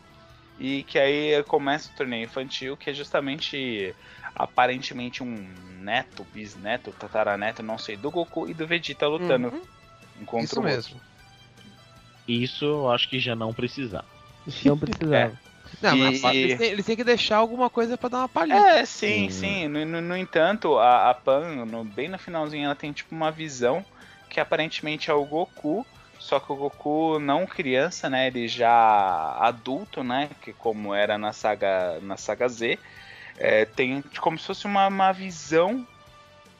[0.58, 3.94] E que aí começa o torneio infantil, que é justamente
[4.34, 5.46] aparentemente um
[5.78, 9.48] neto, bisneto, tataraneto, não sei, do Goku e do Vegeta lutando.
[9.48, 9.62] Uhum.
[10.22, 11.00] Um contra Isso mesmo.
[12.26, 14.06] Isso eu acho que já não precisava.
[14.64, 15.14] Não precisava.
[15.16, 15.49] É.
[15.80, 16.20] Não, e...
[16.20, 18.58] mas eles têm, eles têm, que deixar alguma coisa para dar uma palhinha.
[18.58, 19.30] É, sim, hum.
[19.30, 19.68] sim.
[19.68, 23.30] No, no, no, entanto, a, a Pan, no, bem no finalzinho, ela tem tipo uma
[23.30, 23.84] visão
[24.28, 25.84] que aparentemente é o Goku,
[26.18, 28.26] só que o Goku não criança, né?
[28.26, 30.28] Ele já adulto, né?
[30.42, 32.78] Que como era na saga, na saga Z,
[33.38, 35.86] é, tem como se fosse uma, uma visão,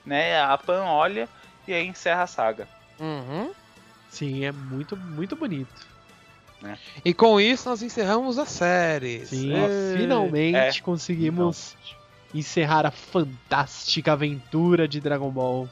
[0.04, 0.40] né?
[0.40, 1.28] A Pan olha
[1.68, 2.66] e aí encerra a saga.
[2.98, 3.52] Uhum.
[4.08, 5.86] Sim, é muito, muito bonito.
[6.60, 6.78] Né?
[7.04, 9.24] E com isso nós encerramos a série.
[9.26, 9.96] Sim, é...
[9.96, 10.82] finalmente é.
[10.82, 11.76] conseguimos
[12.34, 15.68] encerrar a fantástica aventura de Dragon Ball.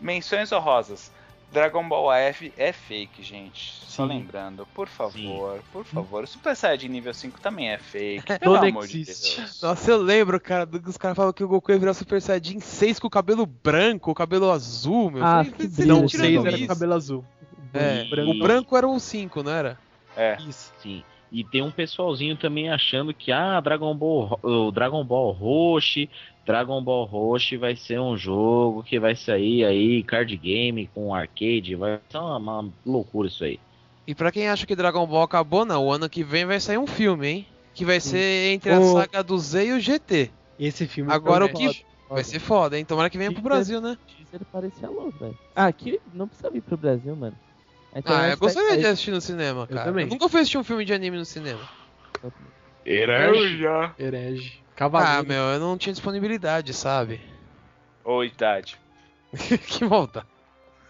[0.00, 1.10] Menções honrosas.
[1.52, 3.80] Dragon Ball F é fake, gente.
[3.86, 4.14] Só Sim.
[4.14, 6.24] lembrando, por favor, por favor.
[6.24, 8.26] O Super Saiyajin nível 5 também é fake.
[8.40, 9.30] Pelo Todo amor existe.
[9.30, 9.62] de Deus.
[9.62, 12.98] Nossa, eu lembro, cara, os caras falavam que o Goku ia virar Super Saiyajin 6
[12.98, 15.24] com o cabelo branco, o cabelo azul, meu.
[15.24, 16.66] Ah, Falei, que Não, esse seis tirando era bagulho.
[16.66, 17.24] com cabelo azul.
[17.72, 19.78] É, o branco era o 5, não era?
[20.16, 20.36] É.
[20.48, 20.72] Isso.
[20.78, 21.02] Sim.
[21.32, 26.08] E tem um pessoalzinho também achando que ah, Dragon Ball, o Dragon Ball Roche,
[26.46, 31.74] Dragon Ball Roche vai ser um jogo que vai sair aí card game com arcade,
[31.74, 33.58] vai ser uma, uma loucura isso aí.
[34.06, 36.78] E pra quem acha que Dragon Ball acabou, não, o ano que vem vai sair
[36.78, 37.46] um filme, hein?
[37.74, 40.30] Que vai ser entre a O- saga do Z e o GT.
[40.56, 42.84] Esse filme Agora o que vai ser foda, hein?
[42.84, 43.98] Tomara que venha pro Brasil, né?
[44.00, 45.36] O teaser parecia louco, velho.
[45.56, 47.34] Ah, aqui não precisa vir pro Brasil, mano.
[47.94, 49.84] A Ah, eu gostaria tá- de assistir no cinema, cara.
[49.84, 50.06] também.
[50.06, 51.60] nunca fui assistir um filme de anime no cinema.
[52.84, 53.94] Eu já.
[53.98, 54.58] Herege.
[54.60, 55.28] Ah, Cavaleiro.
[55.28, 57.20] meu, eu não tinha disponibilidade, sabe?
[58.04, 58.78] Ô, idade.
[59.68, 60.26] que volta.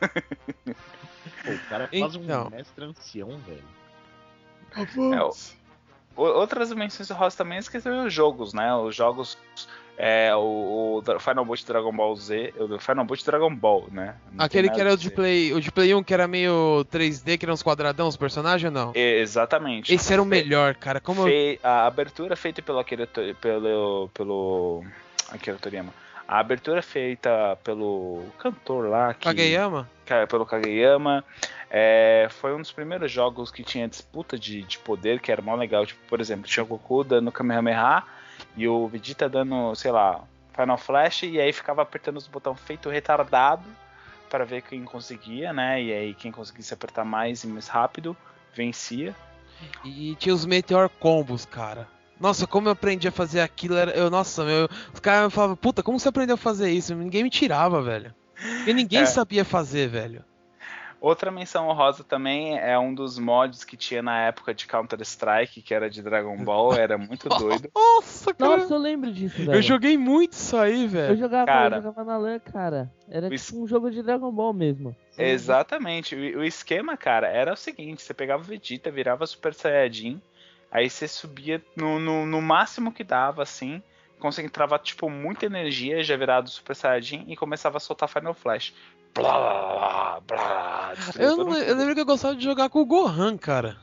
[0.00, 2.46] Pô, o cara faz Então.
[2.46, 3.62] um mestre ancião, velho.
[5.14, 8.74] É, o- outras menções honrosas também esqueceram os jogos, né?
[8.74, 9.38] Os jogos.
[9.96, 12.52] É, o, o Final Boot Dragon Ball Z.
[12.58, 14.16] O Final Boot Dragon Ball, né?
[14.32, 15.08] Não Aquele que era o de.
[15.10, 18.64] Play, o de Play 1 que era meio 3D, que eram uns quadradão, os personagens
[18.64, 18.92] ou não?
[18.94, 19.94] Exatamente.
[19.94, 21.00] Esse era o Fe- melhor, cara.
[21.00, 21.22] Como.
[21.24, 23.06] Fei- a abertura feita pelo Akira,
[23.40, 24.84] pelo pelo
[25.30, 25.92] Akira Toriyama.
[26.26, 29.88] A abertura feita pelo cantor lá que Kageyama?
[30.06, 31.22] Ka- pelo Kageyama.
[31.70, 35.54] É, foi um dos primeiros jogos que tinha disputa de, de poder, que era mó
[35.54, 35.84] legal.
[35.84, 38.02] Tipo, por exemplo, tinha o Goku dando Kamehameha
[38.56, 40.22] e o Vegeta dando, sei lá,
[40.54, 43.64] Final Flash, e aí ficava apertando os botões feito retardado
[44.30, 45.82] para ver quem conseguia, né?
[45.82, 48.16] E aí quem conseguisse apertar mais e mais rápido
[48.54, 49.14] vencia.
[49.84, 51.88] E tinha os Meteor Combos, cara.
[52.20, 53.90] Nossa, como eu aprendi a fazer aquilo, era...
[53.92, 56.94] eu, nossa, meu, os caras falavam, puta, como você aprendeu a fazer isso?
[56.94, 58.14] Ninguém me tirava, velho.
[58.66, 59.06] E ninguém É.
[59.06, 60.24] sabia fazer, velho.
[61.04, 65.74] Outra menção honrosa também é um dos mods que tinha na época de Counter-Strike, que
[65.74, 67.68] era de Dragon Ball, era muito doido.
[67.74, 68.56] Nossa, cara.
[68.56, 69.52] Nossa, eu lembro disso, velho.
[69.54, 71.16] eu joguei muito isso aí, Eu velho.
[71.18, 71.76] jogava, Cara.
[71.76, 72.90] eu jogava na LAN, cara.
[73.06, 74.96] Era tipo um jogo de Dragon Ball mesmo.
[75.18, 76.14] Exatamente.
[76.16, 80.22] O, o esquema, cara, era o seguinte: você pegava o Vegeta, virava Super Saiyajin,
[80.72, 83.82] aí você subia no, no, no máximo que dava, assim,
[84.18, 88.72] concentrava, tipo, muita energia, já virado Super Saiyajin, e começava a soltar Final Flash.
[89.14, 93.36] Blá, blá, blá, Eu, não- eu lembro que eu gostava de jogar com o Gohan,
[93.36, 93.76] cara.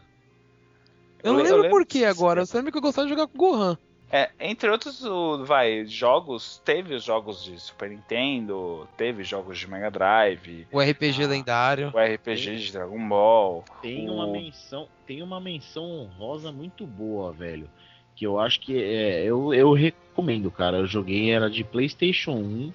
[1.23, 3.13] Eu, Eu não lembro lembro por que agora, eu só lembro que eu gostava de
[3.13, 3.77] jogar com o Gohan.
[4.13, 9.69] É, entre outros, o, vai, jogos, teve os jogos de Super Nintendo, teve jogos de
[9.69, 11.93] Mega Drive, O RPG lendário.
[11.93, 13.63] o RPG de Dragon Ball.
[13.81, 17.69] Tem O- uma menção, tem uma menção honrosa muito boa, velho.
[18.13, 20.79] Que eu acho que é, eu, eu recomendo, cara.
[20.79, 22.73] Eu joguei, era de PlayStation 1,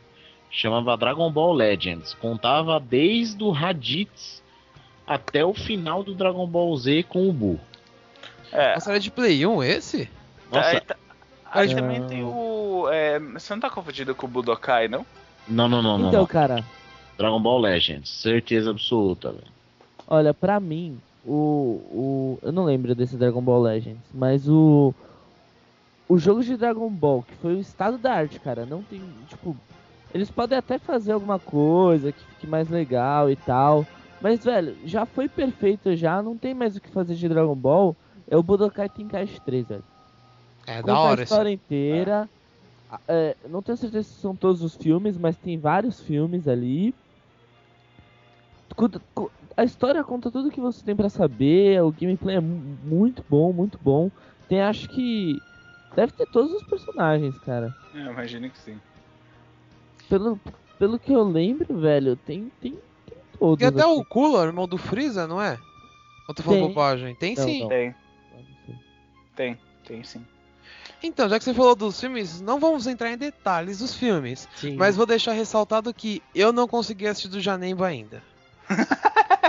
[0.51, 2.15] chamava Dragon Ball Legends.
[2.15, 4.43] Contava desde o Raditz
[5.07, 7.61] até o final do Dragon Ball Z com o Buu.
[8.53, 10.09] É, Nossa, era de Play 1 esse?
[10.53, 10.97] Nossa, aí, tá-
[11.53, 11.77] aí Ah.
[11.77, 12.89] também tem o.
[12.91, 15.05] é, você não tá confundido com o Budokai, não?
[15.49, 16.27] não, não, não, não, Então, não.
[16.27, 16.65] cara,
[17.19, 19.47] Dragon Ball Legends, certeza absoluta, velho.
[20.09, 22.39] olha, pra mim, o, o.
[22.43, 24.95] Eu não lembro desse Dragon Ball Legends, mas o.
[26.09, 29.03] O jogo de Dragon Ball, que foi o estado da arte, cara, não tem.
[29.29, 29.57] Tipo.
[30.17, 33.85] Eles podem até fazer alguma coisa que fique mais legal e tal.
[34.21, 37.95] Mas, velho, já foi perfeito já, não tem mais o que fazer de Dragon Ball.
[38.27, 39.85] É o Budokai Tenkaichi 3, velho.
[40.67, 41.23] É Conta da hora a esse.
[41.25, 42.31] história inteira.
[42.89, 46.95] A- é, não tenho certeza se são todos os filmes, mas tem vários filmes ali.
[49.57, 51.83] A história conta tudo que você tem pra saber.
[51.83, 54.11] O gameplay é mu- muito bom, muito bom.
[54.49, 55.43] Tem, acho que.
[55.95, 57.75] Deve ter todos os personagens, cara.
[57.95, 58.79] É, imagino que sim.
[60.09, 60.41] Pelo,
[60.79, 62.73] pelo que eu lembro, velho, tem, tem,
[63.07, 63.59] tem todos.
[63.59, 64.01] Tem até assim.
[64.01, 65.59] o Cooler, irmão do Freeza, não é?
[66.29, 66.69] Ou tô falando Tem.
[66.69, 67.15] bobagem?
[67.15, 67.61] Tem Não, sim.
[67.61, 67.69] não.
[67.69, 67.95] Tem,
[69.35, 70.25] tem, tem sim.
[71.03, 74.49] Então, já que você falou dos filmes, não vamos entrar em detalhes dos filmes.
[74.57, 74.77] Sim.
[74.77, 78.23] Mas vou deixar ressaltado que eu não consegui assistir do Janemba ainda.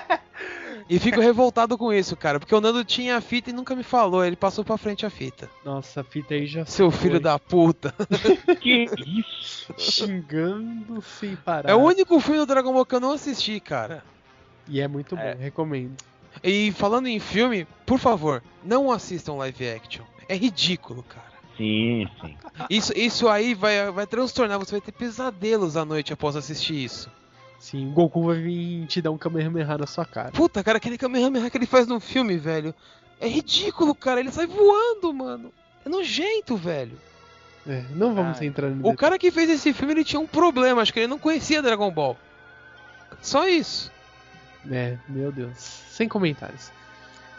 [0.90, 2.40] e fico revoltado com isso, cara.
[2.40, 4.24] Porque o Nando tinha a fita e nunca me falou.
[4.26, 5.50] Ele passou pra frente a fita.
[5.66, 7.20] Nossa, a fita aí já Seu filho foi.
[7.20, 7.94] da puta.
[8.60, 9.74] Que isso?
[9.78, 11.70] xingando sem parar.
[11.70, 14.04] É o único filme do Dragon Ball que eu não assisti, cara.
[14.68, 15.34] E é muito bom, É.
[15.34, 15.96] recomendo.
[16.44, 20.04] E falando em filme, por favor, não assistam live action.
[20.30, 21.26] É ridículo, cara.
[21.58, 22.38] Sim, sim.
[22.70, 24.60] Isso, isso aí vai, vai transtornar.
[24.60, 27.10] Você vai ter pesadelos à noite após assistir isso.
[27.60, 30.32] Sim, o Goku vai vir te dar um Kamehameha na sua cara.
[30.32, 32.74] Puta, cara, aquele Kamehameha que ele faz no filme, velho.
[33.20, 34.20] É ridículo, cara.
[34.20, 35.52] Ele sai voando, mano.
[35.86, 36.98] É nojento, velho.
[37.66, 40.28] É, não vamos Ah, entrar no O cara que fez esse filme ele tinha um
[40.28, 42.16] problema, acho que ele não conhecia Dragon Ball.
[43.22, 43.92] Só isso.
[44.72, 45.58] É, meu Deus.
[45.58, 46.72] Sem comentários.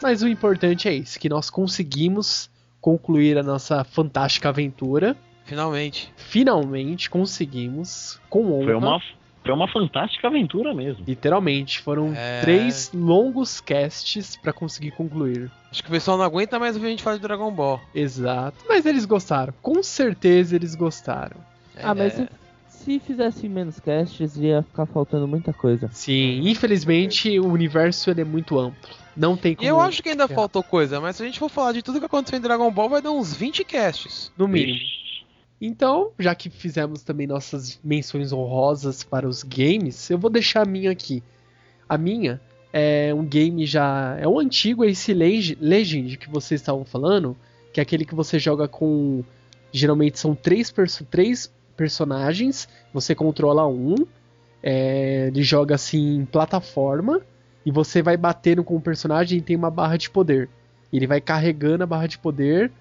[0.01, 5.17] Mas o importante é isso, que nós conseguimos concluir a nossa fantástica aventura.
[5.45, 6.13] Finalmente.
[6.15, 8.65] Finalmente conseguimos, com honra.
[8.65, 9.01] Foi uma,
[9.43, 11.03] foi uma fantástica aventura mesmo.
[11.07, 12.41] Literalmente, foram É.
[12.41, 15.49] três longos casts pra conseguir concluir.
[15.71, 17.79] Acho que o pessoal não aguenta mais ouvir a gente falar de Dragon Ball.
[17.95, 18.57] Exato.
[18.67, 19.53] Mas eles gostaram.
[19.61, 21.37] Com certeza eles gostaram.
[21.81, 22.27] Ah, mas É.
[22.67, 25.89] se, se fizessem menos casts, ia ficar faltando muita coisa.
[25.93, 28.89] Sim, infelizmente o universo ele é muito amplo.
[29.15, 29.67] Não tem E como.
[29.69, 30.27] eu acho que ainda É.
[30.27, 32.87] faltou coisa, mas se a gente for falar de tudo que aconteceu em Dragon Ball,
[32.89, 34.31] vai dar uns 20 casts.
[34.37, 34.79] No mínimo.
[35.61, 40.69] Então, já que fizemos também nossas menções honrosas para os games, eu vou deixar a
[40.69, 41.21] minha aqui.
[41.87, 42.39] A minha
[42.71, 44.15] é um game já.
[44.19, 47.35] É um antigo Ace Leg- Legend que vocês estavam falando,
[47.73, 49.23] que é aquele que você joga com.
[49.71, 53.95] Geralmente são três, perso- três personagens, você controla um,
[54.63, 57.21] é, ele joga assim em plataforma,
[57.65, 60.49] e você vai batendo com o personagem e tem uma barra de poder.
[60.91, 62.71] Ele vai carregando a barra de poder.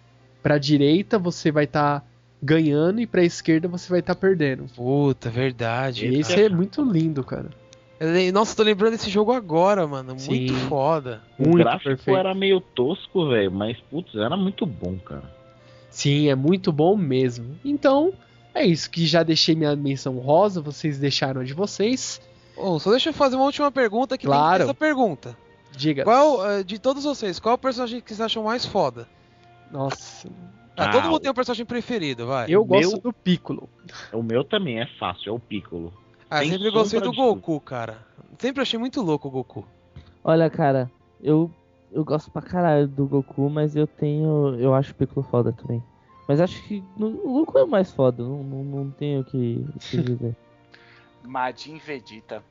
[0.42, 2.08] Pra direita você vai estar
[2.42, 4.64] ganhando e pra esquerda você vai estar perdendo.
[4.74, 6.06] Puta, verdade.
[6.06, 7.50] E esse é muito lindo, cara.
[8.00, 10.10] Eu- Nossa, tô lembrando desse jogo agora, mano.
[10.14, 10.48] Muito Sim.
[10.68, 11.20] foda.
[11.38, 12.16] O Muito gráfico perfeito.
[12.18, 15.24] era meio tosco, velho, mas putz, era muito bom, cara.
[15.90, 17.56] Sim, é muito bom mesmo.
[17.64, 18.12] Então,
[18.54, 22.20] é isso que já deixei minha menção rosa, vocês deixaram a de vocês.
[22.56, 24.58] Ô, só deixa eu fazer uma última pergunta que tem Claro.
[24.58, 25.36] ter essa pergunta.
[25.76, 26.04] Diga.
[26.04, 29.08] Qual, eh, de todos vocês, qual é o personagem que vocês acham mais foda?
[29.72, 30.28] Nossa,
[30.78, 32.46] Ah, Ah, todo mundo o- tem um personagem preferido, vai.
[32.48, 33.68] eu gosto meu- do Piccolo.
[34.12, 35.92] O meu também é fácil, é o Piccolo.
[36.30, 38.06] ah, sem sempre gostei do Goku, cara.
[38.38, 39.66] Sempre achei muito louco o Goku.
[40.22, 40.90] Olha, cara,
[41.20, 41.50] eu,
[41.90, 44.54] eu gosto pra caralho do Goku, mas eu tenho.
[44.60, 45.82] Eu acho o Piccolo foda também.
[46.28, 49.24] Mas acho que no- o Goku é o mais foda, não, não, não tenho o
[49.24, 50.36] que, que dizer.
[51.24, 52.42] Majin Vegeta.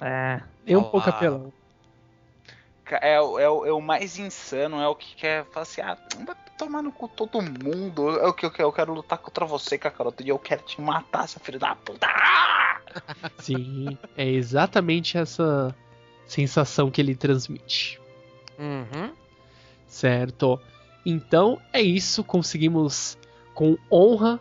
[0.00, 0.90] ah, É um Olá.
[0.90, 1.52] pouco apelão.
[2.96, 5.96] É, o- é, o- é o mais insano, é o que quer falar assim, ah,
[6.26, 8.10] vai tomar no cu todo mundo.
[8.18, 10.80] É o que eu quero, eu quero lutar contra você, Kakaroto, e eu quero te
[10.80, 12.06] matar, seu filho da puta.
[13.38, 15.74] Sim, é exatamente essa
[16.26, 18.00] sensação que ele transmite.
[18.58, 19.12] Uhum.
[19.86, 20.60] Certo.
[21.04, 23.16] Então é isso, conseguimos
[23.54, 24.38] com honra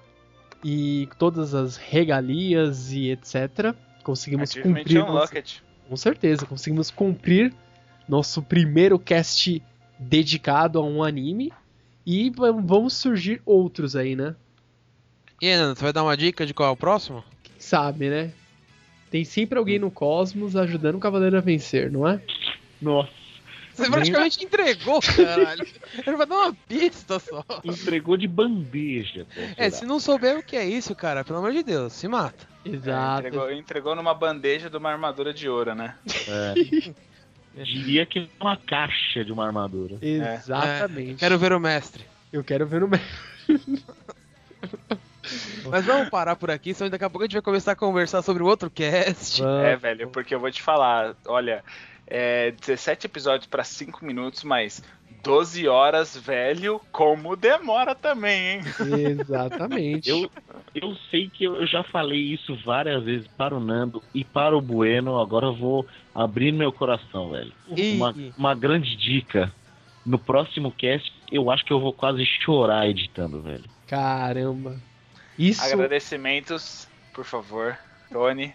[0.63, 3.73] e todas as regalias e etc.
[4.03, 5.03] Conseguimos cumprir.
[5.03, 5.63] Unlocked.
[5.87, 7.53] Com certeza, conseguimos cumprir
[8.07, 9.61] nosso primeiro cast
[9.99, 11.51] dedicado a um anime.
[12.05, 14.33] E vão surgir outros aí, né?
[15.41, 17.21] E aí, Nando, você vai dar uma dica de qual é o próximo?
[17.43, 18.31] Quem sabe, né?
[19.11, 22.21] Tem sempre alguém no cosmos ajudando o cavaleiro a vencer, não é?
[22.81, 23.09] Nossa,
[23.73, 25.67] Você praticamente entregou, caralho.
[26.05, 27.43] Ele vai dar uma pista só.
[27.63, 29.27] entregou de bandeja.
[29.55, 32.47] É, se não souber o que é isso, cara, pelo amor de Deus, se mata.
[32.65, 33.27] É, Exato.
[33.27, 35.95] entregou, entregou numa bandeja de uma armadura de ouro, né?
[36.27, 36.93] É.
[37.63, 39.97] Diria que é uma caixa de uma armadura.
[40.01, 41.15] Exatamente.
[41.15, 42.03] Quero ver o mestre.
[42.31, 42.99] Eu quero ver o me-
[45.69, 48.21] Mas vamos parar por aqui, senão daqui a pouco a gente vai começar a conversar
[48.21, 49.43] sobre o outro cast.
[49.43, 51.63] É, velho, porque eu vou te falar, olha,
[52.05, 54.81] é 17 episódios pra 5 minutos, mas
[55.27, 58.61] 12 horas, velho, como demora também, hein?
[58.79, 60.09] Exatamente.
[60.09, 60.31] Eu,
[60.73, 64.61] eu sei que eu já falei isso várias vezes para o Nando e para o
[64.61, 65.85] Bueno, agora eu vou
[66.15, 67.51] abrir meu coração, velho.
[67.75, 69.51] E- Uma, uma grande dica.
[70.05, 73.65] No próximo cast, eu acho que eu vou quase chorar editando, velho.
[73.85, 74.77] Caramba.
[75.37, 75.61] Isso.
[75.73, 77.77] Agradecimentos, por favor,
[78.09, 78.53] Tony.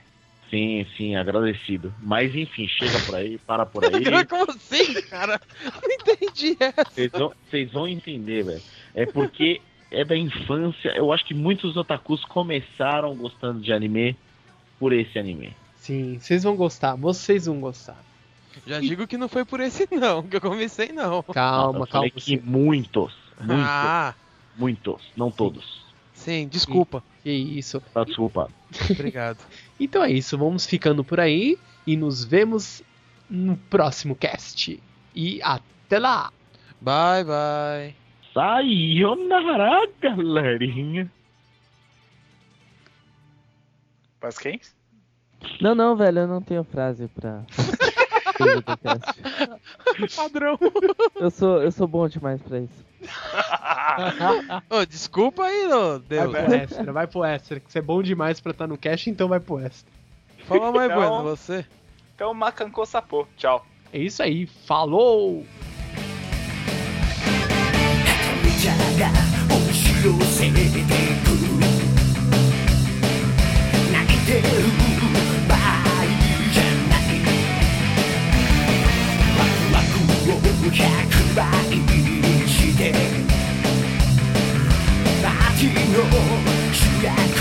[0.52, 1.94] Sim, sim, agradecido.
[2.02, 4.26] Mas enfim, chega por aí, para por aí.
[4.26, 5.40] Como assim, cara?
[5.64, 6.84] Não entendi essa.
[6.90, 8.62] Vocês vão, vocês vão entender, velho.
[8.94, 10.90] É porque é da infância.
[10.94, 14.14] Eu acho que muitos otakus começaram gostando de anime
[14.78, 15.56] por esse anime.
[15.76, 16.96] Sim, vocês vão gostar.
[16.96, 17.96] Vocês vão gostar.
[18.66, 21.22] Já digo que não foi por esse não, que eu comecei não.
[21.22, 21.86] Calma, eu calma.
[21.86, 24.14] falei que muitos, muitos, Ah,
[24.58, 25.80] muitos, não todos.
[26.12, 27.02] sim, desculpa.
[27.22, 27.80] Que isso.
[27.94, 28.52] Tá desculpado.
[28.90, 29.38] Obrigado.
[29.78, 30.36] Então é isso.
[30.38, 32.82] Vamos ficando por aí e nos vemos
[33.28, 34.80] no próximo cast.
[35.14, 36.32] E até lá.
[36.80, 37.94] Bye, bye.
[38.32, 41.10] Sayonara, galerinha.
[44.22, 44.60] Mas quem?
[45.60, 47.42] Não, não, velho, eu não tenho frase pra.
[48.37, 50.15] coisa do cast.
[50.15, 50.57] Padrão.
[51.15, 52.85] eu, sou, eu sou bom demais pra isso.
[54.69, 56.31] Ô, desculpa aí, ô, Vai Deus.
[56.31, 57.59] pro extra, vai pro extra.
[57.59, 59.91] Que você é bom demais pra estar no cast, então vai pro extra.
[60.45, 61.65] Fala mais Então- bueno, você.
[62.15, 63.27] Então, Macancô Sapô.
[63.37, 63.65] Tchau.
[63.93, 64.47] É isso aí.
[64.65, 65.45] Falou!
[69.49, 71.29] 「おし 寄せてく
[73.91, 74.43] 泣いてる
[80.42, 81.44] 100倍
[82.48, 82.92] して
[85.22, 86.02] 街の
[86.72, 87.31] 主役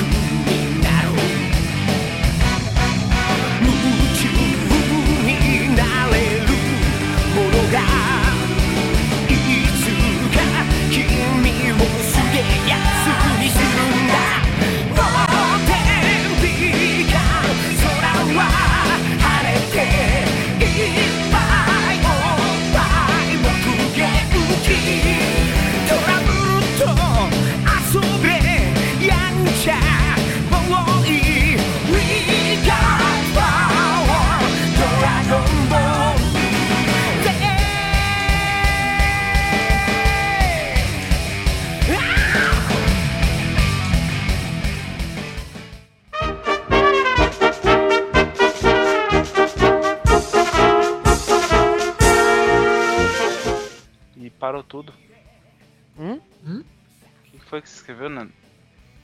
[58.02, 58.34] escreveu, Nando?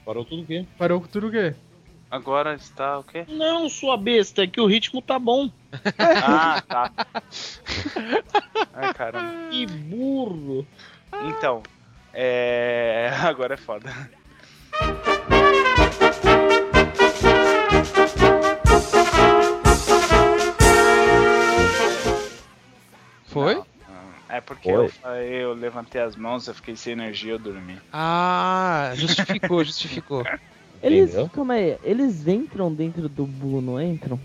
[0.04, 0.66] Parou tudo o quê?
[0.76, 1.54] Parou tudo o quê?
[2.10, 3.24] Agora está o quê?
[3.28, 5.50] Não, sua besta, é que o ritmo tá bom.
[5.98, 6.90] Ah, tá.
[8.72, 9.50] Ai, caramba.
[9.50, 10.66] Que burro.
[11.24, 11.62] Então,
[12.12, 13.10] é.
[13.22, 13.92] Agora é foda.
[23.26, 23.54] Foi?
[23.54, 23.66] Não,
[24.28, 27.78] É porque eu, falei, eu levantei as mãos, eu fiquei sem energia, eu dormi.
[27.92, 30.22] Ah, justificou, justificou.
[30.82, 31.28] Eles, Entendeu?
[31.30, 34.20] calma aí, eles entram dentro do Buu, não entram?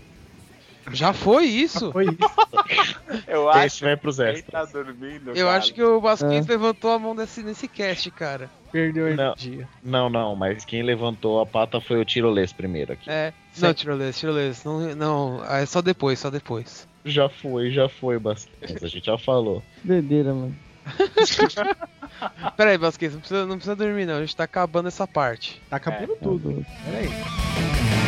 [0.92, 1.90] Já foi isso?
[1.90, 2.16] Foi isso.
[3.26, 4.70] Eu acho Esse vai pros extras.
[4.70, 5.30] tá dormindo.
[5.30, 6.52] Eu cara, acho que o Basquinhos É.
[6.52, 8.50] levantou a mão desse, nesse cast, cara.
[8.70, 9.34] Perdeu a Não.
[9.34, 9.68] energia.
[9.82, 13.10] Não, não, mas quem levantou a pata foi o tirolês primeiro aqui.
[13.10, 13.32] É.
[13.58, 14.62] Não, tirolês, tirolês.
[14.64, 16.86] Não, não, é só depois, só depois.
[17.04, 18.82] Já foi, já foi, Basquinhos.
[18.82, 19.62] A gente já falou.
[19.82, 20.56] Que doideira, mano.
[22.56, 25.60] Pera aí, não precisa, não precisa dormir não, a gente tá acabando essa parte.
[25.70, 26.64] Tá acabando tudo.
[26.84, 28.03] Pera aí.